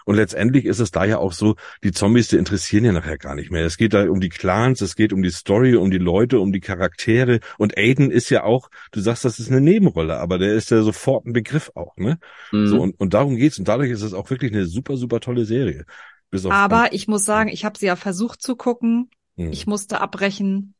Und 0.05 0.17
letztendlich 0.17 0.67
ist 0.67 0.81
es 0.81 0.91
da 0.91 1.05
ja 1.05 1.19
auch 1.19 1.33
so, 1.33 1.57
die 1.83 1.93
Zombies, 1.93 2.29
die 2.29 2.37
interessieren 2.37 2.85
ja 2.85 2.93
nachher 2.93 3.19
gar 3.19 3.35
nicht 3.35 3.51
mehr. 3.51 3.65
Es 3.65 3.77
geht 3.77 3.95
da 3.95 4.09
um 4.09 4.21
die 4.21 4.29
Clans, 4.29 4.81
es 4.81 4.97
geht 4.97 5.13
um 5.13 5.23
die 5.23 5.31
Story, 5.31 5.77
um 5.77 5.91
die 5.91 5.99
Leute, 5.99 6.41
um 6.41 6.53
die 6.53 6.61
Charaktere. 6.61 7.41
Und 7.59 7.77
Aiden 7.79 8.11
ist 8.11 8.31
ja 8.31 8.45
auch, 8.45 8.69
du 8.93 9.01
sagst, 9.01 9.25
das 9.25 9.39
ist 9.39 9.51
eine 9.51 9.61
Nebenrolle, 9.61 10.19
aber 10.19 10.39
der 10.39 10.55
ist 10.55 10.71
ja 10.71 10.83
sofort 10.83 11.27
ein 11.27 11.33
Begriff 11.33 11.71
auch, 11.75 11.97
ne? 11.97 12.19
Mhm. 12.53 12.67
So, 12.67 12.81
und, 12.81 13.01
und 13.01 13.15
darum 13.15 13.37
geht's. 13.37 13.59
Und 13.59 13.69
dadurch 13.69 13.91
ist 13.91 14.03
es 14.03 14.15
auch 14.15 14.31
wirklich 14.31 14.53
eine 14.53 14.67
super, 14.67 14.97
super 14.97 15.21
tolle 15.21 15.45
Serie. 15.45 15.85
Aber 16.51 16.93
ich 16.93 17.07
muss 17.07 17.25
sagen, 17.25 17.49
ich 17.49 17.65
habe 17.65 17.79
sie 17.79 17.87
ja 17.87 17.97
versucht 17.97 18.43
zu 18.43 18.57
gucken. 18.57 19.11
Hm. 19.37 19.53
Ich 19.53 19.67
musste 19.67 20.01
abbrechen. 20.01 20.75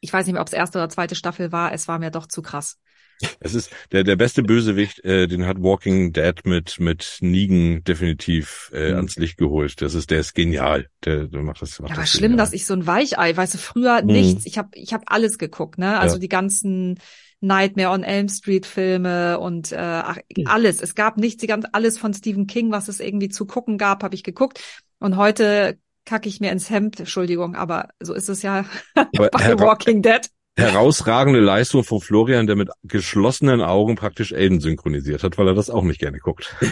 Ich 0.00 0.12
weiß 0.12 0.26
nicht 0.26 0.34
mehr, 0.34 0.42
ob 0.42 0.48
es 0.48 0.52
erste 0.52 0.78
oder 0.78 0.88
zweite 0.88 1.14
Staffel 1.14 1.52
war. 1.52 1.72
Es 1.72 1.88
war 1.88 1.98
mir 1.98 2.10
doch 2.10 2.26
zu 2.26 2.42
krass. 2.42 2.78
Es 3.40 3.54
ist 3.54 3.70
der 3.92 4.04
der 4.04 4.16
beste 4.16 4.42
Bösewicht, 4.42 5.04
äh, 5.04 5.26
den 5.26 5.46
hat 5.46 5.60
Walking 5.62 6.12
Dead 6.12 6.34
mit 6.44 6.78
mit 6.80 7.18
Negan 7.20 7.82
definitiv 7.84 8.70
äh, 8.74 8.90
Mhm. 8.90 8.96
ans 8.96 9.16
Licht 9.16 9.36
geholt. 9.38 9.80
Das 9.82 9.94
ist 9.94 10.10
der 10.10 10.20
ist 10.20 10.34
genial. 10.34 10.88
Der, 11.04 11.26
der 11.26 11.42
macht 11.42 11.62
das. 11.62 11.78
Macht 11.80 11.90
Ja, 11.90 11.94
aber 11.94 12.02
das 12.02 12.10
schlimm, 12.10 12.32
genial. 12.32 12.38
dass 12.38 12.52
ich 12.52 12.66
so 12.66 12.74
ein 12.74 12.86
Weichei, 12.86 13.36
weißt 13.36 13.54
du, 13.54 13.58
früher 13.58 14.02
Mhm. 14.02 14.06
nichts. 14.12 14.46
Ich 14.46 14.58
habe 14.58 14.68
ich 14.74 14.92
hab 14.92 15.02
alles 15.06 15.38
geguckt, 15.38 15.78
ne? 15.78 15.98
Also 15.98 16.16
Ja. 16.16 16.20
die 16.20 16.28
ganzen 16.28 16.98
Nightmare 17.40 17.90
on 17.90 18.04
Elm 18.04 18.28
Street 18.28 18.66
Filme 18.66 19.38
und 19.40 19.72
äh, 19.72 19.76
ach, 19.76 20.18
alles. 20.44 20.80
Es 20.80 20.94
gab 20.94 21.16
nichts, 21.16 21.40
die 21.40 21.48
ganz 21.48 21.66
alles 21.72 21.98
von 21.98 22.14
Stephen 22.14 22.46
King, 22.46 22.70
was 22.70 22.86
es 22.88 23.00
irgendwie 23.00 23.28
zu 23.28 23.46
gucken 23.46 23.78
gab, 23.78 24.04
habe 24.04 24.14
ich 24.14 24.22
geguckt. 24.22 24.60
Und 25.00 25.16
heute 25.16 25.78
kacke 26.04 26.28
ich 26.28 26.38
mir 26.40 26.52
ins 26.52 26.70
Hemd, 26.70 27.00
Entschuldigung, 27.00 27.56
aber 27.56 27.88
so 28.00 28.14
ist 28.14 28.28
es 28.28 28.42
ja 28.42 28.64
Aber 28.94 29.28
bei 29.30 29.58
Walking 29.58 30.02
Dead. 30.02 30.28
Herausragende 30.56 31.40
Leistung 31.40 31.82
von 31.82 32.00
Florian, 32.00 32.46
der 32.46 32.56
mit 32.56 32.68
geschlossenen 32.84 33.62
Augen 33.62 33.94
praktisch 33.96 34.32
Aiden 34.34 34.60
synchronisiert 34.60 35.22
hat, 35.22 35.38
weil 35.38 35.48
er 35.48 35.54
das 35.54 35.70
auch 35.70 35.82
nicht 35.82 35.98
gerne 36.00 36.18
guckt. 36.18 36.54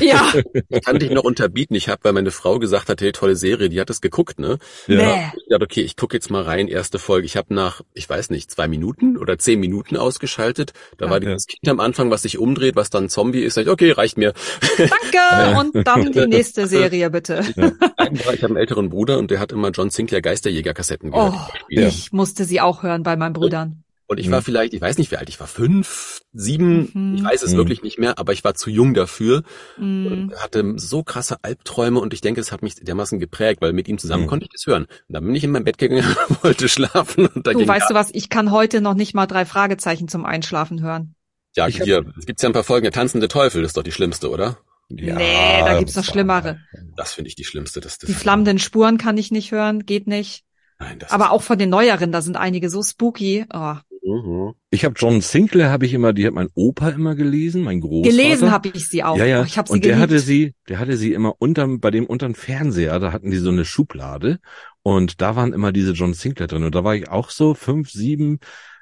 Ja, 0.00 0.32
Ich 0.68 0.84
kann 0.84 0.98
dich 0.98 1.10
noch 1.10 1.24
unterbieten. 1.24 1.74
Ich 1.74 1.88
habe, 1.88 2.00
weil 2.04 2.12
meine 2.12 2.30
Frau 2.30 2.58
gesagt 2.58 2.88
hat, 2.88 3.00
hey, 3.00 3.12
tolle 3.12 3.34
Serie, 3.36 3.68
die 3.68 3.80
hat 3.80 3.90
es 3.90 4.00
geguckt, 4.00 4.38
ne? 4.38 4.58
nee. 4.86 4.96
Ich 5.36 5.48
dachte, 5.50 5.64
okay, 5.64 5.80
ich 5.82 5.96
gucke 5.96 6.16
jetzt 6.16 6.30
mal 6.30 6.42
rein, 6.42 6.68
erste 6.68 6.98
Folge. 6.98 7.26
Ich 7.26 7.36
habe 7.36 7.52
nach, 7.52 7.80
ich 7.92 8.08
weiß 8.08 8.30
nicht, 8.30 8.50
zwei 8.50 8.68
Minuten 8.68 9.16
oder 9.18 9.36
zehn 9.38 9.58
Minuten 9.58 9.96
ausgeschaltet. 9.96 10.72
Da 10.96 11.06
Ja. 11.06 11.10
war 11.10 11.20
dieses 11.20 11.46
Kind 11.46 11.68
am 11.68 11.80
Anfang, 11.80 12.10
was 12.10 12.22
sich 12.22 12.38
umdreht, 12.38 12.76
was 12.76 12.88
dann 12.90 13.04
ein 13.04 13.08
Zombie 13.08 13.40
ist. 13.42 13.54
Sag 13.54 13.62
ich, 13.62 13.68
okay, 13.68 13.90
reicht 13.90 14.16
mir. 14.16 14.32
Danke 14.78 15.58
und 15.74 15.86
dann 15.86 16.12
die 16.12 16.26
nächste 16.26 16.66
Serie 16.66 17.10
bitte. 17.10 17.44
Ich 17.48 17.56
habe 17.58 18.46
einen 18.46 18.56
älteren 18.56 18.88
Bruder 18.90 19.18
und 19.18 19.30
der 19.30 19.40
hat 19.40 19.52
immer 19.52 19.70
John 19.70 19.90
Sinclair 19.90 20.22
Geisterjäger-Kassetten 20.22 21.10
gehört. 21.10 21.34
Oh, 21.34 21.52
Ja. 21.68 21.88
ich 21.88 22.12
musste 22.12 22.44
sie 22.44 22.60
auch 22.60 22.82
hören 22.82 22.97
bei 23.02 23.16
meinen 23.16 23.32
Brüdern. 23.32 23.84
Und 24.10 24.18
ich 24.18 24.30
war 24.30 24.40
Mhm. 24.40 24.44
vielleicht, 24.44 24.72
ich 24.72 24.80
weiß 24.80 24.96
nicht 24.96 25.10
wie 25.10 25.18
alt, 25.18 25.28
ich 25.28 25.38
war 25.38 25.46
fünf, 25.46 26.22
sieben, 26.32 26.88
Mhm. 26.94 27.14
ich 27.16 27.24
weiß 27.24 27.42
es 27.42 27.52
Mhm. 27.52 27.56
wirklich 27.58 27.82
nicht 27.82 27.98
mehr, 27.98 28.18
aber 28.18 28.32
ich 28.32 28.42
war 28.42 28.54
zu 28.54 28.70
jung 28.70 28.94
dafür 28.94 29.42
Mm. 29.76 30.06
und 30.06 30.34
hatte 30.36 30.74
so 30.76 31.02
krasse 31.02 31.36
Albträume 31.42 32.00
und 32.00 32.14
ich 32.14 32.22
denke, 32.22 32.40
es 32.40 32.50
hat 32.50 32.62
mich 32.62 32.76
dermaßen 32.76 33.18
geprägt, 33.18 33.60
weil 33.60 33.74
mit 33.74 33.86
ihm 33.86 33.98
zusammen 33.98 34.22
Mhm. 34.24 34.28
konnte 34.28 34.44
ich 34.46 34.50
das 34.50 34.66
hören. 34.66 34.84
Und 34.84 34.90
dann 35.14 35.24
bin 35.26 35.34
ich 35.34 35.44
in 35.44 35.50
mein 35.50 35.64
Bett 35.64 35.76
gegangen 35.76 36.04
und 36.30 36.42
wollte 36.42 36.70
schlafen 36.70 37.26
und 37.26 37.46
da 37.46 37.52
Du, 37.52 37.58
ging 37.58 37.68
weißt 37.68 37.90
du 37.90 37.94
was, 37.94 38.08
ich 38.14 38.30
kann 38.30 38.50
heute 38.50 38.80
noch 38.80 38.94
nicht 38.94 39.12
mal 39.14 39.26
drei 39.26 39.44
Fragezeichen 39.44 40.08
zum 40.08 40.24
Einschlafen 40.24 40.80
hören. 40.82 41.14
ja, 41.54 41.68
Ich 41.68 41.82
hier, 41.82 42.02
es 42.18 42.24
gibt 42.24 42.40
ja 42.42 42.48
ein 42.48 42.52
paar 42.54 42.64
Folgen, 42.64 42.84
der 42.84 42.92
tanzende 42.92 43.28
Teufel 43.28 43.62
ist 43.62 43.76
doch 43.76 43.82
die 43.82 43.92
schlimmste, 43.92 44.30
oder? 44.30 44.56
Ja, 44.88 45.16
nee, 45.16 45.60
da 45.60 45.78
gibt's 45.78 45.96
noch 45.96 46.06
war- 46.06 46.12
schlimmere. 46.14 46.60
Das 46.96 47.12
finde 47.12 47.28
ich 47.28 47.34
die 47.34 47.44
schlimmste. 47.44 47.80
Das, 47.80 47.98
das 47.98 48.08
Die 48.08 48.14
flammenden 48.14 48.58
Spuren 48.58 48.96
kann 48.96 49.18
ich 49.18 49.30
nicht 49.30 49.52
hören, 49.52 49.84
geht 49.84 50.06
nicht. 50.06 50.44
Nein, 50.78 50.98
das 50.98 51.10
Aber 51.10 51.32
auch 51.32 51.42
von 51.42 51.58
den 51.58 51.70
neueren, 51.70 52.12
da 52.12 52.22
sind 52.22 52.36
einige 52.36 52.70
so 52.70 52.82
spooky. 52.82 53.44
Oh. 53.52 53.74
Mhm. 54.08 54.54
Ich 54.70 54.84
habe 54.84 54.94
John 54.96 55.20
Sinclair 55.20 55.70
habe 55.70 55.86
ich 55.86 55.92
immer, 55.92 56.12
die 56.12 56.26
hat 56.26 56.32
mein 56.34 56.48
Opa 56.54 56.90
immer 56.90 57.14
gelesen, 57.14 57.62
mein 57.62 57.80
Großvater. 57.80 58.16
Gelesen 58.16 58.50
habe 58.50 58.68
ich 58.72 58.88
sie 58.88 59.02
auch. 59.02 59.16
Ja, 59.16 59.24
ja. 59.26 59.42
Oh, 59.42 59.44
ich 59.44 59.58
habe 59.58 59.68
sie 59.68 59.74
und 59.74 59.84
der 59.84 59.96
geliebt. 59.96 60.12
hatte 60.12 60.18
sie, 60.20 60.54
der 60.68 60.78
hatte 60.78 60.96
sie 60.96 61.12
immer 61.12 61.34
unterm, 61.38 61.80
bei 61.80 61.90
dem 61.90 62.06
unterm 62.06 62.34
Fernseher, 62.34 62.98
da 63.00 63.12
hatten 63.12 63.30
die 63.30 63.38
so 63.38 63.50
eine 63.50 63.64
Schublade 63.64 64.38
und 64.82 65.20
da 65.20 65.36
waren 65.36 65.52
immer 65.52 65.72
diese 65.72 65.92
John 65.92 66.14
Sinclair 66.14 66.46
drin 66.46 66.64
und 66.64 66.74
da 66.74 66.84
war 66.84 66.94
ich 66.94 67.08
auch 67.08 67.30
so 67.30 67.54
fünf, 67.54 67.90
sieben, 67.90 68.38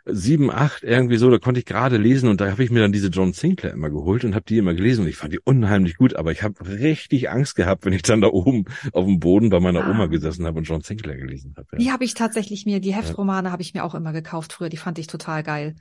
sieben, 0.08 0.50
acht 0.52 0.84
irgendwie 0.84 1.16
so, 1.16 1.28
da 1.30 1.38
konnte 1.38 1.58
ich 1.60 1.66
gerade 1.66 1.96
lesen 1.96 2.28
und 2.28 2.40
da 2.40 2.50
habe 2.50 2.62
ich 2.62 2.70
mir 2.70 2.80
dann 2.80 2.92
diese 2.92 3.08
John 3.08 3.32
Sinclair 3.32 3.72
immer 3.72 3.90
geholt 3.90 4.24
und 4.24 4.34
habe 4.34 4.44
die 4.44 4.58
immer 4.58 4.72
gelesen 4.74 5.02
und 5.02 5.08
ich 5.08 5.16
fand 5.16 5.32
die 5.32 5.40
unheimlich 5.40 5.96
gut, 5.96 6.14
aber 6.14 6.30
ich 6.32 6.42
habe 6.44 6.54
richtig 6.78 7.28
Angst 7.30 7.56
gehabt, 7.56 7.84
wenn 7.84 7.92
ich 7.92 8.02
dann 8.02 8.20
da 8.20 8.28
oben 8.28 8.64
auf 8.92 9.04
dem 9.04 9.18
Boden 9.18 9.50
bei 9.50 9.58
meiner 9.60 9.84
Ah. 9.84 9.90
Oma 9.90 10.06
gesessen 10.06 10.46
habe 10.46 10.58
und 10.58 10.64
John 10.64 10.80
Sinclair 10.82 11.16
gelesen 11.16 11.54
habe. 11.56 11.76
Die 11.76 11.90
habe 11.90 12.04
ich 12.04 12.14
tatsächlich 12.14 12.66
mir, 12.66 12.78
die 12.80 12.94
Heftromane 12.94 13.50
habe 13.50 13.62
ich 13.62 13.74
mir 13.74 13.84
auch 13.84 13.94
immer 13.96 14.12
gekauft 14.12 14.52
früher. 14.52 14.68
Die 14.68 14.76
fand 14.76 14.98
ich 14.98 15.08
total 15.08 15.42
geil. 15.42 15.74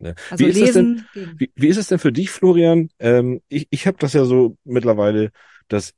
Ja. 0.00 0.14
Also 0.30 0.44
Wie 0.44 0.48
ist 0.50 0.74
denn- 0.74 0.94
lesen. 0.94 1.06
ging. 1.14 1.34
Wie, 1.38 1.52
wie 1.54 1.68
ist 1.68 1.76
es 1.78 1.86
denn 1.88 1.98
für 1.98 2.12
dich, 2.12 2.30
Florian? 2.30 2.88
Ähm, 2.98 3.40
ich 3.48 3.68
ich 3.70 3.86
habe 3.86 3.96
das 3.98 4.12
ja 4.12 4.24
so 4.24 4.56
mittlerweile, 4.64 5.30
dass 5.68 5.94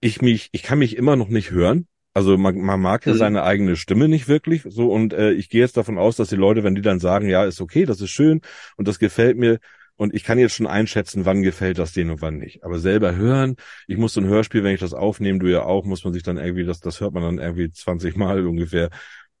ich 0.00 0.20
mich, 0.20 0.48
ich 0.52 0.62
kann 0.62 0.78
mich 0.78 0.96
immer 0.96 1.16
noch 1.16 1.28
nicht 1.28 1.50
hören. 1.52 1.86
Also 2.16 2.38
man, 2.38 2.58
man 2.62 2.80
mag 2.80 3.04
ja 3.04 3.12
Mhm. 3.12 3.18
seine 3.18 3.42
eigene 3.42 3.76
Stimme 3.76 4.08
nicht 4.08 4.26
wirklich 4.26 4.62
so 4.66 4.90
und 4.90 5.12
äh, 5.12 5.32
ich 5.32 5.50
gehe 5.50 5.60
jetzt 5.60 5.76
davon 5.76 5.98
aus, 5.98 6.16
dass 6.16 6.30
die 6.30 6.36
Leute, 6.36 6.64
wenn 6.64 6.74
die 6.74 6.80
dann 6.80 6.98
sagen, 6.98 7.28
ja, 7.28 7.44
ist 7.44 7.60
okay, 7.60 7.84
das 7.84 8.00
ist 8.00 8.08
schön 8.08 8.40
und 8.78 8.88
das 8.88 8.98
gefällt 8.98 9.36
mir 9.36 9.58
und 9.96 10.14
ich 10.14 10.24
kann 10.24 10.38
jetzt 10.38 10.54
schon 10.54 10.66
einschätzen, 10.66 11.26
wann 11.26 11.42
gefällt 11.42 11.76
das 11.76 11.92
denen 11.92 12.12
und 12.12 12.22
wann 12.22 12.38
nicht. 12.38 12.64
Aber 12.64 12.78
selber 12.78 13.16
hören, 13.16 13.56
ich 13.86 13.98
muss 13.98 14.14
so 14.14 14.22
ein 14.22 14.28
Hörspiel, 14.28 14.64
wenn 14.64 14.72
ich 14.72 14.80
das 14.80 14.94
aufnehme, 14.94 15.40
du 15.40 15.48
ja 15.48 15.64
auch, 15.64 15.84
muss 15.84 16.04
man 16.04 16.14
sich 16.14 16.22
dann 16.22 16.38
irgendwie, 16.38 16.64
das, 16.64 16.80
das 16.80 17.02
hört 17.02 17.12
man 17.12 17.22
dann 17.22 17.38
irgendwie 17.38 17.70
20 17.70 18.16
Mal 18.16 18.46
ungefähr. 18.46 18.88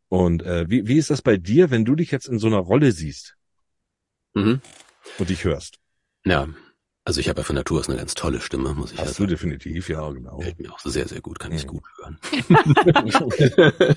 Und 0.08 0.42
äh, 0.42 0.68
wie, 0.68 0.86
wie 0.86 0.98
ist 0.98 1.08
das 1.08 1.22
bei 1.22 1.38
dir, 1.38 1.70
wenn 1.70 1.86
du 1.86 1.94
dich 1.94 2.10
jetzt 2.10 2.28
in 2.28 2.38
so 2.38 2.46
einer 2.46 2.58
Rolle 2.58 2.92
siehst 2.92 3.36
Mhm. 4.34 4.60
und 5.16 5.30
dich 5.30 5.44
hörst? 5.44 5.78
Ja, 6.26 6.46
also 7.06 7.20
ich 7.20 7.28
habe 7.28 7.40
ja 7.40 7.44
von 7.44 7.54
Natur 7.54 7.78
aus 7.80 7.88
eine 7.88 7.96
ganz 7.96 8.14
tolle 8.14 8.40
Stimme, 8.40 8.74
muss 8.74 8.90
ich 8.92 8.98
Hast 8.98 9.08
also 9.08 9.22
du 9.24 9.30
definitiv, 9.30 9.88
ja, 9.88 10.10
genau. 10.10 10.38
Gefällt 10.38 10.58
mir 10.58 10.72
auch 10.72 10.80
sehr, 10.80 11.06
sehr 11.06 11.20
gut, 11.20 11.38
kann 11.38 11.52
ich 11.52 11.64
Mhm. 11.64 11.68
gut 11.68 11.84
hören. 11.98 12.18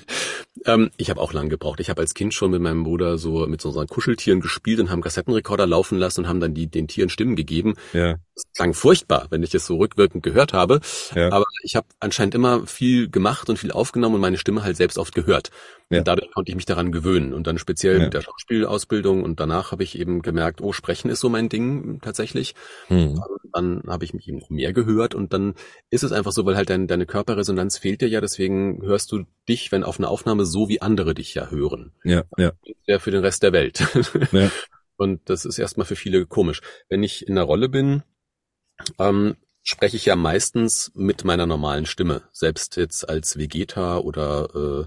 ähm, 0.66 0.90
ich 0.96 1.10
habe 1.10 1.20
auch 1.20 1.32
lange 1.32 1.48
gebraucht. 1.48 1.80
Ich 1.80 1.90
habe 1.90 2.00
als 2.00 2.14
Kind 2.14 2.34
schon 2.34 2.52
mit 2.52 2.62
meinem 2.62 2.84
Bruder 2.84 3.18
so 3.18 3.46
mit 3.46 3.60
so 3.60 3.68
unseren 3.68 3.88
Kuscheltieren 3.88 4.40
gespielt 4.40 4.78
und 4.80 4.90
haben 4.90 5.02
Kassettenrekorder 5.02 5.66
laufen 5.66 5.98
lassen 5.98 6.20
und 6.20 6.28
haben 6.28 6.40
dann 6.40 6.54
die 6.54 6.68
den 6.68 6.86
Tieren 6.88 7.08
Stimmen 7.10 7.34
gegeben. 7.36 7.74
Ja, 7.92 8.16
Das 8.34 8.44
klang 8.56 8.74
furchtbar, 8.74 9.26
wenn 9.30 9.42
ich 9.42 9.54
es 9.54 9.66
so 9.66 9.76
rückwirkend 9.78 10.22
gehört 10.22 10.52
habe. 10.52 10.80
ja. 11.14 11.32
Aber 11.32 11.46
ich 11.62 11.76
habe 11.76 11.86
anscheinend 12.00 12.34
immer 12.34 12.66
viel 12.66 13.10
gemacht 13.10 13.48
und 13.48 13.58
viel 13.58 13.72
aufgenommen 13.72 14.16
und 14.16 14.20
meine 14.20 14.38
Stimme 14.38 14.62
halt 14.62 14.76
selbst 14.76 14.98
oft 14.98 15.14
gehört. 15.14 15.50
Ja. 15.90 15.98
Und 15.98 16.08
dadurch 16.08 16.30
konnte 16.32 16.50
ich 16.50 16.56
mich 16.56 16.66
daran 16.66 16.92
gewöhnen. 16.92 17.32
Und 17.32 17.46
dann 17.46 17.58
speziell 17.58 17.98
Ja. 17.98 18.04
mit 18.04 18.14
der 18.14 18.20
Schauspielausbildung 18.22 19.24
und 19.24 19.40
danach 19.40 19.72
habe 19.72 19.82
ich 19.82 19.98
eben 19.98 20.22
gemerkt, 20.22 20.60
oh, 20.60 20.72
Sprechen 20.72 21.10
ist 21.10 21.20
so 21.20 21.28
mein 21.28 21.48
Ding 21.48 22.00
tatsächlich. 22.00 22.54
Hm. 22.88 23.20
Dann 23.52 23.82
habe 23.88 24.04
ich 24.04 24.14
mich 24.14 24.28
eben 24.28 24.38
noch 24.38 24.50
mehr 24.50 24.72
gehört 24.72 25.14
und 25.14 25.32
dann 25.32 25.54
ist 25.90 26.04
es 26.04 26.12
einfach 26.12 26.32
so, 26.32 26.46
weil 26.46 26.56
halt 26.56 26.70
dein, 26.70 26.86
deine 26.86 27.06
Körperresonanz 27.06 27.78
fehlt 27.78 28.00
dir 28.00 28.08
ja, 28.08 28.20
deswegen 28.20 28.80
hörst 28.82 29.10
du 29.10 29.24
dich, 29.48 29.72
wenn 29.72 29.82
auf 29.82 29.98
einer 29.98 30.08
Aufnahme, 30.08 30.46
so 30.46 30.68
wie 30.68 30.80
andere 30.80 31.14
dich 31.14 31.34
ja 31.34 31.50
hören. 31.50 31.92
Ja, 32.04 32.22
ja, 32.38 32.52
Der 32.86 33.00
für 33.00 33.10
den 33.10 33.22
Rest 33.24 33.42
der 33.42 33.52
Welt. 33.52 33.80
Ja. 34.32 34.50
Und 34.96 35.30
das 35.30 35.46
ist 35.46 35.58
erstmal 35.58 35.86
für 35.86 35.96
viele 35.96 36.26
komisch. 36.26 36.60
Wenn 36.90 37.02
ich 37.02 37.26
in 37.26 37.34
der 37.36 37.44
Rolle 37.44 37.70
bin, 37.70 38.02
ähm, 38.98 39.36
spreche 39.62 39.96
ich 39.96 40.06
ja 40.06 40.16
meistens 40.16 40.90
mit 40.94 41.24
meiner 41.24 41.46
normalen 41.46 41.86
Stimme. 41.86 42.22
Selbst 42.32 42.76
jetzt 42.76 43.08
als 43.08 43.36
Vegeta 43.36 43.98
oder 43.98 44.48
äh, 44.54 44.86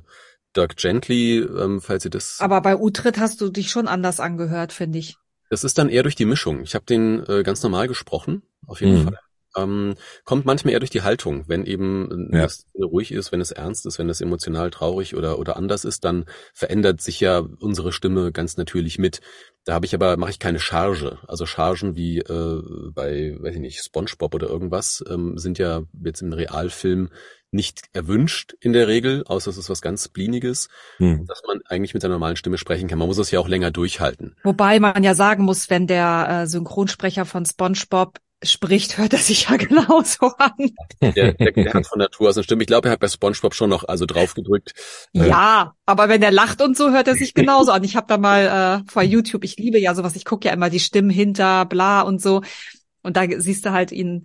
Dirk 0.56 0.78
Gently, 0.78 1.40
ähm, 1.40 1.82
falls 1.82 2.06
ihr 2.06 2.12
das. 2.12 2.40
Aber 2.40 2.62
bei 2.62 2.76
Utrecht 2.78 3.18
hast 3.18 3.42
du 3.42 3.50
dich 3.50 3.70
schon 3.70 3.88
anders 3.88 4.20
angehört, 4.20 4.74
finde 4.74 5.00
ich. 5.00 5.18
Das 5.50 5.64
ist 5.64 5.78
dann 5.78 5.90
eher 5.90 6.04
durch 6.04 6.16
die 6.16 6.26
Mischung. 6.26 6.62
Ich 6.64 6.76
habe 6.76 6.86
den 6.86 7.26
äh, 7.28 7.44
ganz 7.44 7.62
normal 7.64 7.88
gesprochen, 7.88 8.44
auf 8.68 8.82
jeden 8.82 9.00
Mhm. 9.00 9.04
Fall. 9.06 9.20
Ähm, 9.58 9.96
kommt 10.26 10.46
manchmal 10.46 10.74
eher 10.74 10.80
durch 10.80 10.90
die 10.90 11.04
Haltung. 11.04 11.44
Wenn 11.48 11.66
eben 11.66 12.32
äh, 12.32 12.38
Ja. 12.38 12.44
das 12.44 12.66
ruhig 12.76 13.12
ist, 13.12 13.32
wenn 13.32 13.42
es 13.42 13.52
ernst 13.52 13.86
ist, 13.86 14.00
wenn 14.00 14.10
es 14.10 14.22
emotional 14.22 14.72
traurig 14.72 15.16
oder 15.16 15.40
oder 15.40 15.58
anders 15.58 15.86
ist, 15.86 16.04
dann 16.06 16.26
verändert 16.54 17.02
sich 17.02 17.20
ja 17.20 17.40
unsere 17.60 17.92
Stimme 17.94 18.32
ganz 18.32 18.58
natürlich 18.58 18.98
mit. 19.00 19.22
Da 19.66 19.74
habe 19.74 19.86
ich 19.86 19.94
aber 19.96 20.18
mache 20.18 20.32
ich 20.32 20.40
keine 20.40 20.60
Charge. 20.60 21.20
Also 21.28 21.46
Chargen 21.46 21.96
wie 21.96 22.20
äh, 22.20 22.62
bei 22.94 23.36
weiß 23.40 23.56
ich 23.56 23.62
nicht 23.62 23.84
SpongeBob 23.84 24.34
oder 24.36 24.48
irgendwas 24.48 25.04
ähm, 25.10 25.38
sind 25.38 25.58
ja 25.60 25.84
jetzt 26.04 26.22
im 26.22 26.34
Realfilm 26.34 27.10
nicht 27.52 27.82
erwünscht 27.94 28.56
in 28.62 28.74
der 28.74 28.88
Regel, 28.88 29.24
außer 29.28 29.52
es 29.52 29.58
ist 29.58 29.70
was 29.70 29.82
ganz 29.82 30.06
Spliniges, 30.06 30.70
Hm. 30.98 31.26
dass 31.28 31.44
man 31.48 31.62
eigentlich 31.68 31.94
mit 31.94 32.02
der 32.02 32.10
normalen 32.10 32.36
Stimme 32.36 32.58
sprechen 32.58 32.88
kann. 32.88 32.98
Man 32.98 33.08
muss 33.08 33.20
es 33.20 33.30
ja 33.30 33.40
auch 33.40 33.48
länger 33.48 33.70
durchhalten. 33.70 34.36
Wobei 34.44 34.80
man 34.80 35.04
ja 35.04 35.14
sagen 35.14 35.44
muss, 35.44 35.70
wenn 35.70 35.86
der 35.86 36.28
äh, 36.44 36.48
Synchronsprecher 36.48 37.26
von 37.26 37.46
SpongeBob 37.46 38.18
spricht, 38.44 38.98
hört 38.98 39.14
er 39.14 39.20
sich 39.20 39.50
ja 39.50 39.58
genauso 39.58 40.28
an. 40.38 40.52
Der, 41.02 41.34
der, 41.34 41.52
der 41.52 41.74
hat 41.74 41.88
von 41.88 42.00
Natur 42.00 42.30
aus 42.30 42.38
eine 42.38 42.44
Stimme. 42.44 42.64
Ich 42.64 42.68
glaube, 42.68 42.88
er 42.90 42.92
hat 42.94 43.00
bei 43.00 43.08
SpongeBob 43.08 43.54
schon 43.56 43.70
noch 43.70 43.84
also 43.88 44.06
draufgedrückt. 44.06 44.74
Ja. 45.14 45.26
Ja, 45.26 45.74
aber 45.86 46.10
wenn 46.10 46.22
er 46.22 46.32
lacht 46.32 46.62
und 46.62 46.78
so, 46.78 46.92
hört 46.92 47.08
er 47.08 47.16
sich 47.16 47.34
genauso 47.36 47.72
an. 47.72 47.84
Ich 47.84 47.96
habe 47.96 48.08
da 48.08 48.18
mal 48.18 48.84
äh, 48.86 48.92
vor 48.92 49.04
YouTube, 49.04 49.44
ich 49.44 49.58
liebe 49.58 49.80
ja 49.80 49.96
sowas, 49.96 50.16
ich 50.16 50.26
gucke 50.26 50.48
ja 50.48 50.54
immer 50.54 50.70
die 50.70 50.80
Stimmen 50.80 51.10
hinter, 51.10 51.66
bla 51.66 52.02
und 52.02 52.22
so. 52.22 52.42
Und 53.02 53.18
da 53.18 53.24
siehst 53.38 53.66
du 53.66 53.72
halt 53.72 53.92
ihn, 53.92 54.24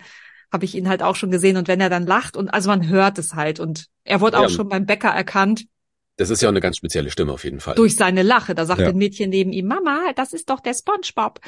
habe 0.52 0.64
ich 0.64 0.74
ihn 0.74 0.88
halt 0.88 1.02
auch 1.02 1.16
schon 1.16 1.30
gesehen. 1.30 1.56
Und 1.56 1.68
wenn 1.68 1.80
er 1.80 1.90
dann 1.90 2.06
lacht 2.06 2.36
und 2.36 2.48
also 2.48 2.68
man 2.70 2.88
hört 2.88 3.18
es 3.18 3.34
halt. 3.34 3.60
Und 3.60 3.86
er 4.04 4.20
wurde 4.20 4.36
Ja. 4.38 4.44
auch 4.44 4.50
schon 4.50 4.68
beim 4.68 4.86
Bäcker 4.86 5.08
erkannt 5.10 5.64
Das 6.16 6.30
ist 6.30 6.42
ja 6.42 6.48
auch 6.48 6.52
eine 6.52 6.60
ganz 6.60 6.76
spezielle 6.78 7.10
Stimme 7.10 7.32
auf 7.32 7.44
jeden 7.44 7.60
Fall. 7.60 7.74
durch 7.74 7.94
seine 7.96 8.22
Lache. 8.22 8.54
Da 8.54 8.66
sagt 8.66 8.80
Ja. 8.80 8.88
ein 8.88 8.96
Mädchen 8.96 9.30
neben 9.30 9.52
ihm, 9.52 9.66
Mama, 9.66 10.12
das 10.16 10.32
ist 10.32 10.48
doch 10.50 10.60
der 10.60 10.74
SpongeBob. 10.74 11.40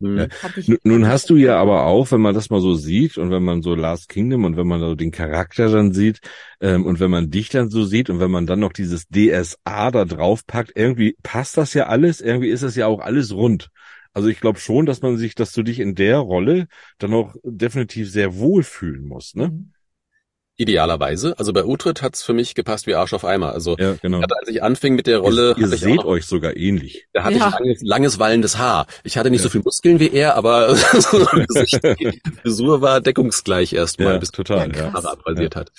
Hm. 0.00 0.16
Ja. 0.16 0.26
Fand 0.30 0.56
ich- 0.56 0.68
Nun- 0.82 1.06
hast 1.06 1.30
du 1.30 1.36
ja 1.36 1.58
aber 1.58 1.84
auch, 1.86 2.10
wenn 2.10 2.20
man 2.20 2.34
das 2.34 2.50
mal 2.50 2.60
so 2.60 2.74
sieht 2.74 3.18
und 3.18 3.30
wenn 3.30 3.42
man 3.42 3.62
so 3.62 3.74
Last 3.74 4.08
Kingdom 4.08 4.44
und 4.44 4.56
wenn 4.56 4.66
man 4.66 4.80
so 4.80 4.94
den 4.94 5.10
Charakter 5.10 5.68
dann 5.70 5.92
sieht 5.92 6.20
ähm, 6.60 6.86
und 6.86 7.00
wenn 7.00 7.10
man 7.10 7.30
dich 7.30 7.48
dann 7.50 7.70
so 7.70 7.84
sieht 7.84 8.10
und 8.10 8.18
wenn 8.20 8.30
man 8.30 8.46
dann 8.46 8.60
noch 8.60 8.72
dieses 8.72 9.06
DSA 9.08 9.90
da 9.90 10.04
drauf 10.04 10.46
packt, 10.46 10.72
irgendwie 10.74 11.16
passt 11.22 11.56
das 11.56 11.74
ja 11.74 11.86
alles, 11.86 12.20
irgendwie 12.20 12.48
ist 12.48 12.62
das 12.62 12.76
ja 12.76 12.86
auch 12.86 13.00
alles 13.00 13.32
rund. 13.34 13.68
Also 14.12 14.28
ich 14.28 14.40
glaube 14.40 14.58
schon, 14.58 14.86
dass 14.86 15.02
man 15.02 15.16
sich, 15.18 15.34
dass 15.36 15.52
du 15.52 15.62
dich 15.62 15.78
in 15.78 15.94
der 15.94 16.18
Rolle 16.18 16.66
dann 16.98 17.14
auch 17.14 17.34
definitiv 17.44 18.10
sehr 18.10 18.36
wohl 18.36 18.62
fühlen 18.62 19.04
musst, 19.04 19.36
ne? 19.36 19.48
Mhm. 19.48 19.72
Idealerweise. 20.60 21.34
Also 21.38 21.52
bei 21.54 21.64
Utrecht 21.64 22.02
hat's 22.02 22.22
für 22.22 22.34
mich 22.34 22.54
gepasst 22.54 22.86
wie 22.86 22.94
Arsch 22.94 23.14
auf 23.14 23.24
Eimer. 23.24 23.52
Also 23.52 23.76
Ja, 23.78 23.94
genau. 24.02 24.20
hatte, 24.20 24.34
als 24.38 24.48
ich 24.48 24.62
anfing 24.62 24.94
mit 24.94 25.06
der 25.06 25.18
Rolle, 25.18 25.54
ihr 25.56 25.66
auch 25.66 25.70
seht 25.70 25.96
noch, 25.96 26.04
euch 26.04 26.26
sogar 26.26 26.54
ähnlich. 26.56 27.06
da 27.14 27.24
hatte 27.24 27.38
Ja. 27.38 27.48
ich 27.48 27.54
langes, 27.58 27.82
langes 27.82 28.18
wallendes 28.18 28.58
Haar. 28.58 28.86
Ich 29.02 29.16
hatte 29.16 29.30
nicht 29.30 29.40
Ja. 29.40 29.44
so 29.44 29.48
viel 29.48 29.62
Muskeln 29.64 30.00
wie 30.00 30.10
er, 30.12 30.36
aber 30.36 30.74
so 30.76 31.26
Gesicht, 31.48 31.80
die 31.98 32.20
Frisur 32.42 32.82
war 32.82 33.00
deckungsgleich 33.00 33.72
erstmal, 33.72 34.12
Ja, 34.14 34.18
bis 34.18 34.30
total, 34.32 34.68
ja. 34.68 34.90
Kamera 34.90 35.12
abrasiert 35.12 35.56
hat. 35.56 35.70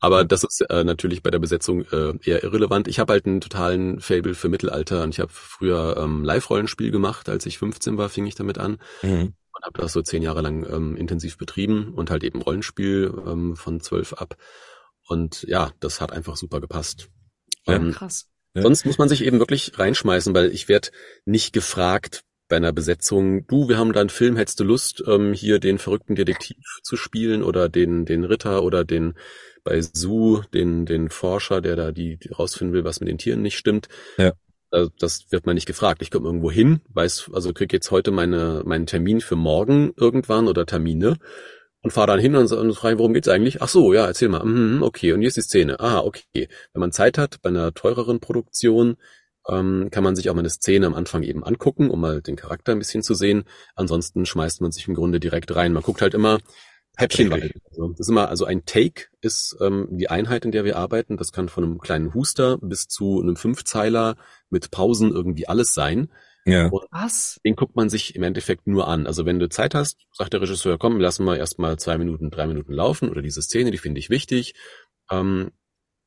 Aber 0.00 0.24
das 0.24 0.44
ist 0.44 0.60
äh, 0.70 0.84
natürlich 0.84 1.22
bei 1.22 1.30
der 1.30 1.38
Besetzung 1.40 1.82
äh, 1.90 2.12
eher 2.22 2.44
irrelevant. 2.44 2.86
Ich 2.88 2.98
habe 3.00 3.14
halt 3.14 3.26
einen 3.26 3.40
totalen 3.40 3.98
Fable 4.00 4.34
für 4.34 4.48
Mittelalter 4.48 5.02
und 5.02 5.10
ich 5.14 5.18
habe 5.20 5.30
früher 5.32 5.96
ähm, 5.98 6.22
Live-Rollenspiel 6.24 6.90
gemacht. 6.92 7.28
Als 7.28 7.46
ich 7.46 7.58
15 7.58 7.98
war, 7.98 8.08
fing 8.08 8.26
ich 8.26 8.34
damit 8.36 8.58
an. 8.58 8.78
Mhm. 9.02 9.32
Und 9.58 9.64
habe 9.64 9.82
das 9.82 9.92
so 9.92 10.02
zehn 10.02 10.22
Jahre 10.22 10.40
lang 10.40 10.64
ähm, 10.64 10.96
intensiv 10.96 11.36
betrieben 11.36 11.92
und 11.94 12.10
halt 12.10 12.22
eben 12.22 12.40
Rollenspiel 12.40 13.12
ähm, 13.26 13.56
von 13.56 13.80
zwölf 13.80 14.12
ab. 14.12 14.36
Und 15.06 15.42
ja, 15.48 15.72
das 15.80 16.00
hat 16.00 16.12
einfach 16.12 16.36
super 16.36 16.60
gepasst. 16.60 17.08
Ja. 17.66 17.74
Ähm, 17.74 17.92
Krass. 17.92 18.28
Ja. 18.54 18.62
Sonst 18.62 18.86
muss 18.86 18.98
man 18.98 19.08
sich 19.08 19.24
eben 19.24 19.38
wirklich 19.38 19.78
reinschmeißen, 19.78 20.34
weil 20.34 20.52
ich 20.52 20.68
werde 20.68 20.90
nicht 21.24 21.52
gefragt 21.52 22.24
bei 22.48 22.56
einer 22.56 22.72
Besetzung, 22.72 23.46
du, 23.46 23.68
wir 23.68 23.76
haben 23.76 23.92
da 23.92 24.00
einen 24.00 24.08
Film, 24.08 24.36
hättest 24.36 24.60
du 24.60 24.64
Lust, 24.64 25.02
ähm, 25.06 25.34
hier 25.34 25.58
den 25.58 25.78
verrückten 25.78 26.14
Detektiv 26.14 26.56
zu 26.82 26.96
spielen 26.96 27.42
oder 27.42 27.68
den, 27.68 28.06
den 28.06 28.24
Ritter 28.24 28.62
oder 28.62 28.84
den 28.84 29.14
bei 29.64 29.82
Sue, 29.82 30.44
den, 30.54 30.86
den 30.86 31.10
Forscher, 31.10 31.60
der 31.60 31.76
da 31.76 31.92
die, 31.92 32.16
die 32.16 32.30
rausfinden 32.30 32.72
will, 32.72 32.84
was 32.84 33.00
mit 33.00 33.08
den 33.08 33.18
Tieren 33.18 33.42
nicht 33.42 33.58
stimmt. 33.58 33.88
Ja. 34.16 34.32
Also 34.70 34.90
das 34.98 35.30
wird 35.30 35.46
man 35.46 35.54
nicht 35.54 35.66
gefragt. 35.66 36.02
Ich 36.02 36.10
komme 36.10 36.26
irgendwo 36.26 36.50
hin, 36.50 36.80
weiß, 36.90 37.30
also 37.32 37.52
krieg 37.52 37.72
jetzt 37.72 37.90
heute 37.90 38.10
meine, 38.10 38.62
meinen 38.64 38.86
Termin 38.86 39.20
für 39.20 39.36
morgen 39.36 39.92
irgendwann 39.96 40.46
oder 40.48 40.66
Termine 40.66 41.16
und 41.82 41.92
fahre 41.92 42.08
dann 42.08 42.20
hin 42.20 42.36
und, 42.36 42.50
und 42.52 42.74
frage, 42.74 42.98
worum 42.98 43.14
geht's 43.14 43.28
eigentlich? 43.28 43.62
Ach 43.62 43.68
so, 43.68 43.92
ja, 43.92 44.06
erzähl 44.06 44.28
mal. 44.28 44.44
Mhm, 44.44 44.82
okay, 44.82 45.12
und 45.12 45.20
hier 45.20 45.28
ist 45.28 45.36
die 45.36 45.42
Szene. 45.42 45.80
Ah, 45.80 46.00
okay. 46.00 46.48
Wenn 46.72 46.80
man 46.80 46.92
Zeit 46.92 47.18
hat 47.18 47.40
bei 47.42 47.50
einer 47.50 47.72
teureren 47.72 48.20
Produktion, 48.20 48.96
ähm, 49.48 49.88
kann 49.90 50.04
man 50.04 50.16
sich 50.16 50.28
auch 50.28 50.34
mal 50.34 50.40
eine 50.40 50.50
Szene 50.50 50.86
am 50.86 50.94
Anfang 50.94 51.22
eben 51.22 51.44
angucken, 51.44 51.90
um 51.90 52.00
mal 52.00 52.20
den 52.20 52.36
Charakter 52.36 52.72
ein 52.72 52.78
bisschen 52.78 53.02
zu 53.02 53.14
sehen. 53.14 53.44
Ansonsten 53.74 54.26
schmeißt 54.26 54.60
man 54.60 54.72
sich 54.72 54.88
im 54.88 54.94
Grunde 54.94 55.20
direkt 55.20 55.54
rein. 55.54 55.72
Man 55.72 55.82
guckt 55.82 56.02
halt 56.02 56.14
immer 56.14 56.38
häppchenweise. 56.98 57.50
Also, 57.70 57.88
das 57.88 58.00
ist 58.00 58.08
immer, 58.08 58.28
also 58.28 58.44
ein 58.44 58.64
Take 58.64 59.06
ist 59.20 59.56
ähm, 59.60 59.88
die 59.90 60.10
Einheit, 60.10 60.44
in 60.44 60.52
der 60.52 60.64
wir 60.64 60.76
arbeiten. 60.76 61.16
Das 61.16 61.32
kann 61.32 61.48
von 61.48 61.64
einem 61.64 61.78
kleinen 61.78 62.12
Huster 62.12 62.58
bis 62.58 62.88
zu 62.88 63.20
einem 63.20 63.36
Fünfzeiler 63.36 64.16
mit 64.50 64.70
Pausen 64.70 65.12
irgendwie 65.12 65.48
alles 65.48 65.74
sein. 65.74 66.10
Ja. 66.44 66.68
Und 66.68 66.86
Was? 66.90 67.40
den 67.44 67.56
guckt 67.56 67.76
man 67.76 67.90
sich 67.90 68.14
im 68.14 68.22
Endeffekt 68.22 68.66
nur 68.66 68.88
an. 68.88 69.06
Also 69.06 69.26
wenn 69.26 69.38
du 69.38 69.48
Zeit 69.48 69.74
hast, 69.74 70.06
sagt 70.12 70.32
der 70.32 70.40
Regisseur, 70.40 70.78
komm, 70.78 70.98
lassen 70.98 71.24
wir 71.24 71.36
erstmal 71.36 71.78
zwei 71.78 71.98
Minuten, 71.98 72.30
drei 72.30 72.46
Minuten 72.46 72.72
laufen 72.72 73.10
oder 73.10 73.22
diese 73.22 73.42
Szene, 73.42 73.70
die 73.70 73.78
finde 73.78 73.98
ich 73.98 74.08
wichtig. 74.08 74.54
Ähm, 75.10 75.50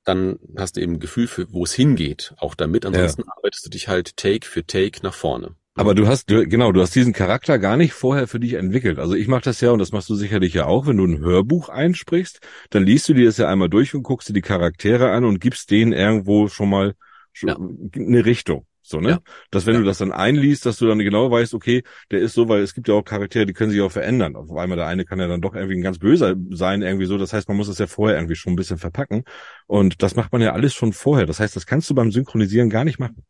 dann 0.04 0.40
hast 0.58 0.78
du 0.78 0.82
eben 0.82 0.94
ein 0.94 1.00
Gefühl 1.00 1.28
für, 1.28 1.52
wo 1.54 1.64
es 1.64 1.74
hingeht, 1.74 2.34
auch 2.38 2.56
damit. 2.56 2.88
Ansonsten 2.88 3.24
arbeitest 3.30 3.66
du 3.66 3.70
dich 3.70 3.88
halt 3.88 4.18
Take 4.18 4.48
für 4.48 4.66
Take 4.66 5.02
nach 5.04 5.14
vorne. 5.14 5.56
Aber 5.76 5.96
du 5.96 6.06
hast, 6.06 6.30
du, 6.30 6.46
genau, 6.48 6.74
du 6.74 6.82
hast 6.82 6.94
diesen 6.96 7.14
Charakter 7.14 7.58
gar 7.58 7.78
nicht 7.78 7.94
vorher 7.94 8.28
für 8.28 8.40
dich 8.42 8.54
entwickelt. 8.54 9.00
Also 9.00 9.16
ich 9.16 9.28
mache 9.28 9.44
das 9.44 9.62
ja, 9.62 9.72
und 9.72 9.80
das 9.80 9.94
machst 9.94 10.10
du 10.10 10.16
sicherlich 10.16 10.54
ja 10.54 10.66
auch, 10.66 10.86
wenn 10.86 10.98
du 10.98 11.06
ein 11.06 11.20
Hörbuch 11.20 11.70
einsprichst, 11.70 12.40
dann 12.72 12.84
liest 12.84 13.08
du 13.08 13.14
dir 13.14 13.26
das 13.26 13.38
ja 13.38 13.48
einmal 13.48 13.70
durch 13.70 13.96
und 13.96 14.04
guckst 14.04 14.28
dir 14.28 14.34
die 14.34 14.42
Charaktere 14.42 15.12
an 15.12 15.24
und 15.24 15.40
gibst 15.40 15.72
denen 15.72 15.94
irgendwo 15.94 16.50
schon 16.50 16.70
mal 16.70 16.94
schon 17.32 17.50
Ja. 17.50 17.58
eine 17.96 18.26
Richtung. 18.26 18.66
So, 18.82 19.00
ne? 19.00 19.10
Ja. 19.10 19.20
Dass 19.52 19.66
wenn 19.66 19.76
Ja. 19.76 19.80
du 19.80 19.86
das 19.86 20.00
dann 20.00 20.12
einliest, 20.12 20.66
dass 20.66 20.78
du 20.78 20.88
dann 20.88 21.00
genau 21.00 21.32
weißt, 21.32 21.54
okay, 21.54 21.84
der 22.12 22.20
ist 22.20 22.34
so, 22.34 22.50
weil 22.50 22.62
es 22.62 22.74
gibt 22.74 22.90
ja 22.90 22.96
auch 22.96 23.06
Charaktere, 23.06 23.46
die 23.46 23.54
können 23.54 23.72
sich 23.72 23.80
auch 23.80 23.92
verändern. 23.92 24.36
Auf 24.36 24.52
einmal 24.58 24.76
der 24.76 24.88
eine 24.88 25.06
kann 25.06 25.20
ja 25.20 25.28
dann 25.28 25.40
doch 25.40 25.56
irgendwie 25.56 25.76
ein 25.78 25.82
ganz 25.84 26.00
böser 26.00 26.36
sein, 26.50 26.82
irgendwie 26.82 27.06
so. 27.06 27.18
Das 27.18 27.32
heißt, 27.32 27.48
man 27.48 27.56
muss 27.56 27.68
das 27.68 27.78
ja 27.78 27.88
vorher 27.88 28.18
irgendwie 28.18 28.36
schon 28.36 28.54
ein 28.54 28.58
bisschen 28.58 28.78
verpacken. 28.78 29.24
Und 29.68 30.02
das 30.04 30.16
macht 30.16 30.34
man 30.34 30.42
ja 30.42 30.52
alles 30.52 30.74
schon 30.74 30.92
vorher. 30.92 31.26
Das 31.26 31.40
heißt, 31.40 31.56
das 31.56 31.66
kannst 31.66 31.90
du 31.90 31.96
beim 31.96 32.12
Synchronisieren 32.12 32.70
gar 32.70 32.84
nicht 32.84 33.00
machen. 33.00 33.24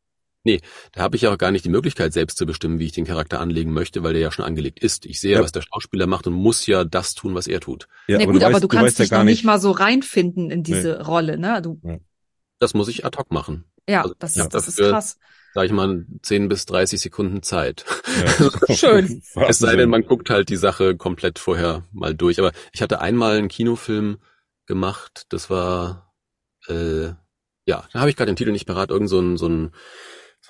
Da 0.43 1.01
habe 1.01 1.15
ich 1.15 1.21
ja 1.23 1.31
auch 1.33 1.37
gar 1.37 1.51
nicht 1.51 1.65
die 1.65 1.69
Möglichkeit, 1.69 2.13
selbst 2.13 2.37
zu 2.37 2.45
bestimmen, 2.45 2.79
wie 2.79 2.85
ich 2.85 2.91
den 2.93 3.05
Charakter 3.05 3.39
anlegen 3.39 3.73
möchte, 3.73 4.01
weil 4.01 4.13
der 4.13 4.21
ja 4.23 4.31
schon 4.31 4.43
angelegt 4.45 4.79
ist. 4.79 5.05
Ich 5.05 5.19
sehe, 5.21 5.35
Ja. 5.35 5.43
was 5.43 5.51
der 5.51 5.61
Schauspieler 5.61 6.07
macht 6.07 6.25
und 6.27 6.33
muss 6.33 6.65
ja 6.65 6.83
das 6.83 7.13
tun, 7.13 7.35
was 7.35 7.45
er 7.47 7.59
tut. 7.59 7.87
Ja, 8.07 8.17
Na 8.17 8.25
gut, 8.25 8.43
aber 8.43 8.59
du 8.59 8.67
kannst 8.67 8.85
weißt 8.85 8.99
ja 8.99 9.03
dich 9.03 9.11
gar 9.11 9.19
noch 9.19 9.25
nicht 9.25 9.43
mal 9.43 9.59
so 9.59 9.71
reinfinden 9.71 10.49
in 10.49 10.63
diese 10.63 11.05
Rolle, 11.05 11.37
ne? 11.37 11.61
Du, 11.61 11.79
Das 12.59 12.73
muss 12.73 12.87
ich 12.87 13.05
ad 13.05 13.17
hoc 13.17 13.31
machen. 13.31 13.65
ja, 13.87 14.01
Also, 14.01 14.15
das, 14.17 14.35
ja, 14.35 14.47
das 14.47 14.67
ist 14.67 14.77
krass. 14.77 15.17
Sag 15.53 15.65
ich 15.65 15.71
mal, 15.73 16.05
10 16.21 16.47
bis 16.47 16.65
30 16.65 16.99
Sekunden 17.01 17.43
Zeit. 17.43 17.83
Ja. 18.23 18.49
Schön. 18.75 19.21
Es 19.47 19.59
sei 19.59 19.75
denn, 19.75 19.89
man 19.89 20.05
guckt 20.05 20.29
halt 20.29 20.47
die 20.49 20.55
Sache 20.55 20.95
komplett 20.95 21.39
vorher 21.39 21.85
mal 21.91 22.15
durch. 22.15 22.39
Aber 22.39 22.51
ich 22.71 22.81
hatte 22.81 23.01
einmal 23.01 23.37
einen 23.37 23.49
Kinofilm 23.49 24.17
gemacht, 24.65 25.25
das 25.29 25.49
war, 25.49 26.13
äh, 26.67 27.07
ja, 27.65 27.83
da 27.91 27.99
habe 27.99 28.09
ich 28.09 28.15
gerade 28.15 28.31
den 28.31 28.37
Titel 28.37 28.51
nicht 28.53 28.65
parat, 28.65 28.89
irgend 28.91 29.09
so 29.09 29.19
ein, 29.19 29.35
so 29.37 29.47
ein, 29.47 29.71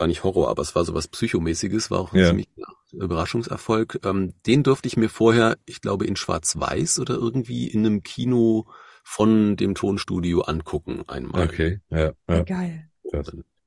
war 0.02 0.08
nicht 0.08 0.24
Horror, 0.24 0.50
aber 0.50 0.64
es 0.64 0.76
war 0.76 0.84
sowas 0.84 1.08
Psychomäßiges, 1.08 1.92
war 1.92 2.00
auch 2.00 2.12
ein 2.12 2.20
Ja. 2.20 2.28
ziemlich 2.30 2.50
Überraschungserfolg. 2.92 4.00
Ähm, 4.04 4.34
den 4.48 4.64
durfte 4.64 4.88
ich 4.88 4.98
mir 4.98 5.10
vorher, 5.10 5.58
ich 5.66 5.80
glaube, 5.80 6.08
in 6.08 6.16
Schwarz-Weiß 6.16 7.00
oder 7.00 7.14
irgendwie 7.14 7.68
in 7.68 7.86
einem 7.86 8.02
Kino 8.02 8.68
von 9.04 9.56
dem 9.58 9.76
Tonstudio 9.76 10.42
angucken 10.42 11.04
einmal. 11.08 11.46
Okay, 11.46 11.82
ja. 11.92 12.14
ja. 12.28 12.44
Geil. 12.44 12.90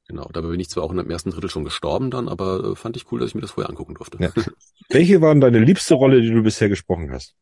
Genau, 0.09 0.29
dabei 0.33 0.49
bin 0.49 0.61
ich 0.61 0.69
zwar 0.69 0.83
auch 0.83 0.91
im 0.91 1.11
ersten 1.11 1.31
Drittel 1.31 1.49
schon 1.49 1.65
gestorben 1.65 2.11
dann, 2.11 2.29
aber 2.29 2.73
äh, 2.73 2.77
fand 2.77 2.97
ich 2.97 3.11
cool, 3.11 3.21
dass 3.21 3.29
ich 3.29 3.35
mir 3.37 3.41
das 3.41 3.53
vorher 3.53 3.71
angucken 3.71 3.95
durfte. 3.95 4.19
Ja. 4.21 4.33
Welche 4.91 5.21
waren 5.21 5.41
deine 5.41 5.61
liebste 5.61 5.95
Rolle, 5.95 6.21
die 6.21 6.31
du 6.31 6.43
bisher 6.43 6.69
gesprochen 6.69 7.11
hast? 7.13 7.37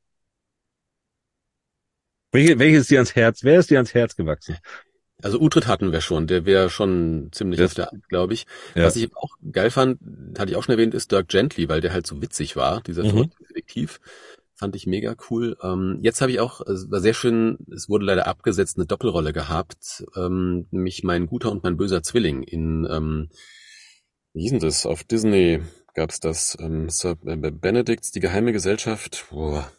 Welche, 2.30 2.58
welche 2.58 2.76
ist 2.76 2.90
dir 2.90 2.98
ans 2.98 3.14
Herz? 3.14 3.42
Wer 3.42 3.58
ist 3.58 3.70
dir 3.70 3.78
ans 3.78 3.94
Herz 3.94 4.14
gewachsen? 4.16 4.58
Also 5.22 5.38
Utrecht 5.40 5.66
hatten 5.68 5.92
wir 5.92 6.00
schon, 6.00 6.26
der 6.26 6.44
wäre 6.46 6.68
schon 6.70 7.28
ziemlich 7.32 7.58
Das- 7.58 7.70
auf 7.70 7.74
der, 7.74 7.90
glaube 8.08 8.34
ich. 8.34 8.46
Ja. 8.74 8.84
Was 8.84 8.96
ich 8.96 9.14
auch 9.16 9.30
geil 9.50 9.70
fand, 9.70 9.98
hatte 10.38 10.50
ich 10.50 10.56
auch 10.56 10.62
schon 10.64 10.72
erwähnt, 10.72 10.94
ist 10.94 11.12
Dirk 11.12 11.28
Gently, 11.28 11.68
weil 11.68 11.80
der 11.80 11.92
halt 11.92 12.06
so 12.06 12.20
witzig 12.20 12.56
war, 12.56 12.80
dieser 12.82 13.04
Mhm. 13.04 13.30
Detektiv. 13.48 14.00
Fand 14.54 14.76
ich 14.76 14.86
mega 14.86 15.16
cool. 15.30 15.56
Ähm, 15.62 15.98
jetzt 16.02 16.20
habe 16.20 16.30
ich 16.30 16.38
auch, 16.40 16.60
es 16.60 16.90
war 16.90 17.00
sehr 17.00 17.14
schön, 17.14 17.58
es 17.74 17.88
wurde 17.88 18.04
leider 18.04 18.26
abgesetzt, 18.26 18.76
eine 18.76 18.86
Doppelrolle 18.86 19.32
gehabt, 19.32 20.04
ähm, 20.16 20.66
nämlich 20.70 21.02
mein 21.02 21.26
guter 21.26 21.50
und 21.50 21.62
mein 21.64 21.76
böser 21.76 22.02
Zwilling 22.02 22.42
in, 22.44 22.86
ähm, 22.90 23.28
wie 24.34 24.42
hieß 24.42 24.50
denn 24.52 24.60
das, 24.60 24.86
auf 24.86 25.02
Disney 25.04 25.60
gab's 25.94 26.20
das, 26.20 26.56
ähm, 26.60 26.88
Sir 26.90 27.16
Benedicts, 27.16 28.12
die 28.12 28.20
geheime 28.20 28.52
Gesellschaft. 28.52 29.26
Boah. 29.30 29.70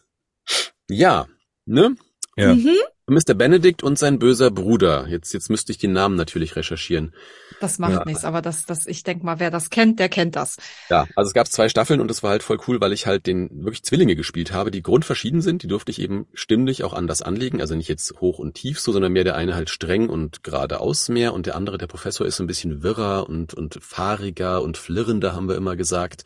Ja, 0.88 1.26
ne? 1.64 1.96
Ja. 2.36 2.54
Mhm. 2.54 2.74
Mr. 3.06 3.34
Benedict 3.34 3.82
und 3.82 3.98
sein 3.98 4.18
böser 4.18 4.50
Bruder. 4.50 5.06
Jetzt, 5.08 5.34
jetzt 5.34 5.50
müsste 5.50 5.72
ich 5.72 5.78
den 5.78 5.92
Namen 5.92 6.16
natürlich 6.16 6.56
recherchieren. 6.56 7.12
Das 7.60 7.78
macht 7.78 7.92
Ja. 7.92 8.04
nichts, 8.06 8.24
aber 8.24 8.40
das, 8.40 8.64
das, 8.64 8.86
ich 8.86 9.02
denk 9.02 9.22
mal, 9.22 9.38
wer 9.40 9.50
das 9.50 9.68
kennt, 9.68 9.98
der 10.00 10.08
kennt 10.08 10.36
das. 10.36 10.56
Ja, 10.88 11.06
also 11.14 11.28
es 11.28 11.34
gab 11.34 11.46
zwei 11.46 11.68
Staffeln 11.68 12.00
und 12.00 12.10
es 12.10 12.22
war 12.22 12.30
halt 12.30 12.42
voll 12.42 12.58
cool, 12.66 12.80
weil 12.80 12.92
ich 12.94 13.06
halt 13.06 13.26
den 13.26 13.50
wirklich 13.64 13.82
Zwillinge 13.82 14.16
gespielt 14.16 14.52
habe, 14.52 14.70
die 14.70 14.82
grundverschieden 14.82 15.42
sind. 15.42 15.62
Die 15.62 15.66
durfte 15.68 15.90
ich 15.90 16.00
eben 16.00 16.26
stimmlich 16.32 16.82
auch 16.82 16.94
anders 16.94 17.20
anlegen. 17.20 17.60
Also 17.60 17.74
nicht 17.74 17.88
jetzt 17.88 18.20
hoch 18.20 18.38
und 18.38 18.54
tief 18.54 18.80
so, 18.80 18.90
sondern 18.92 19.12
mehr 19.12 19.24
der 19.24 19.36
eine 19.36 19.54
halt 19.54 19.68
streng 19.68 20.08
und 20.08 20.42
geradeaus 20.42 21.10
mehr 21.10 21.34
und 21.34 21.44
der 21.44 21.56
andere, 21.56 21.76
der 21.76 21.86
Professor, 21.88 22.26
ist 22.26 22.36
so 22.36 22.42
ein 22.44 22.48
bisschen 22.48 22.82
wirrer 22.82 23.28
und, 23.28 23.52
und 23.52 23.78
fahriger 23.82 24.62
und 24.62 24.78
flirrender, 24.78 25.34
haben 25.34 25.48
wir 25.48 25.56
immer 25.56 25.76
gesagt. 25.76 26.24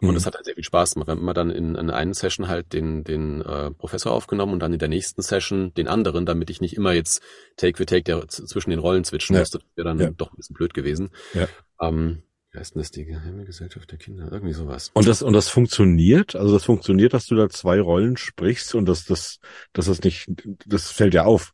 Und 0.00 0.10
Mhm. 0.10 0.16
es 0.16 0.26
hat 0.26 0.34
halt 0.34 0.44
sehr 0.44 0.54
viel 0.54 0.64
Spaß 0.64 0.94
gemacht. 0.94 1.08
Wir 1.08 1.12
haben 1.12 1.20
immer 1.20 1.34
dann 1.34 1.50
in, 1.50 1.74
in 1.74 1.90
einer 1.90 2.14
Session 2.14 2.48
halt 2.48 2.72
den, 2.72 3.02
den 3.04 3.40
äh, 3.42 3.70
Professor 3.70 4.12
aufgenommen 4.12 4.52
und 4.52 4.60
dann 4.60 4.72
in 4.72 4.78
der 4.78 4.88
nächsten 4.88 5.22
Session 5.22 5.72
den 5.74 5.88
anderen, 5.88 6.26
damit 6.26 6.50
ich 6.50 6.60
nicht 6.60 6.76
immer 6.76 6.92
jetzt 6.92 7.22
Take 7.56 7.76
für 7.78 7.86
Take 7.86 8.02
der, 8.02 8.28
zwischen 8.28 8.70
den 8.70 8.78
Rollen 8.78 9.04
switchen 9.04 9.34
Ja. 9.34 9.40
musste. 9.40 9.58
Das 9.58 9.66
wäre 9.76 9.88
dann 9.88 9.98
Ja. 9.98 10.10
doch 10.10 10.32
ein 10.32 10.36
bisschen 10.36 10.54
blöd 10.54 10.74
gewesen. 10.74 11.10
Ja. 11.34 11.48
Ähm, 11.80 12.22
wie 12.52 12.58
heißt 12.58 12.74
denn 12.74 12.82
das? 12.82 12.90
Die 12.90 13.04
Geheime 13.04 13.44
Gesellschaft 13.44 13.90
der 13.90 13.98
Kinder? 13.98 14.28
Irgendwie 14.30 14.54
sowas. 14.54 14.90
Und 14.94 15.06
das, 15.08 15.22
und 15.22 15.32
das 15.32 15.48
funktioniert? 15.48 16.36
Also 16.36 16.54
das 16.54 16.64
funktioniert, 16.64 17.12
dass 17.12 17.26
du 17.26 17.34
da 17.34 17.48
zwei 17.48 17.80
Rollen 17.80 18.16
sprichst 18.16 18.74
und 18.74 18.86
das, 18.86 19.04
das, 19.04 19.38
dass 19.72 19.86
das 19.86 20.02
nicht, 20.02 20.26
das 20.66 20.90
fällt 20.90 21.14
ja 21.14 21.24
auf. 21.24 21.52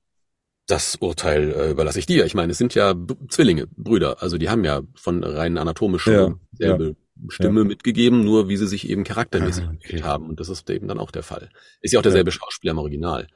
Das 0.69 0.97
Urteil 1.01 1.51
äh, 1.53 1.71
überlasse 1.73 1.99
ich 1.99 2.07
dir. 2.07 2.25
Ich 2.25 2.35
meine, 2.35 2.53
es 2.53 2.59
sind 2.59 2.75
ja 2.77 2.93
B 2.93 3.15
Zwillinge, 3.29 3.67
Brüder. 3.77 4.23
Also 4.23 4.39
die 4.39 4.49
haben 4.49 4.65
ja 4.65 4.83
von 4.95 5.25
rein 5.25 5.59
anatomischer 5.59 6.13
Ja, 6.13 6.35
selbe 6.53 6.95
Stimme 7.29 7.65
mitgegeben, 7.65 8.25
nur 8.25 8.49
wie 8.49 8.57
sie 8.57 8.67
sich 8.67 8.89
eben 8.89 9.05
charaktermäßig 9.05 9.65
Ah, 9.65 9.67
okay. 9.69 9.75
entwickelt 9.77 10.03
haben. 10.05 10.29
Und 10.29 10.41
das 10.41 10.49
ist 10.49 10.69
eben 10.71 10.89
dann 10.89 10.99
auch 10.99 11.11
der 11.11 11.23
Fall. 11.23 11.51
Ist 11.81 11.93
ja 11.93 11.99
auch 11.99 12.03
derselbe 12.03 12.33
Schauspieler 12.33 12.73
im 12.73 12.79
Original. 12.79 13.27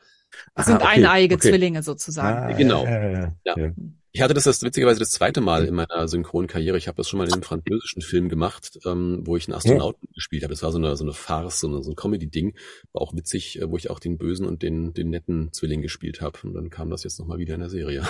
Das 0.54 0.66
sind 0.66 0.76
Ah, 0.76 0.84
okay, 0.86 0.86
eineiige 0.96 1.36
okay. 1.36 1.48
Zwillinge 1.50 1.82
sozusagen. 1.82 2.52
Ah, 2.52 2.56
Genau. 2.56 2.84
Ja, 2.84 3.02
ja, 3.10 3.32
ja. 3.44 3.56
Ja. 3.56 3.72
Ich 4.12 4.22
hatte 4.22 4.32
das, 4.32 4.44
das 4.44 4.62
witzigerweise 4.62 4.98
das 4.98 5.10
zweite 5.10 5.42
Mal 5.42 5.66
in 5.66 5.74
meiner 5.74 6.08
Synchronkarriere. 6.08 6.78
Ich 6.78 6.88
habe 6.88 6.96
das 6.96 7.06
schon 7.06 7.18
mal 7.18 7.26
in 7.26 7.34
einem 7.34 7.42
französischen 7.42 8.00
Film 8.00 8.30
gemacht, 8.30 8.78
ähm, 8.86 9.20
wo 9.24 9.36
ich 9.36 9.46
einen 9.46 9.54
Astronauten 9.56 10.08
gespielt 10.14 10.42
habe. 10.42 10.54
Das 10.54 10.62
war 10.62 10.72
so 10.72 10.78
eine, 10.78 10.96
so 10.96 11.04
eine 11.04 11.12
Farce, 11.12 11.60
so, 11.60 11.68
eine, 11.68 11.82
so 11.82 11.90
ein 11.90 11.96
Comedy-Ding. 11.96 12.54
War 12.94 13.02
auch 13.02 13.14
witzig, 13.14 13.60
äh, 13.60 13.68
wo 13.70 13.76
ich 13.76 13.90
auch 13.90 13.98
den 13.98 14.16
bösen 14.16 14.46
und 14.46 14.62
den, 14.62 14.94
den 14.94 15.10
netten 15.10 15.52
Zwilling 15.52 15.82
gespielt 15.82 16.22
habe. 16.22 16.38
Und 16.44 16.54
dann 16.54 16.70
kam 16.70 16.88
das 16.88 17.04
jetzt 17.04 17.18
nochmal 17.20 17.38
wieder 17.38 17.54
in 17.54 17.60
der 17.60 17.68
Serie. 17.68 18.04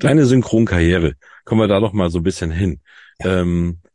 Deine 0.00 0.26
Synchronkarriere. 0.26 1.14
Kommen 1.44 1.60
wir 1.60 1.68
da 1.68 1.80
doch 1.80 1.92
mal 1.92 2.10
so 2.10 2.18
ein 2.18 2.24
bisschen 2.24 2.50
hin. 2.50 2.80
Ähm, 3.20 3.78
wir- 3.82 3.87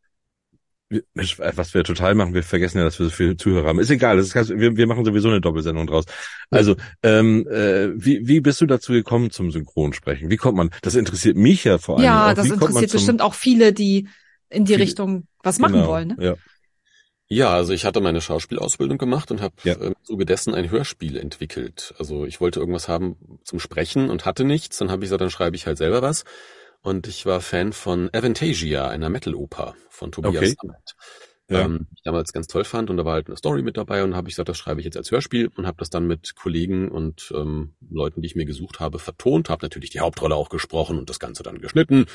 was 1.14 1.74
wir 1.74 1.84
total 1.84 2.16
machen, 2.16 2.34
wir 2.34 2.44
vergessen 2.44 2.78
ja, 2.78 2.84
dass 2.84 3.00
wir 3.00 3.08
so 3.08 3.12
viele 3.12 3.38
Zuhörer 3.38 3.68
haben. 3.68 3.80
Ist 3.80 3.90
egal, 3.90 4.18
das 4.18 4.28
ist, 4.34 4.50
wir, 4.50 4.76
wir 4.78 4.88
machen 4.88 5.06
sowieso 5.06 5.30
eine 5.30 5.42
Doppelsendung 5.42 5.88
draus. 5.88 6.06
Also, 6.50 6.76
ähm, 7.02 7.48
äh, 7.48 7.90
wie, 7.96 8.28
wie 8.28 8.40
bist 8.40 8.62
du 8.62 8.66
dazu 8.66 8.94
gekommen 8.94 9.32
zum 9.32 9.52
Synchronsprechen? 9.52 10.30
Wie 10.30 10.38
kommt 10.38 10.58
man, 10.58 10.70
das 10.82 10.96
interessiert 10.96 11.38
mich 11.38 11.64
ja 11.64 11.78
vor 11.78 11.98
allem. 11.98 12.06
Ja, 12.06 12.32
auch. 12.32 12.34
das 12.34 12.46
wie 12.48 12.54
interessiert 12.54 12.90
zum, 12.90 12.98
bestimmt 13.00 13.22
auch 13.22 13.34
viele, 13.34 13.74
die 13.74 14.08
in 14.50 14.66
die 14.66 14.74
Viele- 14.74 14.84
Richtung 14.84 15.28
was 15.42 15.60
machen 15.60 15.74
genau, 15.74 15.88
wollen. 15.88 16.08
Ne? 16.10 16.16
Ja. 16.20 16.36
Ja, 17.30 17.50
also 17.54 17.74
ich 17.74 17.84
hatte 17.86 18.00
meine 18.00 18.22
Schauspielausbildung 18.22 18.98
gemacht 19.00 19.32
und 19.32 19.42
habe 19.42 19.56
Ja. 19.64 19.74
äh, 19.74 19.88
im 19.88 19.96
Zuge 20.04 20.26
dessen 20.26 20.54
ein 20.54 20.70
Hörspiel 20.70 21.18
entwickelt. 21.18 21.96
Also 21.98 22.26
ich 22.26 22.40
wollte 22.40 22.60
irgendwas 22.60 22.88
haben 22.88 23.16
zum 23.44 23.60
Sprechen 23.60 24.10
und 24.12 24.26
hatte 24.26 24.44
nichts. 24.44 24.78
Dann 24.78 24.92
habe 24.92 25.04
ich 25.04 25.08
gesagt, 25.08 25.22
dann 25.22 25.32
schreibe 25.32 25.56
ich 25.56 25.66
halt 25.66 25.78
selber 25.80 26.02
was. 26.04 26.26
Und 26.84 27.08
ich 27.08 27.26
war 27.26 27.40
Fan 27.40 27.72
von 27.72 28.10
Avantasia, 28.14 28.90
einer 28.90 29.10
Metal-Oper 29.10 29.76
von 29.90 30.12
Tobias 30.12 30.36
Okay. 30.36 30.56
Sammet. 30.62 30.96
Ja. 31.50 31.62
Ähm, 31.62 31.88
ich 31.96 32.02
damals 32.04 32.34
ganz 32.34 32.48
toll 32.48 32.66
fand 32.66 32.90
und 32.90 32.98
da 32.98 33.06
war 33.06 33.14
halt 33.14 33.28
eine 33.28 33.38
Story 33.38 33.62
mit 33.62 33.78
dabei 33.78 34.04
und 34.04 34.16
habe 34.16 34.28
ich 34.28 34.36
gesagt, 34.36 34.50
das 34.50 34.58
schreibe 34.58 34.80
ich 34.82 34.86
jetzt 34.86 34.98
als 34.98 35.12
Hörspiel 35.12 35.50
und 35.56 35.66
habe 35.66 35.78
das 35.78 35.90
dann 35.90 36.08
mit 36.08 36.36
Kollegen 36.36 36.90
und 36.90 37.34
ähm, 37.36 37.76
Leuten, 37.90 38.22
die 38.22 38.28
ich 38.28 38.36
mir 38.36 38.46
gesucht 38.46 38.80
habe, 38.80 39.00
vertont, 39.00 39.50
habe 39.50 39.66
natürlich 39.66 39.90
die 39.90 40.00
Hauptrolle 40.00 40.36
auch 40.36 40.50
gesprochen 40.50 40.98
und 40.98 41.10
das 41.10 41.20
Ganze 41.20 41.44
dann 41.44 41.60
geschnitten 41.60 42.06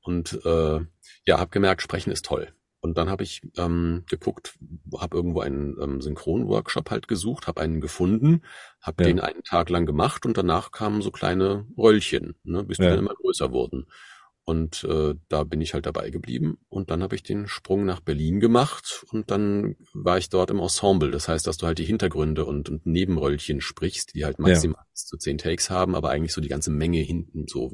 und 0.00 0.44
äh, 0.44 0.80
ja, 1.24 1.38
habe 1.38 1.50
gemerkt, 1.50 1.82
sprechen 1.82 2.10
ist 2.10 2.24
toll. 2.24 2.52
Und 2.80 2.96
dann 2.96 3.10
habe 3.10 3.24
ich 3.24 3.42
ähm, 3.56 4.04
geguckt, 4.08 4.56
habe 4.96 5.16
irgendwo 5.16 5.40
einen 5.40 5.76
ähm, 5.82 6.00
Synchronworkshop 6.00 6.90
halt 6.90 7.08
gesucht, 7.08 7.46
habe 7.48 7.60
einen 7.60 7.80
gefunden, 7.80 8.42
habe 8.80 8.98
Ja. 8.98 9.04
den 9.04 9.20
einen 9.20 9.42
Tag 9.42 9.68
lang 9.70 9.84
gemacht 9.86 10.24
und 10.26 10.36
danach 10.38 10.70
kamen 10.70 11.02
so 11.02 11.10
kleine 11.10 11.66
Röllchen, 11.76 12.36
ne, 12.44 12.62
bis 12.64 12.80
die 12.80 12.84
Ja. 12.84 12.90
dann 12.90 13.00
immer 13.00 13.14
größer 13.14 13.50
wurden. 13.52 13.86
Und 14.48 14.82
äh, 14.84 15.14
da 15.28 15.44
bin 15.44 15.60
ich 15.60 15.74
halt 15.74 15.84
dabei 15.84 16.08
geblieben. 16.08 16.56
Und 16.70 16.90
dann 16.90 17.02
habe 17.02 17.14
ich 17.14 17.22
den 17.22 17.48
Sprung 17.48 17.84
nach 17.84 18.00
Berlin 18.00 18.40
gemacht 18.40 19.04
und 19.12 19.30
dann 19.30 19.76
war 19.92 20.16
ich 20.16 20.30
dort 20.30 20.50
im 20.50 20.58
Ensemble. 20.58 21.10
Das 21.10 21.28
heißt, 21.28 21.46
dass 21.46 21.58
du 21.58 21.66
halt 21.66 21.78
die 21.78 21.84
Hintergründe 21.84 22.46
und, 22.46 22.70
und 22.70 22.86
Nebenröllchen 22.86 23.60
sprichst, 23.60 24.14
die 24.14 24.24
halt 24.24 24.38
maximal 24.38 24.80
ja. 24.80 24.94
zu 24.94 25.18
zehn 25.18 25.36
Takes 25.36 25.68
haben, 25.68 25.94
aber 25.94 26.08
eigentlich 26.08 26.32
so 26.32 26.40
die 26.40 26.48
ganze 26.48 26.70
Menge 26.70 27.00
hinten 27.00 27.44
so. 27.46 27.70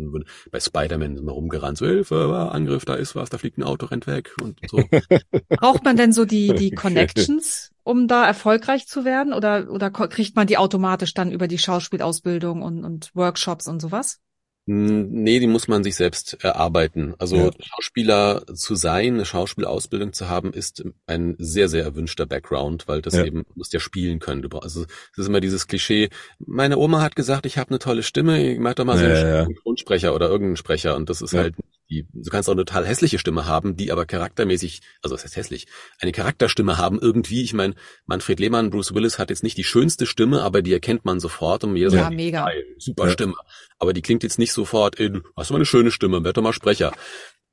Bei 0.51 0.59
Spider-Man 0.59 1.15
sind 1.15 1.25
wir 1.25 1.31
rumgerannt, 1.31 1.79
so 1.79 1.87
Hilfe, 1.87 2.51
Angriff, 2.51 2.85
da 2.85 2.97
ist 2.97 3.15
was, 3.15 3.31
da 3.31 3.39
fliegt 3.39 3.57
ein 3.57 3.63
Auto, 3.63 3.87
rennt 3.87 4.09
weg 4.09 4.35
und 4.43 4.59
so. 4.69 4.79
Braucht 5.51 5.85
man 5.85 5.97
denn 5.97 6.13
so 6.13 6.25
die, 6.25 6.55
die 6.55 6.73
Connections, 6.73 7.71
um 7.85 8.09
da 8.09 8.27
erfolgreich 8.27 8.89
zu 8.89 9.05
werden? 9.05 9.33
Oder, 9.33 9.71
oder 9.71 9.93
kriegt 9.93 10.35
man 10.35 10.49
die 10.49 10.59
automatisch 10.59 11.15
dann 11.15 11.31
über 11.31 11.47
die 11.47 11.59
Schauspielausbildung 11.59 12.63
und, 12.63 12.85
und 12.85 13.15
Workshops 13.15 13.69
und 13.69 13.79
sowas? 13.79 14.19
Nee, 14.67 15.41
die 15.41 15.47
muss 15.47 15.69
man 15.69 15.85
sich 15.85 15.95
selbst 15.95 16.43
erarbeiten. 16.43 17.15
Also 17.19 17.37
ja. 17.37 17.51
Schauspieler 17.61 18.47
zu 18.55 18.75
sein, 18.77 19.15
eine 19.15 19.27
Schauspielausbildung 19.27 20.15
zu 20.15 20.31
haben, 20.31 20.55
ist 20.55 20.83
ein 21.07 21.37
sehr, 21.39 21.69
sehr 21.69 21.85
erwünschter 21.85 22.25
Background, 22.25 22.89
weil 22.89 23.03
das 23.03 23.15
ja. 23.15 23.25
eben, 23.25 23.43
du 23.43 23.53
musst 23.57 23.75
ja 23.75 23.81
spielen 23.81 24.21
können. 24.21 24.41
Du 24.41 24.49
brauchst, 24.49 24.65
also 24.65 24.85
es 24.85 25.19
ist 25.19 25.27
immer 25.27 25.41
dieses 25.41 25.67
Klischee, 25.67 26.09
meine 26.39 26.79
Oma 26.79 27.03
hat 27.03 27.15
gesagt, 27.15 27.45
ich 27.45 27.59
habe 27.59 27.71
eine 27.71 27.79
tolle 27.79 28.03
Stimme, 28.03 28.53
ich 28.53 28.59
mach 28.59 28.73
doch 28.73 28.87
mal 28.87 28.97
so 28.97 29.05
einen 29.05 29.15
ja, 29.15 29.45
Synchronsprecher 29.45 30.15
oder 30.15 30.29
irgendeinen 30.29 30.57
Sprecher 30.57 30.97
und 30.97 31.11
das 31.11 31.21
ist 31.21 31.35
halt 31.35 31.55
die, 31.95 32.09
du 32.13 32.31
kannst 32.31 32.49
auch 32.49 32.55
eine 32.55 32.65
total 32.65 32.87
hässliche 32.87 33.19
Stimme 33.19 33.47
haben, 33.47 33.77
die 33.77 33.93
aber 33.93 34.07
charaktermäßig, 34.07 34.83
also 35.03 35.15
was 35.15 35.25
heißt 35.25 35.37
hässlich, 35.37 35.67
eine 36.01 36.13
Charakterstimme 36.13 36.79
haben 36.79 36.99
irgendwie. 36.99 37.43
Ich 37.43 37.55
meine, 37.55 37.75
Manfred 38.07 38.41
Lehmann, 38.41 38.71
Bruce 38.71 38.95
Willis 38.95 39.19
hat 39.19 39.31
jetzt 39.31 39.43
nicht 39.43 39.57
die 39.57 39.65
schönste 39.65 40.07
Stimme, 40.07 40.43
aber 40.43 40.63
die 40.63 40.73
erkennt 40.73 41.05
man 41.05 41.21
sofort 41.21 41.65
und 41.65 41.77
jeder 41.77 41.93
ja, 41.93 42.05
sagt, 42.05 42.17
mega. 42.17 42.47
Geil, 42.47 42.65
super 42.79 43.07
ja. 43.07 43.13
Stimme. 43.13 43.35
Aber 43.79 43.93
die 43.93 44.03
klingt 44.03 44.23
jetzt 44.23 44.39
nicht 44.39 44.53
sofort 44.53 44.99
in, 44.99 45.23
hast 45.37 45.51
du 45.51 45.55
mal 45.55 45.59
eine 45.59 45.67
schöne 45.67 45.91
Stimme, 45.91 46.25
werd 46.25 46.37
doch 46.37 46.43
mal 46.43 46.53
Sprecher. 46.53 46.93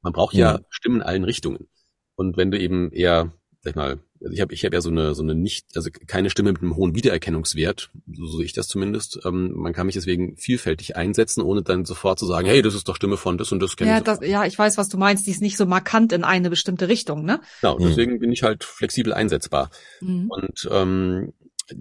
Man 0.02 0.14
braucht 0.14 0.34
ja, 0.34 0.54
ja 0.54 0.60
Stimmen 0.70 0.98
in 0.98 1.04
allen 1.04 1.24
Richtungen. 1.24 1.68
Und 2.16 2.38
wenn 2.38 2.52
du 2.52 2.60
eben 2.60 2.92
eher, 2.92 3.34
sag 3.62 3.72
ich 3.72 3.76
mal, 3.76 4.00
also 4.22 4.34
ich 4.34 4.42
habe 4.42 4.54
ich 4.54 4.66
hab 4.66 4.74
ja 4.74 4.82
so 4.82 4.90
eine 4.90 5.16
so 5.16 5.24
eine 5.24 5.36
nicht 5.36 5.66
also 5.76 5.90
keine 6.08 6.30
Stimme 6.30 6.52
mit 6.52 6.62
einem 6.62 6.76
hohen 6.76 6.96
Wiedererkennungswert, 6.96 7.90
so 8.12 8.38
sehe 8.38 8.46
ich 8.46 8.54
das 8.54 8.68
zumindest. 8.68 9.20
Ähm, 9.26 9.52
man 9.56 9.74
kann 9.74 9.86
mich 9.86 9.96
deswegen 9.96 10.38
vielfältig 10.38 10.96
einsetzen, 10.96 11.42
ohne 11.42 11.62
dann 11.64 11.86
sofort 11.86 12.20
zu 12.20 12.26
sagen, 12.26 12.48
hey, 12.48 12.62
das 12.62 12.76
ist 12.76 12.88
doch 12.88 12.96
Stimme 12.96 13.18
von 13.18 13.38
das 13.38 13.52
und 13.52 13.62
das 13.62 13.76
kenne 13.76 13.92
ja, 13.92 13.98
ich. 13.98 14.04
Das, 14.04 14.20
ja, 14.22 14.46
ich 14.46 14.58
weiß, 14.58 14.78
was 14.78 14.90
du 14.90 14.98
meinst. 14.98 15.26
Die 15.28 15.32
ist 15.32 15.42
nicht 15.42 15.58
so 15.58 15.66
markant 15.66 16.14
in 16.14 16.24
eine 16.24 16.50
bestimmte 16.50 16.88
Richtung, 16.88 17.26
ne? 17.26 17.42
Genau, 17.62 17.78
mhm. 17.78 17.88
deswegen 17.88 18.20
bin 18.20 18.32
ich 18.32 18.44
halt 18.44 18.64
flexibel 18.64 19.14
einsetzbar. 19.14 19.72
Mhm. 20.02 20.30
Und 20.30 20.70
ähm, 20.72 21.34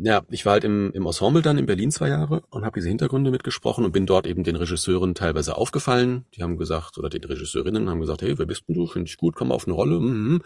ja, 0.02 0.22
ich 0.30 0.46
war 0.46 0.54
halt 0.54 0.64
im, 0.64 0.92
im 0.92 1.06
Ensemble 1.06 1.42
dann 1.42 1.58
in 1.58 1.66
Berlin 1.66 1.90
zwei 1.90 2.08
Jahre 2.08 2.42
und 2.50 2.64
habe 2.64 2.78
diese 2.78 2.88
Hintergründe 2.88 3.30
mitgesprochen 3.30 3.84
und 3.84 3.92
bin 3.92 4.06
dort 4.06 4.26
eben 4.26 4.44
den 4.44 4.56
Regisseuren 4.56 5.14
teilweise 5.14 5.56
aufgefallen. 5.56 6.26
Die 6.34 6.42
haben 6.42 6.56
gesagt, 6.56 6.98
oder 6.98 7.08
den 7.08 7.24
Regisseurinnen 7.24 7.88
haben 7.88 8.00
gesagt, 8.00 8.22
hey, 8.22 8.38
wer 8.38 8.46
bist 8.46 8.68
denn 8.68 8.74
du? 8.74 8.86
Finde 8.86 9.08
ich 9.08 9.16
gut, 9.16 9.34
komm 9.34 9.52
auf 9.52 9.66
eine 9.66 9.74
Rolle. 9.74 10.00
Mhm. 10.00 10.42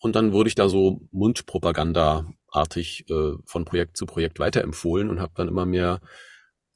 Und 0.00 0.16
dann 0.16 0.32
wurde 0.32 0.48
ich 0.48 0.54
da 0.54 0.68
so 0.68 1.00
Mundpropaganda-artig 1.12 3.06
äh, 3.10 3.32
von 3.44 3.64
Projekt 3.64 3.96
zu 3.96 4.06
Projekt 4.06 4.38
weiterempfohlen 4.38 5.10
und 5.10 5.20
habe 5.20 5.32
dann 5.34 5.48
immer 5.48 5.66
mehr 5.66 6.00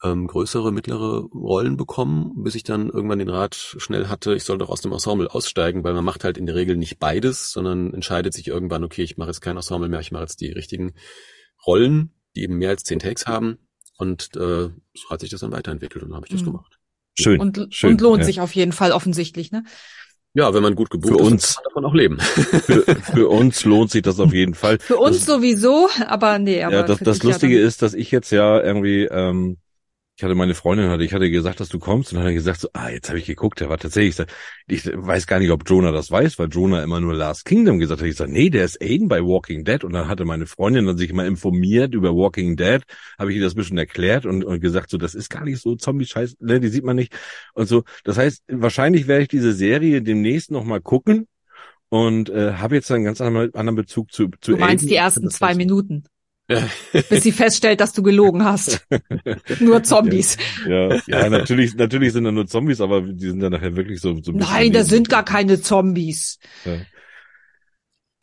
ähm, 0.03 0.27
größere, 0.27 0.73
mittlere 0.73 1.25
Rollen 1.35 1.77
bekommen, 1.77 2.43
bis 2.43 2.55
ich 2.55 2.63
dann 2.63 2.89
irgendwann 2.89 3.19
den 3.19 3.29
Rat 3.29 3.55
schnell 3.55 4.09
hatte, 4.09 4.35
ich 4.35 4.45
soll 4.45 4.59
doch 4.59 4.71
aus 4.71 4.81
dem 4.81 4.93
Ensemble 4.93 5.31
aussteigen, 5.31 5.85
weil 5.85 5.93
man 5.93 6.05
macht 6.05 6.25
halt 6.25 6.39
in 6.39 6.47
der 6.47 6.55
Regel 6.55 6.77
nicht 6.77 6.99
beides, 6.99 7.53
sondern 7.53 7.93
entscheidet 7.93 8.33
sich 8.33 8.49
irgendwann, 8.49 8.85
okay, 8.85 9.03
ich 9.03 9.19
mache 9.19 9.29
jetzt 9.29 9.43
kein 9.43 9.57
Ensemble 9.57 9.89
mehr, 9.89 10.01
ich 10.01 10.13
mache 10.13 10.23
jetzt 10.23 10.41
die 10.41 10.53
richtigen 10.53 10.95
Rollen, 11.67 12.11
die 12.37 12.43
eben 12.43 12.59
mehr 12.59 12.71
als 12.71 12.85
zehn 12.85 12.99
Takes 12.99 13.27
haben. 13.27 13.59
Und 13.97 14.31
äh, 14.37 14.71
so 14.95 15.11
hat 15.11 15.21
sich 15.21 15.31
das 15.31 15.41
dann 15.41 15.53
weiterentwickelt 15.53 16.03
und 16.03 16.11
dann 16.11 16.17
habe 16.17 16.27
ich 16.27 16.33
das 16.33 16.43
mhm. 16.43 16.47
gemacht. 16.47 16.79
Schön. 17.19 17.41
Und, 17.41 17.69
schön, 17.71 17.91
und 17.91 18.01
lohnt 18.01 18.21
ja. 18.21 18.25
sich 18.25 18.41
auf 18.41 18.55
jeden 18.55 18.73
Fall 18.73 18.93
offensichtlich, 18.93 19.53
ne? 19.53 19.65
Ja, 20.33 20.55
wenn 20.55 20.63
man 20.63 20.77
gut 20.77 20.91
gebucht 20.91 21.13
für 21.13 21.21
ist, 21.21 21.33
uns, 21.33 21.55
kann 21.57 21.65
man 21.65 21.71
davon 21.71 21.85
auch 21.87 21.95
leben. 21.95 22.21
Für, 22.21 22.83
für, 22.83 23.29
uns 23.29 23.65
lohnt 23.65 23.91
sich 23.91 24.03
das 24.03 24.21
auf 24.21 24.33
jeden 24.33 24.55
Fall. 24.55 24.79
Für 24.79 24.97
uns 24.97 25.19
das, 25.19 25.27
sowieso, 25.27 25.89
aber 26.07 26.39
nee. 26.39 26.63
Aber 26.63 26.77
ja, 26.77 26.83
das, 26.85 27.01
das 27.01 27.25
Lustige 27.25 27.59
ja 27.59 27.67
ist, 27.67 27.83
dass 27.83 27.95
ich 27.95 28.13
jetzt 28.13 28.31
ja 28.31 28.63
irgendwie 28.63 29.07
ähm, 29.07 29.59
ich 30.21 30.25
hatte 30.25 30.35
meine 30.35 30.55
Freundin 30.55 30.91
hatte, 30.91 31.03
ich 31.03 31.15
hatte 31.15 31.31
gesagt, 31.31 31.61
dass 31.61 31.71
du 31.71 31.79
kommst 31.79 32.13
und 32.13 32.17
dann 32.17 32.25
hat 32.25 32.33
er 32.33 32.35
gesagt 32.35 32.61
so, 32.61 32.69
ah, 32.75 32.91
jetzt 32.91 33.09
habe 33.09 33.19
ich 33.19 33.25
geguckt, 33.25 33.59
der 33.59 33.71
war 33.71 33.79
tatsächlich, 33.79 34.23
ich 34.67 34.85
weiß 34.85 35.27
gar 35.27 35.39
nicht, 35.39 35.51
ob 35.51 35.67
Jonah 35.67 35.93
das 35.93 36.11
weiß, 36.11 36.39
weil 36.39 36.49
Jonah 36.49 36.83
immer 36.83 37.01
nur 37.01 37.15
Last 37.15 37.47
Kingdom 37.47 37.79
gesagt 37.79 38.03
hat. 38.03 38.07
Ich 38.07 38.17
sage, 38.17 38.31
nee, 38.31 38.51
der 38.51 38.67
ist 38.67 38.83
Aiden 38.83 39.09
bei 39.09 39.23
Walking 39.23 39.65
Dead 39.65 39.83
und 39.83 39.95
dann 39.95 40.09
hatte 40.09 40.27
meine 40.27 40.45
Freundin 40.45 40.85
dann 40.85 40.99
sich 40.99 41.11
mal 41.15 41.27
informiert 41.27 41.95
über 41.95 42.15
Walking 42.15 42.55
Dead, 42.57 42.83
habe 43.19 43.31
ich 43.31 43.39
ihr 43.39 43.43
das 43.43 43.55
ein 43.55 43.57
bisschen 43.57 43.79
erklärt 43.79 44.27
und, 44.27 44.45
und 44.45 44.61
gesagt 44.61 44.91
so, 44.91 44.99
das 44.99 45.15
ist 45.15 45.31
gar 45.31 45.47
nicht 45.47 45.59
so 45.63 45.75
Zombie-Scheiß, 45.75 46.37
ne, 46.41 46.61
die 46.61 46.69
sieht 46.69 46.85
man 46.85 46.97
nicht 46.97 47.15
und 47.55 47.67
so. 47.67 47.85
Das 48.05 48.19
heißt, 48.19 48.43
wahrscheinlich 48.49 49.07
werde 49.07 49.23
ich 49.23 49.29
diese 49.29 49.55
Serie 49.55 50.03
demnächst 50.03 50.51
noch 50.51 50.65
mal 50.65 50.83
gucken 50.83 51.29
und 51.89 52.29
äh, 52.29 52.53
habe 52.53 52.75
jetzt 52.75 52.91
einen 52.91 53.05
ganz 53.05 53.23
anderen, 53.23 53.55
anderen 53.55 53.77
Bezug 53.77 54.13
zu, 54.13 54.29
zu 54.43 54.53
Du 54.53 54.59
meinst 54.59 54.83
Aiden. 54.83 54.89
die 54.91 54.97
ersten 54.97 55.31
zwei 55.31 55.55
Minuten? 55.55 56.05
Bis 57.09 57.23
sie 57.23 57.33
feststellt, 57.33 57.81
dass 57.81 57.93
du 57.93 58.03
gelogen 58.03 58.45
hast. 58.45 58.87
nur 59.61 59.83
Zombies. 59.83 60.37
Ja, 60.67 60.95
ja, 60.95 61.01
ja, 61.07 61.31
natürlich, 61.31 61.75
natürlich 61.75 62.13
sind 62.13 62.25
da 62.25 62.33
nur 62.33 62.47
Zombies, 62.47 62.81
aber 62.81 63.03
die 63.03 63.29
sind 63.29 63.41
dann 63.41 63.53
nachher 63.53 63.77
wirklich 63.77 64.01
so. 64.01 64.21
so 64.21 64.33
Nein, 64.33 64.73
da 64.73 64.85
sind 64.85 65.09
gar 65.09 65.25
keine 65.25 65.61
Zombies. 65.61 66.39
Ja. 66.65 66.81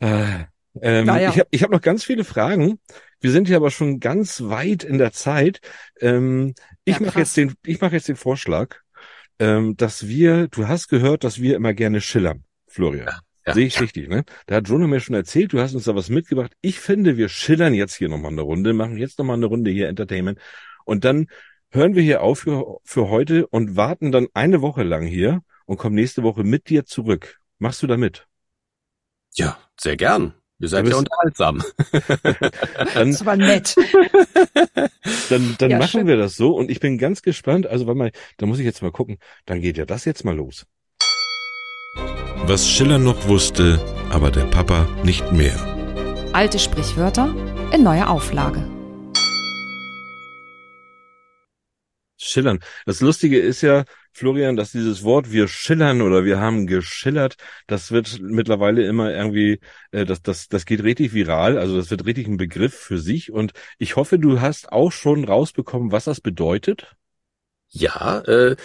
Äh, 0.00 0.44
ähm, 0.80 1.06
naja. 1.06 1.30
Ich 1.30 1.38
habe 1.38 1.48
ich 1.50 1.62
hab 1.62 1.70
noch 1.70 1.80
ganz 1.80 2.04
viele 2.04 2.24
Fragen. 2.24 2.78
Wir 3.20 3.32
sind 3.32 3.48
hier 3.48 3.56
aber 3.56 3.70
schon 3.70 3.98
ganz 3.98 4.42
weit 4.42 4.84
in 4.84 4.98
der 4.98 5.12
Zeit. 5.12 5.60
Ähm, 6.00 6.54
ich 6.84 6.98
ja, 6.98 7.06
mache 7.06 7.18
jetzt 7.18 7.36
den, 7.36 7.54
ich 7.64 7.80
mache 7.80 7.94
jetzt 7.94 8.08
den 8.08 8.16
Vorschlag, 8.16 8.76
ähm, 9.38 9.76
dass 9.76 10.06
wir, 10.06 10.48
du 10.48 10.68
hast 10.68 10.88
gehört, 10.88 11.24
dass 11.24 11.40
wir 11.40 11.56
immer 11.56 11.74
gerne 11.74 12.00
schillern, 12.00 12.44
Florian. 12.66 13.06
Ja. 13.06 13.20
Ja. 13.48 13.54
Sehe 13.54 13.66
ich 13.66 13.80
richtig, 13.80 14.10
ne? 14.10 14.24
Da 14.46 14.56
hat 14.56 14.68
Jonah 14.68 14.86
mir 14.86 15.00
schon 15.00 15.14
erzählt, 15.14 15.54
du 15.54 15.60
hast 15.60 15.74
uns 15.74 15.84
da 15.84 15.94
was 15.94 16.10
mitgebracht. 16.10 16.52
Ich 16.60 16.80
finde, 16.80 17.16
wir 17.16 17.30
schillern 17.30 17.72
jetzt 17.72 17.94
hier 17.94 18.10
nochmal 18.10 18.32
eine 18.32 18.42
Runde, 18.42 18.74
machen 18.74 18.98
jetzt 18.98 19.18
nochmal 19.18 19.36
eine 19.36 19.46
Runde 19.46 19.70
hier 19.70 19.88
Entertainment 19.88 20.38
und 20.84 21.06
dann 21.06 21.28
hören 21.70 21.94
wir 21.94 22.02
hier 22.02 22.22
auf 22.22 22.40
für, 22.40 22.76
für 22.84 23.08
heute 23.08 23.46
und 23.46 23.74
warten 23.74 24.12
dann 24.12 24.28
eine 24.34 24.60
Woche 24.60 24.82
lang 24.82 25.06
hier 25.06 25.40
und 25.64 25.78
kommen 25.78 25.94
nächste 25.94 26.22
Woche 26.22 26.44
mit 26.44 26.68
dir 26.68 26.84
zurück. 26.84 27.38
Machst 27.58 27.82
du 27.82 27.86
da 27.86 27.96
mit? 27.96 28.26
Ja, 29.32 29.58
sehr 29.80 29.96
gern. 29.96 30.34
Ihr 30.58 30.68
seid 30.68 30.86
ja 30.86 30.96
unterhaltsam. 30.96 31.62
dann, 32.92 33.12
das 33.12 33.24
war 33.24 33.36
nett. 33.36 33.76
Dann, 35.30 35.56
dann 35.58 35.70
ja, 35.70 35.78
machen 35.78 35.88
schön. 35.88 36.06
wir 36.06 36.16
das 36.16 36.36
so 36.36 36.54
und 36.54 36.70
ich 36.70 36.80
bin 36.80 36.98
ganz 36.98 37.22
gespannt. 37.22 37.66
Also, 37.66 37.86
warte 37.86 37.98
mal, 37.98 38.12
da 38.36 38.46
muss 38.46 38.58
ich 38.58 38.64
jetzt 38.64 38.82
mal 38.82 38.90
gucken. 38.90 39.18
Dann 39.46 39.60
geht 39.60 39.78
ja 39.78 39.86
das 39.86 40.04
jetzt 40.04 40.24
mal 40.24 40.36
los. 40.36 40.66
Was 42.46 42.68
Schiller 42.68 42.98
noch 42.98 43.28
wusste, 43.28 43.80
aber 44.10 44.30
der 44.30 44.44
Papa 44.44 44.86
nicht 45.04 45.32
mehr. 45.32 45.56
Alte 46.32 46.58
Sprichwörter 46.58 47.34
in 47.72 47.82
neuer 47.82 48.08
Auflage. 48.08 48.64
Schillern. 52.16 52.60
Das 52.86 53.00
Lustige 53.00 53.38
ist 53.38 53.62
ja, 53.62 53.84
Florian, 54.12 54.56
dass 54.56 54.72
dieses 54.72 55.04
Wort 55.04 55.30
wir 55.30 55.48
schillern 55.48 56.02
oder 56.02 56.24
wir 56.24 56.40
haben 56.40 56.66
geschillert, 56.66 57.36
das 57.66 57.92
wird 57.92 58.20
mittlerweile 58.20 58.84
immer 58.84 59.12
irgendwie, 59.12 59.60
äh, 59.92 60.04
das, 60.04 60.22
das, 60.22 60.48
das 60.48 60.66
geht 60.66 60.82
richtig 60.82 61.14
viral, 61.14 61.56
also 61.58 61.76
das 61.76 61.90
wird 61.90 62.04
richtig 62.04 62.26
ein 62.26 62.36
Begriff 62.36 62.74
für 62.74 62.98
sich 62.98 63.30
und 63.30 63.52
ich 63.78 63.96
hoffe, 63.96 64.18
du 64.18 64.40
hast 64.40 64.72
auch 64.72 64.90
schon 64.90 65.24
rausbekommen, 65.24 65.92
was 65.92 66.04
das 66.04 66.20
bedeutet. 66.20 66.96
Ja, 67.70 68.20
äh, 68.20 68.56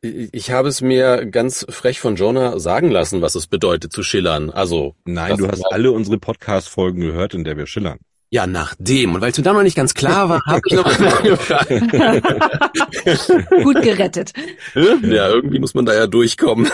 ich 0.00 0.52
habe 0.52 0.68
es 0.68 0.80
mir 0.80 1.26
ganz 1.26 1.66
frech 1.68 2.00
von 2.00 2.16
Jonah 2.16 2.58
sagen 2.60 2.90
lassen, 2.90 3.20
was 3.20 3.34
es 3.34 3.48
bedeutet 3.48 3.92
zu 3.92 4.02
schillern. 4.02 4.50
Also 4.50 4.94
nein, 5.04 5.36
du 5.36 5.48
hast 5.48 5.64
alle 5.72 5.90
unsere 5.90 6.18
Podcast-Folgen 6.18 7.00
gehört, 7.00 7.34
in 7.34 7.44
der 7.44 7.56
wir 7.56 7.66
schillern. 7.66 7.98
Ja, 8.30 8.46
nachdem. 8.46 9.14
Und 9.14 9.22
weil 9.22 9.30
es 9.30 9.38
mir 9.38 9.44
dann 9.44 9.56
noch 9.56 9.62
nicht 9.62 9.76
ganz 9.76 9.94
klar 9.94 10.28
war, 10.28 10.42
habe 10.44 10.60
ich 10.66 10.74
noch 10.74 10.84
Gut 13.62 13.80
gerettet. 13.82 14.34
Ja, 14.74 15.30
irgendwie 15.30 15.58
muss 15.58 15.72
man 15.72 15.86
da 15.86 15.94
ja 15.94 16.06
durchkommen. 16.06 16.70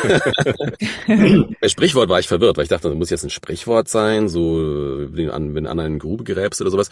Bei 1.61 1.69
Sprichwort 1.69 2.09
war 2.09 2.19
ich 2.19 2.27
verwirrt, 2.27 2.57
weil 2.57 2.65
ich 2.65 2.71
dachte, 2.71 2.89
das 2.89 2.99
muss 2.99 3.11
jetzt 3.11 3.23
ein 3.23 3.31
Sprichwort 3.31 3.89
sein, 3.89 4.29
so 4.29 5.07
wenn 5.13 5.31
an 5.31 5.79
eine 5.79 5.99
Grube 5.99 6.25
geräbst 6.25 6.61
oder 6.61 6.73
sowas 6.73 6.91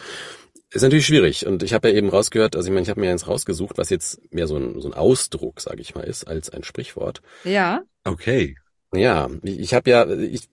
ist 0.75 0.81
natürlich 0.81 1.05
schwierig. 1.05 1.45
Und 1.45 1.63
ich 1.63 1.73
habe 1.73 1.89
ja 1.89 1.95
eben 1.95 2.09
rausgehört, 2.09 2.55
also 2.55 2.67
ich 2.67 2.73
meine, 2.73 2.83
ich 2.83 2.89
habe 2.89 2.99
mir 2.99 3.09
jetzt 3.09 3.27
rausgesucht, 3.27 3.77
was 3.77 3.89
jetzt 3.89 4.19
mehr 4.33 4.47
so 4.47 4.57
ein, 4.57 4.79
so 4.81 4.87
ein 4.87 4.93
Ausdruck, 4.93 5.61
sage 5.61 5.81
ich 5.81 5.95
mal, 5.95 6.03
ist, 6.03 6.25
als 6.27 6.49
ein 6.49 6.63
Sprichwort. 6.63 7.21
Ja. 7.43 7.81
Okay. 8.03 8.57
Ja, 8.93 9.29
ich, 9.43 9.59
ich 9.59 9.73
habe 9.73 9.89
ja, 9.89 10.07
ich, 10.09 10.47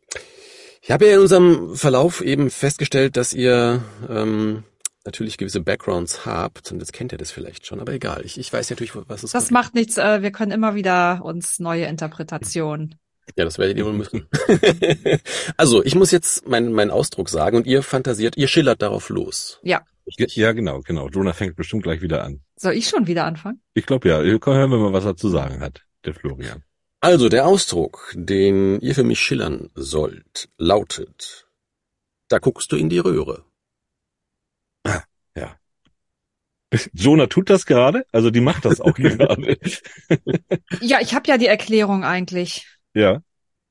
ich 0.83 0.91
habe 0.91 1.07
ja 1.07 1.15
in 1.15 1.21
unserem 1.21 1.77
Verlauf 1.77 2.23
eben 2.23 2.51
festgestellt, 2.51 3.17
dass 3.17 3.33
ihr 3.35 3.83
ähm, 4.09 4.65
natürlich 5.05 5.39
gewisse 5.39 5.61
Backgrounds 5.61 6.25
habt 6.27 6.71
und 6.73 6.81
jetzt 6.81 6.93
kennt 6.93 7.13
ihr 7.13 7.19
das 7.19 7.31
vielleicht 7.31 7.67
schon, 7.67 7.81
aber 7.81 7.93
egal. 7.93 8.23
Ich, 8.25 8.39
ich 8.39 8.53
weiß 8.53 8.71
natürlich, 8.71 8.95
was 8.95 9.23
es 9.23 9.33
Das 9.33 9.45
kommt. 9.45 9.53
macht 9.53 9.75
nichts. 9.75 9.99
Äh, 9.99 10.23
wir 10.23 10.33
können 10.33 10.53
immer 10.53 10.75
wieder 10.75 11.21
uns 11.25 11.59
neue 11.59 11.87
Interpretationen. 11.87 12.97
Ja, 13.37 13.45
das 13.45 13.59
werdet 13.59 13.79
ihr 13.79 13.87
wohl 13.87 13.93
müssen. 13.93 14.29
also, 15.57 15.85
ich 15.85 15.95
muss 15.95 16.11
jetzt 16.11 16.49
meinen 16.49 16.73
mein 16.73 16.91
Ausdruck 16.91 17.29
sagen 17.29 17.57
und 17.57 17.67
ihr 17.67 17.83
fantasiert, 17.83 18.37
ihr 18.37 18.49
schillert 18.49 18.83
darauf 18.83 19.09
los. 19.09 19.61
Ja. 19.63 19.83
Ja, 20.17 20.53
genau, 20.53 20.81
genau. 20.81 21.09
Jonah 21.09 21.33
fängt 21.33 21.57
bestimmt 21.57 21.85
gleich 21.85 22.03
wieder 22.03 22.25
an. 22.25 22.41
Soll 22.57 22.73
ich 22.73 22.89
schon 22.89 23.07
wieder 23.07 23.25
anfangen? 23.25 23.61
Ich 23.75 23.87
glaube 23.87 24.09
ja. 24.09 24.19
Hören 24.21 24.71
wir 24.71 24.79
mal, 24.79 24.93
was 24.93 25.05
er 25.05 25.17
zu 25.17 25.29
sagen 25.29 25.61
hat, 25.61 25.83
der 26.05 26.15
Florian. 26.15 26.65
Also 27.01 27.29
der 27.29 27.47
Ausdruck, 27.47 28.13
den 28.17 28.81
ihr 28.81 28.95
für 28.95 29.05
mich 29.05 29.21
schillern 29.21 29.71
sollt, 29.75 30.49
lautet, 30.59 31.49
da 32.29 32.39
guckst 32.39 32.73
du 32.73 32.77
in 32.77 32.89
die 32.89 32.99
Röhre. 32.99 33.45
Ja. 35.37 35.57
Jonah 36.93 37.27
tut 37.27 37.51
das 37.51 37.67
gerade, 37.67 38.05
also 38.13 38.31
die 38.31 38.41
macht 38.41 38.65
das 38.65 38.81
auch 38.81 38.95
gerade. 38.95 39.59
Ja, 40.81 41.01
ich 41.01 41.15
habe 41.15 41.29
ja 41.29 41.39
die 41.39 41.47
Erklärung 41.47 42.05
eigentlich, 42.05 42.67
ja. 42.95 43.23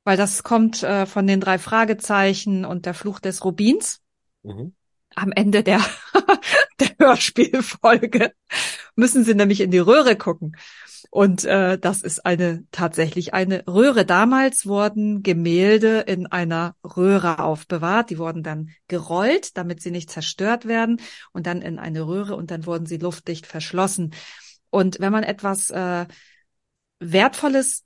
weil 0.04 0.18
das 0.18 0.44
kommt 0.44 0.84
äh, 0.84 1.06
von 1.06 1.28
den 1.28 1.40
drei 1.40 1.58
Fragezeichen 1.58 2.66
und 2.66 2.86
der 2.86 2.94
Fluch 2.94 3.20
des 3.20 3.44
Rubins. 3.44 4.02
Mhm. 4.44 4.74
Am 5.16 5.32
Ende 5.32 5.64
der, 5.64 5.82
der 6.80 6.92
Hörspielfolge 7.00 8.32
müssen 8.96 9.24
sie 9.24 9.34
nämlich 9.34 9.62
in 9.62 9.72
die 9.72 9.80
Röhre 9.80 10.16
gucken. 10.16 10.56
Und 11.12 11.44
äh, 11.46 11.80
das 11.80 12.04
ist 12.04 12.26
eine 12.26 12.64
tatsächlich 12.72 13.34
eine 13.34 13.64
Röhre. 13.68 14.06
Damals 14.06 14.68
wurden 14.68 15.24
Gemälde 15.24 16.02
in 16.02 16.28
einer 16.28 16.76
Röhre 16.84 17.40
aufbewahrt. 17.40 18.12
Die 18.12 18.20
wurden 18.20 18.44
dann 18.44 18.70
gerollt, 18.88 19.58
damit 19.58 19.82
sie 19.82 19.90
nicht 19.92 20.12
zerstört 20.12 20.68
werden, 20.68 21.02
und 21.32 21.48
dann 21.48 21.62
in 21.62 21.80
eine 21.80 22.06
Röhre 22.06 22.36
und 22.36 22.52
dann 22.52 22.66
wurden 22.66 22.86
sie 22.86 22.98
luftdicht 22.98 23.48
verschlossen. 23.48 24.14
Und 24.70 25.00
wenn 25.00 25.12
man 25.12 25.24
etwas 25.24 25.72
äh, 25.72 26.06
Wertvolles 27.00 27.86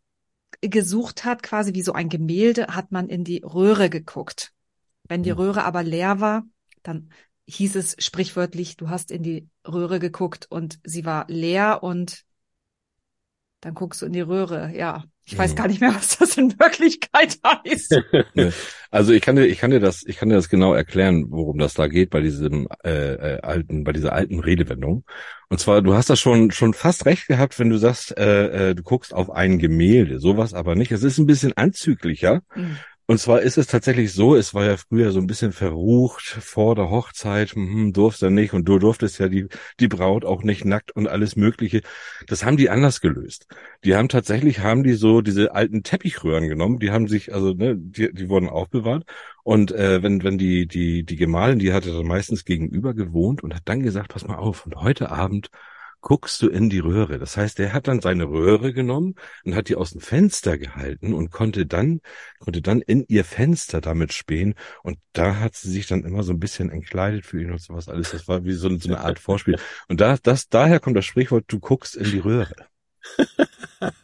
gesucht 0.69 1.25
hat, 1.25 1.43
quasi 1.43 1.73
wie 1.73 1.81
so 1.81 1.93
ein 1.93 2.09
Gemälde, 2.09 2.67
hat 2.67 2.91
man 2.91 3.09
in 3.09 3.23
die 3.23 3.41
Röhre 3.43 3.89
geguckt. 3.89 4.53
Wenn 5.07 5.23
die 5.23 5.31
Röhre 5.31 5.63
aber 5.65 5.83
leer 5.83 6.19
war, 6.19 6.43
dann 6.81 7.09
hieß 7.47 7.75
es 7.75 7.95
sprichwörtlich, 7.99 8.77
du 8.77 8.89
hast 8.89 9.11
in 9.11 9.23
die 9.23 9.49
Röhre 9.67 9.99
geguckt 9.99 10.47
und 10.49 10.79
sie 10.83 11.05
war 11.05 11.25
leer 11.27 11.83
und 11.83 12.23
dann 13.59 13.73
guckst 13.73 14.01
du 14.01 14.05
in 14.05 14.13
die 14.13 14.21
Röhre. 14.21 14.75
Ja, 14.75 15.03
ich 15.25 15.37
weiß 15.37 15.51
Mhm. 15.51 15.55
gar 15.55 15.67
nicht 15.67 15.81
mehr, 15.81 15.95
was 15.95 16.17
das 16.17 16.37
in 16.37 16.57
Wirklichkeit 16.59 17.39
heißt. 17.45 17.99
Also 18.91 19.11
ich 19.11 19.23
kann 19.23 19.35
dir, 19.35 19.47
ich 19.47 19.57
kann 19.57 19.71
dir 19.71 19.79
das, 19.79 20.03
ich 20.05 20.17
kann 20.17 20.29
dir 20.29 20.35
das 20.35 20.49
genau 20.49 20.75
erklären, 20.75 21.25
worum 21.29 21.57
das 21.57 21.73
da 21.73 21.87
geht 21.87 22.11
bei 22.11 22.21
diesem 22.21 22.67
äh, 22.83 23.13
äh, 23.37 23.41
alten, 23.41 23.83
bei 23.83 23.91
dieser 23.91 24.13
alten 24.13 24.39
Redewendung. 24.39 25.03
Und 25.49 25.59
zwar, 25.59 25.81
du 25.81 25.95
hast 25.95 26.11
das 26.11 26.19
schon 26.19 26.51
schon 26.51 26.75
fast 26.75 27.07
recht 27.07 27.27
gehabt, 27.27 27.57
wenn 27.57 27.71
du 27.71 27.77
sagst, 27.77 28.15
äh, 28.17 28.69
äh, 28.71 28.75
du 28.75 28.83
guckst 28.83 29.11
auf 29.11 29.31
ein 29.31 29.57
Gemälde, 29.57 30.19
sowas 30.19 30.53
aber 30.53 30.75
nicht. 30.75 30.91
Es 30.91 31.01
ist 31.01 31.17
ein 31.17 31.25
bisschen 31.25 31.57
anzüglicher. 31.57 32.41
Hm. 32.51 32.77
Und 33.05 33.19
zwar 33.19 33.41
ist 33.41 33.57
es 33.57 33.67
tatsächlich 33.67 34.13
so, 34.13 34.35
es 34.35 34.53
war 34.53 34.63
ja 34.65 34.77
früher 34.77 35.11
so 35.11 35.19
ein 35.19 35.27
bisschen 35.27 35.51
verrucht 35.51 36.23
vor 36.23 36.75
der 36.75 36.89
Hochzeit, 36.89 37.51
hm, 37.51 37.91
durfte 37.91 38.31
nicht 38.31 38.53
und 38.53 38.65
du 38.67 38.79
durftest 38.79 39.19
ja 39.19 39.27
die, 39.27 39.47
die 39.79 39.89
Braut 39.89 40.23
auch 40.23 40.43
nicht 40.43 40.63
nackt 40.63 40.95
und 40.95 41.07
alles 41.07 41.35
Mögliche. 41.35 41.81
Das 42.27 42.45
haben 42.45 42.55
die 42.55 42.69
anders 42.69 43.01
gelöst. 43.01 43.47
Die 43.83 43.95
haben 43.95 44.07
tatsächlich, 44.07 44.59
haben 44.59 44.83
die 44.83 44.93
so 44.93 45.21
diese 45.21 45.53
alten 45.53 45.83
Teppichröhren 45.83 46.47
genommen, 46.47 46.79
die 46.79 46.91
haben 46.91 47.07
sich, 47.09 47.33
also, 47.33 47.53
ne, 47.53 47.75
die, 47.77 48.13
die 48.13 48.29
wurden 48.29 48.47
aufbewahrt. 48.47 49.03
Und 49.43 49.73
äh, 49.73 50.01
wenn, 50.01 50.23
wenn 50.23 50.37
die, 50.37 50.67
die, 50.67 51.03
die 51.03 51.15
Gemahlin, 51.17 51.59
die 51.59 51.73
hatte 51.73 51.91
dann 51.91 52.07
meistens 52.07 52.45
gegenüber 52.45 52.93
gewohnt 52.93 53.43
und 53.43 53.53
hat 53.53 53.63
dann 53.65 53.83
gesagt, 53.83 54.13
pass 54.13 54.25
mal 54.25 54.37
auf, 54.37 54.65
und 54.65 54.77
heute 54.77 55.11
Abend 55.11 55.49
guckst 56.03 56.41
du 56.41 56.49
in 56.49 56.69
die 56.69 56.79
Röhre. 56.79 57.17
Das 57.17 57.37
heißt, 57.37 57.59
er 57.61 57.73
hat 57.73 57.87
dann 57.87 58.01
seine 58.01 58.25
Röhre 58.25 58.73
genommen 58.73 59.15
und 59.45 59.55
hat 59.55 59.69
die 59.69 59.75
aus 59.75 59.91
dem 59.91 60.01
Fenster 60.01 60.57
gehalten 60.57 61.13
und 61.13 61.31
konnte 61.31 61.65
dann, 61.65 62.01
konnte 62.39 62.61
dann 62.61 62.81
in 62.81 63.05
ihr 63.07 63.23
Fenster 63.23 63.81
damit 63.81 64.13
spähen. 64.13 64.53
Und 64.83 64.99
da 65.13 65.39
hat 65.39 65.55
sie 65.55 65.71
sich 65.71 65.87
dann 65.87 66.03
immer 66.03 66.21
so 66.23 66.33
ein 66.33 66.39
bisschen 66.39 66.69
entkleidet 66.69 67.25
für 67.25 67.41
ihn 67.41 67.51
und 67.51 67.61
sowas 67.61 67.87
alles. 67.87 68.11
Das 68.11 68.27
war 68.27 68.43
wie 68.43 68.51
so, 68.51 68.69
so 68.77 68.89
eine 68.89 68.99
Art 68.99 69.17
Vorspiel. 69.17 69.57
Und 69.87 70.01
da, 70.01 70.17
das, 70.21 70.49
daher 70.49 70.79
kommt 70.79 70.97
das 70.97 71.05
Sprichwort, 71.05 71.45
du 71.47 71.59
guckst 71.59 71.95
in 71.95 72.11
die 72.11 72.19
Röhre. 72.19 72.53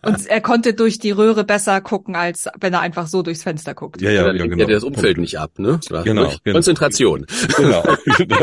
Und 0.02 0.26
er 0.28 0.42
konnte 0.42 0.74
durch 0.74 1.00
die 1.00 1.12
Röhre 1.12 1.44
besser 1.44 1.82
gucken, 1.82 2.16
als 2.16 2.48
wenn 2.60 2.74
er 2.74 2.80
einfach 2.80 3.08
so 3.08 3.24
durchs 3.24 3.44
Fenster 3.44 3.74
guckt. 3.74 4.02
Ja, 4.02 4.10
ja, 4.12 4.24
dann 4.24 4.38
ja, 4.38 4.44
lenkt 4.44 4.58
genau. 4.58 4.70
ja 4.70 4.76
das 4.76 4.84
Umfeld 4.84 5.16
Punkt. 5.16 5.20
nicht 5.20 5.38
ab, 5.38 5.60
ne? 5.60 5.80
Genau, 5.90 6.04
genau. 6.04 6.54
Konzentration. 6.54 7.26
Genau. 7.58 7.84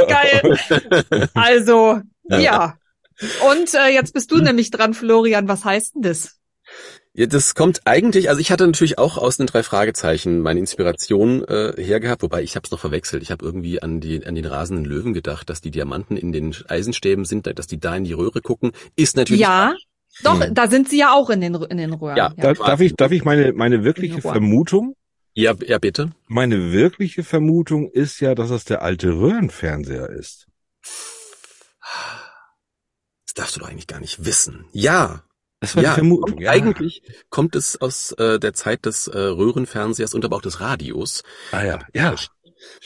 Geil. 0.08 1.28
Also, 1.34 2.00
Ja. 2.28 2.38
ja. 2.38 2.78
Und 3.50 3.72
äh, 3.74 3.88
jetzt 3.88 4.12
bist 4.12 4.30
du 4.30 4.38
nämlich 4.38 4.70
dran, 4.70 4.94
Florian. 4.94 5.48
Was 5.48 5.64
heißt 5.64 5.94
denn 5.94 6.02
das? 6.02 6.36
Ja, 7.14 7.24
das 7.26 7.54
kommt 7.54 7.80
eigentlich, 7.86 8.28
also 8.28 8.40
ich 8.42 8.50
hatte 8.50 8.66
natürlich 8.66 8.98
auch 8.98 9.16
aus 9.16 9.38
den 9.38 9.46
drei 9.46 9.62
Fragezeichen 9.62 10.40
meine 10.40 10.60
Inspiration 10.60 11.44
äh, 11.44 11.72
hergehabt, 11.78 12.22
wobei 12.22 12.42
ich 12.42 12.56
habe 12.56 12.66
es 12.66 12.70
noch 12.72 12.80
verwechselt. 12.80 13.22
Ich 13.22 13.30
habe 13.30 13.42
irgendwie 13.44 13.80
an 13.80 14.00
die 14.00 14.26
an 14.26 14.34
den 14.34 14.44
rasenden 14.44 14.84
Löwen 14.84 15.14
gedacht, 15.14 15.48
dass 15.48 15.62
die 15.62 15.70
Diamanten 15.70 16.16
in 16.18 16.32
den 16.32 16.54
Eisenstäben 16.68 17.24
sind, 17.24 17.46
dass 17.46 17.66
die 17.66 17.80
da 17.80 17.96
in 17.96 18.04
die 18.04 18.12
Röhre 18.12 18.42
gucken. 18.42 18.72
Ist 18.96 19.16
natürlich 19.16 19.40
Ja, 19.40 19.74
doch, 20.22 20.42
Hm. 20.42 20.54
da 20.54 20.68
sind 20.68 20.90
sie 20.90 20.98
ja 20.98 21.12
auch 21.14 21.30
in 21.30 21.40
den, 21.40 21.54
in 21.54 21.78
den 21.78 21.92
Röhren. 21.94 22.16
Ja, 22.16 22.32
Da, 22.36 22.52
darf 22.52 22.80
ich, 22.80 22.94
darf 22.96 23.12
ich 23.12 23.24
meine, 23.24 23.52
meine 23.54 23.82
wirkliche. 23.84 24.20
Vermutung, 24.20 24.94
Ja, 25.34 25.54
ja 25.66 25.78
bitte. 25.78 26.10
meine 26.26 26.72
wirkliche 26.72 27.22
Vermutung 27.24 27.88
ist 27.90 28.20
ja, 28.20 28.34
dass 28.34 28.50
es 28.50 28.64
der 28.64 28.82
alte 28.82 29.12
Röhrenfernseher 29.18 30.10
ist. 30.10 30.48
Darfst 33.36 33.54
du 33.54 33.60
doch 33.60 33.68
eigentlich 33.68 33.86
gar 33.86 34.00
nicht 34.00 34.24
wissen. 34.24 34.64
Ja, 34.72 35.22
Das 35.60 35.76
war 35.76 35.82
ja, 35.84 35.90
die 35.90 35.94
Vermutung. 35.94 36.30
kommt, 36.32 36.40
Ja. 36.40 36.50
eigentlich 36.50 37.02
kommt 37.30 37.54
es 37.54 37.80
aus 37.80 38.12
äh, 38.12 38.38
der 38.40 38.52
Zeit 38.54 38.84
des 38.86 39.06
äh, 39.06 39.16
Röhrenfernsehers 39.18 40.12
und 40.14 40.24
aber 40.24 40.36
auch 40.36 40.42
des 40.42 40.60
Radios. 40.60 41.22
Ah 41.52 41.62
ja, 41.64 41.78
ja. 41.94 42.14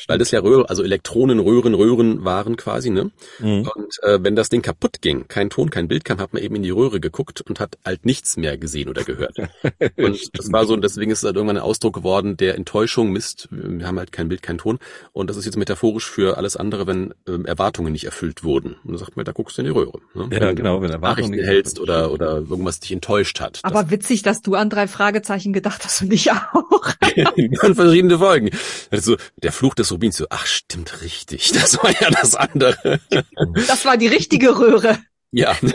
Weil 0.07 0.19
das 0.19 0.31
ja 0.31 0.41
Röhren, 0.41 0.67
also 0.67 0.83
Elektronen, 0.83 1.39
Röhren, 1.39 1.75
Röhren 1.75 2.25
waren 2.25 2.57
quasi, 2.57 2.91
ne? 2.91 3.11
Mhm. 3.39 3.69
Und 3.75 4.03
äh, 4.03 4.19
wenn 4.23 4.37
das 4.37 4.49
Ding 4.49 4.63
kaputt 4.63 5.01
ging, 5.01 5.27
kein 5.29 5.51
Ton, 5.51 5.71
kein 5.71 5.89
Bild 5.89 6.05
kam, 6.05 6.19
hat 6.19 6.33
man 6.33 6.43
eben 6.43 6.57
in 6.57 6.63
die 6.63 6.71
Röhre 6.71 7.01
geguckt 7.01 7.41
und 7.41 7.61
hat 7.61 7.79
halt 7.85 8.05
nichts 8.05 8.37
mehr 8.37 8.59
gesehen 8.59 8.89
oder 8.89 9.05
gehört. 9.05 9.37
Und 9.97 10.39
das 10.39 10.53
war 10.53 10.67
so, 10.67 10.75
und 10.75 10.83
deswegen 10.83 11.11
ist 11.11 11.19
es 11.19 11.25
halt 11.25 11.37
irgendwann 11.37 11.57
ein 11.57 11.63
Ausdruck 11.63 11.95
geworden 11.95 12.37
der 12.37 12.55
Enttäuschung, 12.55 13.11
Mist, 13.13 13.49
wir 13.51 13.87
haben 13.87 13.99
halt 13.99 14.13
kein 14.13 14.29
Bild, 14.29 14.43
kein 14.43 14.59
Ton. 14.59 14.79
Und 15.13 15.29
das 15.29 15.37
ist 15.37 15.45
jetzt 15.45 15.57
metaphorisch 15.57 16.09
für 16.09 16.37
alles 16.37 16.57
andere, 16.57 16.87
wenn 16.87 17.15
ähm, 17.29 17.45
Erwartungen 17.45 17.93
nicht 17.93 18.05
erfüllt 18.05 18.45
wurden. 18.45 18.77
Und 18.85 18.93
da 18.93 18.99
sagt 18.99 19.17
man, 19.17 19.25
da 19.25 19.33
guckst 19.33 19.59
du 19.59 19.63
in 19.63 19.67
die 19.67 19.73
Röhre. 19.73 19.99
Ne? 20.15 20.29
Ja, 20.33 20.41
wenn 20.41 20.57
genau, 20.57 20.81
wenn 20.81 20.89
du 20.89 20.95
Erwartungen 20.95 21.31
Nachrichten 21.31 21.39
erfüllt 21.39 21.81
oder, 21.81 22.13
oder 22.13 22.37
irgendwas 22.39 22.81
dich 22.81 22.93
enttäuscht 22.93 23.41
hat. 23.41 23.61
Aber 23.63 23.91
witzig, 23.91 24.23
dass 24.23 24.43
du 24.43 24.55
an 24.55 24.71
drei 24.71 24.87
Fragezeichen 24.87 25.53
gedacht 25.53 25.85
hast 25.85 26.03
und 26.03 26.13
ich 26.13 26.31
auch. 26.33 26.95
in 27.37 27.75
verschiedene 27.75 28.19
Folgen. 28.19 28.51
Also 28.91 29.17
der 29.43 29.53
Fluch 29.53 29.70
des 29.75 29.91
Rubins, 29.93 30.17
so, 30.17 30.27
ach 30.31 30.47
stimmt, 30.47 31.03
richtig, 31.03 31.53
das 31.53 31.77
war 31.83 31.91
ja 32.01 32.11
das 32.11 32.35
andere. 32.35 33.01
Das 33.69 33.85
war 33.85 33.97
die 33.97 34.09
richtige 34.09 34.59
Röhre. 34.59 34.99
Ja. 35.33 35.57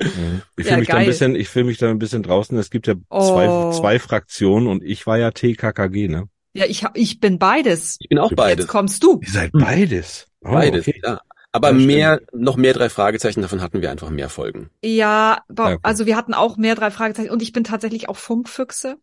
Mhm. 0.00 0.42
Ich 0.56 0.64
Ja, 0.66 0.74
fühle 0.74 0.78
mich 0.78 0.88
da 0.88 0.94
ein 0.94 0.98
geil. 1.00 1.06
bisschen, 1.06 1.34
ich 1.34 1.48
fühle 1.48 1.64
mich 1.64 1.78
da 1.78 1.90
ein 1.90 1.98
bisschen 1.98 2.22
draußen. 2.22 2.56
Es 2.56 2.70
gibt 2.70 2.86
ja 2.86 2.94
Oh. 3.10 3.26
zwei, 3.72 3.76
zwei 3.78 3.98
Fraktionen 3.98 4.68
und 4.68 4.84
ich 4.84 5.06
war 5.08 5.18
ja 5.18 5.32
TKKG, 5.32 6.06
ne? 6.06 6.28
Ja, 6.54 6.66
ich, 6.66 6.84
hab- 6.84 6.96
ich 6.96 7.18
bin 7.18 7.40
beides. 7.40 7.96
Ich 7.98 8.08
bin 8.08 8.18
auch 8.20 8.32
beides. 8.32 8.64
Jetzt 8.66 8.70
kommst 8.70 9.02
du. 9.02 9.18
Ihr 9.20 9.28
seid 9.30 9.50
beides. 9.52 10.26
Oh, 10.40 10.52
Beides, 10.52 10.86
okay. 10.86 11.00
ja. 11.04 11.20
Aber 11.50 11.70
Ja, 11.70 11.74
stimmt. 11.74 11.86
mehr, 11.88 12.20
noch 12.32 12.56
mehr 12.56 12.74
drei 12.74 12.88
Fragezeichen, 12.88 13.42
davon 13.42 13.60
hatten 13.60 13.82
wir 13.82 13.90
einfach 13.90 14.10
mehr 14.10 14.28
Folgen. 14.28 14.70
Ja, 14.84 15.42
Ja, 15.56 15.78
also 15.82 16.06
wir 16.06 16.16
hatten 16.16 16.32
auch 16.32 16.56
mehr 16.56 16.76
drei 16.76 16.92
Fragezeichen 16.92 17.30
und 17.30 17.42
ich 17.42 17.52
bin 17.52 17.64
tatsächlich 17.64 18.08
auch 18.08 18.16
Funkfüchse. 18.16 18.96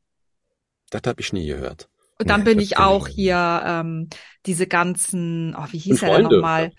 Das 0.91 1.01
habe 1.05 1.19
ich 1.19 1.34
nie 1.34 1.45
gehört. 1.47 1.89
Und 2.18 2.30
dann 2.30 2.41
Nee, 2.41 2.45
bin 2.45 2.59
ich 2.59 2.78
auch 2.78 3.07
hier 3.07 3.61
ähm, 3.66 4.09
diese 4.45 4.68
ganzen, 4.68 5.55
oh, 5.57 5.66
wie 5.72 5.78
hieß 5.80 6.01
Und 6.01 6.03
er 6.03 6.11
denn 6.11 6.24
nochmal? 6.24 6.72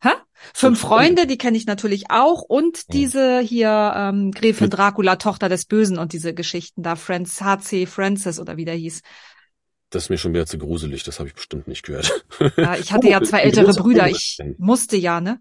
Hä? 0.00 0.10
Fünf 0.54 0.78
Und 0.78 0.78
Freunde. 0.78 1.26
Die 1.26 1.38
kenne 1.38 1.56
ich 1.56 1.66
natürlich 1.66 2.10
auch. 2.10 2.42
Und 2.42 2.92
diese 2.92 3.40
hier 3.40 3.92
ähm, 3.96 4.32
Gräfin 4.32 4.70
Dracula, 4.70 5.16
Tochter 5.16 5.48
des 5.48 5.64
Bösen 5.66 5.98
und 5.98 6.12
diese 6.12 6.34
Geschichten 6.34 6.82
da, 6.82 6.96
Franz 6.96 7.40
H.C. 7.40 7.86
Francis 7.86 8.38
oder 8.40 8.56
wie 8.56 8.64
der 8.64 8.74
hieß. 8.74 9.02
Das 9.90 10.04
ist 10.04 10.08
mir 10.10 10.18
schon 10.18 10.32
wieder 10.34 10.46
zu 10.46 10.58
gruselig, 10.58 11.04
das 11.04 11.18
habe 11.18 11.28
ich 11.28 11.34
bestimmt 11.34 11.68
nicht 11.68 11.84
gehört. 11.84 12.24
Ja, 12.56 12.76
ich 12.76 12.92
hatte 12.92 13.08
Oh, 13.08 13.10
ja 13.10 13.22
zwei 13.22 13.40
ältere 13.40 13.74
Brüder. 13.74 14.08
Ich 14.08 14.38
musste 14.56 14.96
ja, 14.96 15.20
ne? 15.20 15.40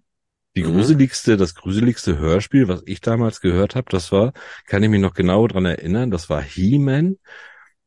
Die 0.56 0.64
gruseligste, 0.64 1.38
das 1.38 1.56
gruseligste 1.56 2.18
Hörspiel, 2.18 2.68
was 2.68 2.82
ich 2.86 3.00
damals 3.00 3.40
gehört 3.40 3.76
habe, 3.76 3.90
das 3.90 4.12
war, 4.12 4.34
kann 4.66 4.84
ich 4.84 4.90
mich 4.90 5.00
noch 5.00 5.14
genau 5.14 5.48
dran 5.48 5.66
erinnern, 5.66 6.12
das 6.12 6.30
war 6.30 6.42
He-Man, 6.42 7.18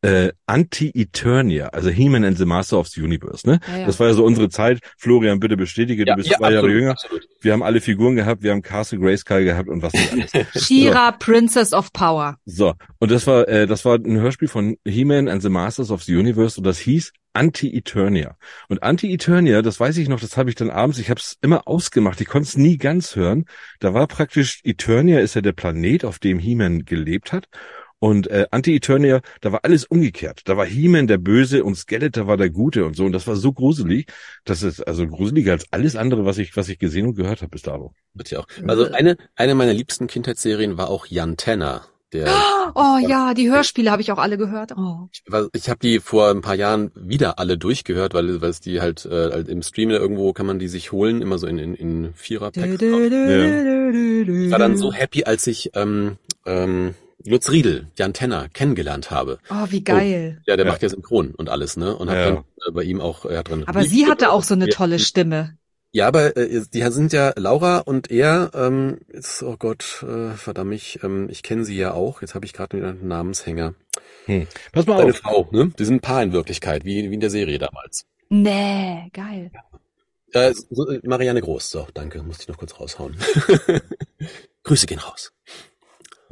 äh, 0.05 0.33
Anti-Eternia, 0.47 1.69
also 1.69 1.89
He-Man 1.89 2.25
and 2.25 2.37
the 2.37 2.45
Master 2.45 2.79
of 2.79 2.89
the 2.89 3.01
Universe, 3.01 3.49
ne? 3.49 3.59
Ja, 3.67 3.79
ja. 3.79 3.87
Das 3.87 3.99
war 3.99 4.09
ja 4.09 4.13
so 4.13 4.23
unsere 4.23 4.51
Zeit. 4.51 4.81
Florian, 4.99 5.41
bitte 5.41 5.57
bestätige, 5.57 6.05
du 6.05 6.15
bist 6.15 6.31
zwei 6.31 6.53
Jahre 6.53 6.59
absolut, 6.59 6.75
jünger. 6.75 6.91
absolut. 6.91 7.29
Wir 7.41 7.53
haben 7.55 7.63
alle 7.63 7.81
Figuren 7.81 8.15
gehabt, 8.15 8.43
wir 8.43 8.51
haben 8.51 8.61
Castle 8.61 8.99
Grayskull 8.99 9.45
gehabt 9.45 9.69
und 9.69 9.83
was 9.83 9.95
nicht 9.95 10.13
alles. 10.13 10.33
Shira, 10.67 11.13
Princess 11.13 11.73
of 11.73 11.91
Power. 11.95 12.37
So, 12.45 12.75
und 12.99 13.11
das 13.11 13.27
war, 13.27 13.49
äh, 13.49 13.67
das 13.67 13.87
war 13.87 13.97
ein 13.97 14.19
Hörspiel 14.19 14.49
von 14.49 14.77
He-Man 14.85 15.29
and 15.29 15.41
the 15.41 15.49
Masters 15.49 15.91
of 15.91 16.03
the 16.03 16.15
Universe 16.15 16.59
und 16.59 16.67
das 16.67 16.79
hieß 16.79 17.13
Anti-Eternia. 17.33 18.37
Und 18.69 18.83
Anti-Eternia, 18.83 19.63
das 19.63 19.81
weiß 19.81 19.97
ich 19.97 20.09
noch, 20.09 20.21
das 20.21 20.37
habe 20.37 20.51
ich 20.51 20.57
dann 20.57 20.71
abends, 20.71 20.99
ich 20.99 21.09
habe 21.09 21.19
es 21.19 21.39
immer 21.41 21.67
ausgemacht, 21.67 22.21
ich 22.21 22.29
konnte 22.29 22.47
es 22.47 22.57
nie 22.59 22.77
ganz 22.77 23.17
hören. 23.17 23.47
Da 23.81 23.95
war 23.95 24.07
praktisch, 24.07 24.61
Eternia 24.65 25.21
ist 25.21 25.35
ja 25.35 25.41
der 25.41 25.53
Planet, 25.53 26.05
auf 26.05 26.19
dem 26.19 26.39
He-Man 26.39 26.85
gelebt 26.85 27.33
hat. 27.33 27.49
Und 28.05 28.27
äh, 28.27 28.45
Anti-Eternia, 28.51 29.23
da 29.41 29.51
war 29.51 29.61
alles 29.63 29.87
umgekehrt. 29.87 30.43
Da 30.45 30.59
war 30.59 30.67
He-Man 30.67 31.07
der 31.07 31.17
Böse 31.17 31.65
und 31.65 31.75
Skeletor 31.75 32.27
war 32.27 32.37
der 32.37 32.51
Gute 32.51 32.85
und 32.85 32.95
so. 32.95 33.07
Und 33.07 33.13
das 33.13 33.27
war 33.27 33.35
so 33.35 33.55
gruselig, 33.55 34.13
dass 34.45 34.61
es 34.61 34.83
also 34.83 35.07
gruseliger 35.07 35.53
als 35.53 35.65
alles 35.71 35.97
andere, 35.97 36.27
was 36.27 36.37
ich, 36.37 36.55
was 36.55 36.69
ich 36.69 36.79
gesehen 36.79 37.07
und 37.07 37.15
gehört 37.15 37.41
habe 37.41 37.49
bis 37.49 37.63
dato. 37.63 37.95
Wird 38.13 38.31
ja 38.31 38.41
auch. 38.41 38.47
Also 38.67 38.93
eine, 38.93 39.17
eine 39.37 39.55
meiner 39.55 39.73
liebsten 39.73 40.07
Kindheitsserien 40.07 40.77
war 40.77 40.91
auch 40.91 41.07
Jan 41.07 41.39
Tenner, 41.39 41.87
Der, 42.13 42.29
Oh 42.75 42.99
ja, 43.09 43.33
die 43.33 43.51
Hörspiele 43.51 43.91
habe 43.91 44.03
ich 44.03 44.13
auch 44.13 44.19
alle 44.19 44.37
gehört. 44.37 44.73
Oh. 44.77 45.09
weil 45.27 45.49
ich 45.55 45.71
habe 45.71 45.81
die 45.81 45.99
vor 45.99 46.29
ein 46.29 46.43
paar 46.43 46.57
Jahren 46.57 46.91
wieder 46.95 47.39
alle 47.39 47.57
durchgehört, 47.57 48.13
weil, 48.13 48.43
weil 48.43 48.51
es 48.51 48.61
die 48.61 48.83
halt, 48.83 49.07
äh, 49.07 49.31
halt 49.31 49.49
im 49.49 49.63
Stream 49.63 49.89
irgendwo 49.89 50.35
kann 50.35 50.45
man 50.45 50.59
die 50.59 50.69
sich 50.69 50.93
holen, 50.93 51.23
immer 51.23 51.39
so 51.39 51.47
in, 51.47 51.59
in, 51.59 51.75
in 51.75 52.13
Vierer-Pack. 52.13 52.83
Ich 52.83 54.51
war 54.51 54.59
dann 54.59 54.77
so 54.77 54.93
happy, 54.93 55.25
als 55.25 55.47
ich 55.47 55.71
ähm, 55.75 56.19
ähm, 56.45 56.95
Lutz 57.25 57.51
Riedel, 57.51 57.89
Jan 57.97 58.13
Tenner, 58.13 58.49
kennengelernt 58.49 59.11
habe. 59.11 59.39
Oh, 59.51 59.67
wie 59.71 59.83
geil. 59.85 60.43
Ja, 60.47 60.57
der 60.57 60.67
Ja. 60.67 60.73
macht 60.73 60.83
ja 60.83 60.89
Synchron 60.89 61.35
und 61.35 61.49
alles, 61.49 61.77
ne? 61.77 61.97
Und 61.97 62.11
hab 62.11 62.17
Ja. 62.17 62.25
dann 62.27 62.45
äh, 62.69 62.71
bei 62.73 62.83
ihm 62.83 63.01
auch 63.01 63.25
äh, 63.25 63.43
drin. 63.43 63.65
Aber 63.67 63.85
sie 63.85 64.07
hatte 64.07 64.31
auch 64.31 64.43
so 64.43 64.55
eine 64.55 64.69
tolle 64.69 64.99
Stimme. 64.99 65.57
Ja, 65.93 66.09
aber 66.09 66.37
äh, 66.37 66.63
die 66.73 66.83
sind 66.91 67.13
ja 67.13 67.33
Laura 67.37 67.79
und 67.79 68.11
er 68.11 68.51
ähm, 68.55 68.99
ist, 69.09 69.43
oh 69.45 69.57
Gott, 69.57 70.03
äh, 70.03 70.33
verdammt, 70.33 70.75
ich, 70.75 71.03
ähm, 71.05 71.29
ich 71.31 71.45
kenne 71.45 71.65
sie 71.65 71.77
ja 71.77 71.93
auch. 71.93 72.21
Jetzt 72.21 72.35
habe 72.35 72.45
ich 72.47 72.53
gerade 72.53 72.77
wieder 72.77 72.89
einen 72.89 73.07
Namenshänger. 73.07 73.75
Pass 74.73 74.87
mal 74.87 74.99
Seine 74.99 75.13
auf. 75.13 75.19
Frau, 75.19 75.49
ne? 75.53 75.71
Die 75.79 75.85
sind 75.85 75.97
ein 75.97 76.01
Paar 76.01 76.23
in 76.23 76.33
Wirklichkeit, 76.33 76.85
wie, 76.85 77.11
wie 77.11 77.15
in 77.15 77.21
der 77.21 77.31
Serie 77.31 77.59
damals. 77.59 78.07
Nee, 78.29 79.09
geil. 79.13 79.53
Äh, 80.33 80.53
so, 80.69 80.91
äh, 80.91 81.01
Marianne 81.05 81.41
Groß, 81.41 81.71
so, 81.71 81.87
danke, 81.95 82.23
musste 82.25 82.43
ich 82.43 82.49
noch 82.49 82.57
kurz 82.59 82.81
raushauen. 82.81 83.17
Grüße 84.65 84.87
gehen 84.87 84.99
raus. 84.99 85.33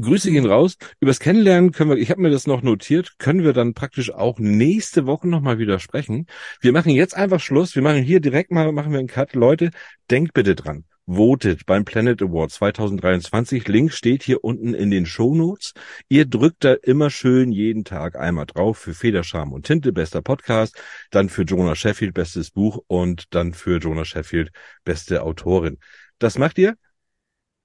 Grüße 0.02 0.30
gehen 0.30 0.46
raus. 0.46 0.76
Übers 1.00 1.20
Kennenlernen 1.20 1.72
können 1.72 1.90
wir, 1.90 1.96
ich 1.96 2.10
habe 2.10 2.20
mir 2.20 2.30
das 2.30 2.46
noch 2.46 2.62
notiert, 2.62 3.18
können 3.18 3.44
wir 3.44 3.52
dann 3.52 3.74
praktisch 3.74 4.12
auch 4.12 4.38
nächste 4.38 5.06
Woche 5.06 5.28
nochmal 5.28 5.58
wieder 5.58 5.78
sprechen. 5.78 6.26
Wir 6.60 6.72
machen 6.72 6.90
jetzt 6.90 7.16
einfach 7.16 7.40
Schluss. 7.40 7.74
Wir 7.74 7.82
machen 7.82 8.02
hier 8.02 8.20
direkt 8.20 8.50
mal, 8.50 8.70
machen 8.72 8.92
wir 8.92 8.98
einen 8.98 9.08
Cut. 9.08 9.34
Leute, 9.34 9.70
denkt 10.10 10.34
bitte 10.34 10.54
dran. 10.54 10.84
Votet 11.06 11.66
beim 11.66 11.84
Planet 11.84 12.22
Award 12.22 12.52
2023. 12.52 13.66
Link 13.66 13.92
steht 13.92 14.22
hier 14.22 14.44
unten 14.44 14.72
in 14.72 14.90
den 14.90 15.04
Shownotes. 15.04 15.72
Ihr 16.08 16.26
drückt 16.26 16.64
da 16.64 16.74
immer 16.74 17.10
schön 17.10 17.50
jeden 17.50 17.84
Tag 17.84 18.16
einmal 18.16 18.46
drauf 18.46 18.78
für 18.78 18.94
Federscham 18.94 19.52
und 19.52 19.66
Tinte, 19.66 19.92
bester 19.92 20.22
Podcast, 20.22 20.80
dann 21.10 21.28
für 21.28 21.42
Jonah 21.42 21.74
Sheffield, 21.74 22.14
bestes 22.14 22.52
Buch 22.52 22.82
und 22.86 23.34
dann 23.34 23.52
für 23.52 23.78
Jonah 23.78 24.04
Sheffield, 24.04 24.50
beste 24.84 25.22
Autorin. 25.22 25.78
Das 26.18 26.38
macht 26.38 26.56
ihr 26.58 26.76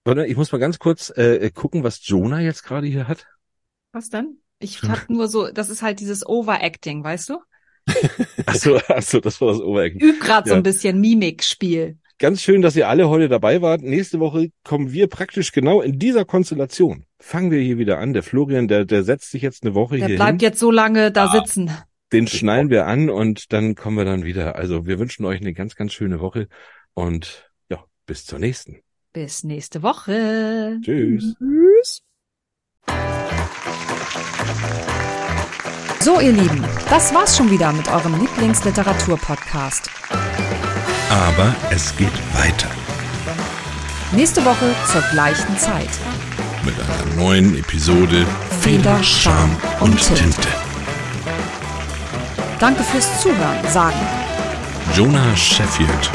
Warte, 0.07 0.25
ich 0.25 0.37
muss 0.37 0.51
mal 0.53 0.57
ganz 0.57 0.79
kurz 0.79 1.09
äh, 1.17 1.51
gucken, 1.53 1.83
was 1.83 1.99
Jonah 2.07 2.39
jetzt 2.39 2.63
gerade 2.63 2.87
hier 2.87 3.07
hat. 3.09 3.27
Was 3.91 4.09
denn? 4.09 4.37
Ich 4.59 4.81
hab 4.83 5.09
nur 5.09 5.27
so, 5.27 5.51
das 5.51 5.69
ist 5.69 5.81
halt 5.81 5.99
dieses 5.99 6.25
Overacting, 6.25 7.03
weißt 7.03 7.29
du? 7.29 7.39
Ach 8.45 8.55
so, 8.55 8.79
ach 8.87 9.01
so, 9.01 9.19
das 9.19 9.39
war 9.41 9.49
das 9.49 9.59
Oberecken. 9.61 9.99
Üb 10.01 10.19
grad 10.19 10.45
so 10.47 10.51
Ja. 10.53 10.57
ein 10.57 10.63
bisschen 10.63 10.99
Mimikspiel. 11.01 11.97
Ganz 12.19 12.41
schön, 12.41 12.61
dass 12.61 12.75
ihr 12.75 12.87
alle 12.89 13.09
heute 13.09 13.29
dabei 13.29 13.61
wart. 13.61 13.81
Nächste 13.81 14.19
Woche 14.19 14.49
kommen 14.63 14.91
wir 14.91 15.07
praktisch 15.07 15.51
genau 15.51 15.81
in 15.81 15.99
dieser 15.99 16.25
Konstellation. 16.25 17.05
Fangen 17.19 17.51
wir 17.51 17.59
hier 17.61 17.77
wieder 17.77 17.99
an. 17.99 18.13
Der 18.13 18.23
Florian, 18.23 18.67
der, 18.67 18.85
der 18.85 19.03
setzt 19.03 19.31
sich 19.31 19.41
jetzt 19.41 19.63
eine 19.63 19.75
Woche 19.75 19.97
Der 19.97 20.07
hier 20.07 20.15
bleibt 20.15 20.41
hin. 20.41 20.49
jetzt 20.49 20.59
so 20.59 20.71
lange 20.71 21.11
da 21.11 21.25
Ah. 21.25 21.31
sitzen. 21.31 21.69
Den 22.13 22.27
schnallen 22.27 22.69
wir 22.69 22.87
an 22.87 23.09
und 23.09 23.51
dann 23.53 23.75
kommen 23.75 23.97
wir 23.97 24.05
dann 24.05 24.23
wieder. 24.23 24.55
Also 24.55 24.85
wir 24.85 24.97
wünschen 24.99 25.25
euch 25.25 25.41
eine 25.41 25.53
ganz, 25.53 25.75
ganz 25.75 25.91
schöne 25.93 26.19
Woche 26.21 26.47
und 26.93 27.51
ja, 27.69 27.83
bis 28.05 28.25
zur 28.25 28.39
nächsten. 28.39 28.79
Bis 29.17 29.43
nächste 29.43 29.81
Woche. 29.81 30.77
Tschüss. 30.83 31.33
So, 35.99 36.19
ihr 36.19 36.33
Lieben, 36.33 36.63
das 36.87 37.11
war's 37.15 37.35
schon 37.35 37.49
wieder 37.49 37.71
mit 37.73 37.87
eurem 37.87 38.13
Lieblingsliteratur-Podcast. 38.21 39.89
Aber 41.09 41.55
es 41.71 41.97
geht 41.97 42.13
weiter 42.35 42.69
Nächste 44.11 44.45
Woche 44.45 44.75
zur 44.91 45.01
gleichen 45.11 45.57
Zeit. 45.57 45.89
mit 46.63 46.75
einer 46.79 47.15
neuen 47.15 47.57
Episode 47.57 48.23
Feder, 48.61 49.01
Charme 49.01 49.57
und 49.79 49.97
Tinte. 50.13 50.47
Danke 52.59 52.83
fürs 52.83 53.19
Zuhören, 53.19 53.67
sagen 53.67 53.97
Jonah 54.95 55.35
Sheffield. 55.35 56.11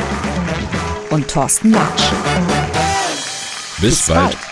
und 1.11 1.29
Thorsten 1.29 1.73
Latsch. 1.73 2.05
Bis, 3.83 4.07
Bis 4.07 4.07
bald. 4.07 4.52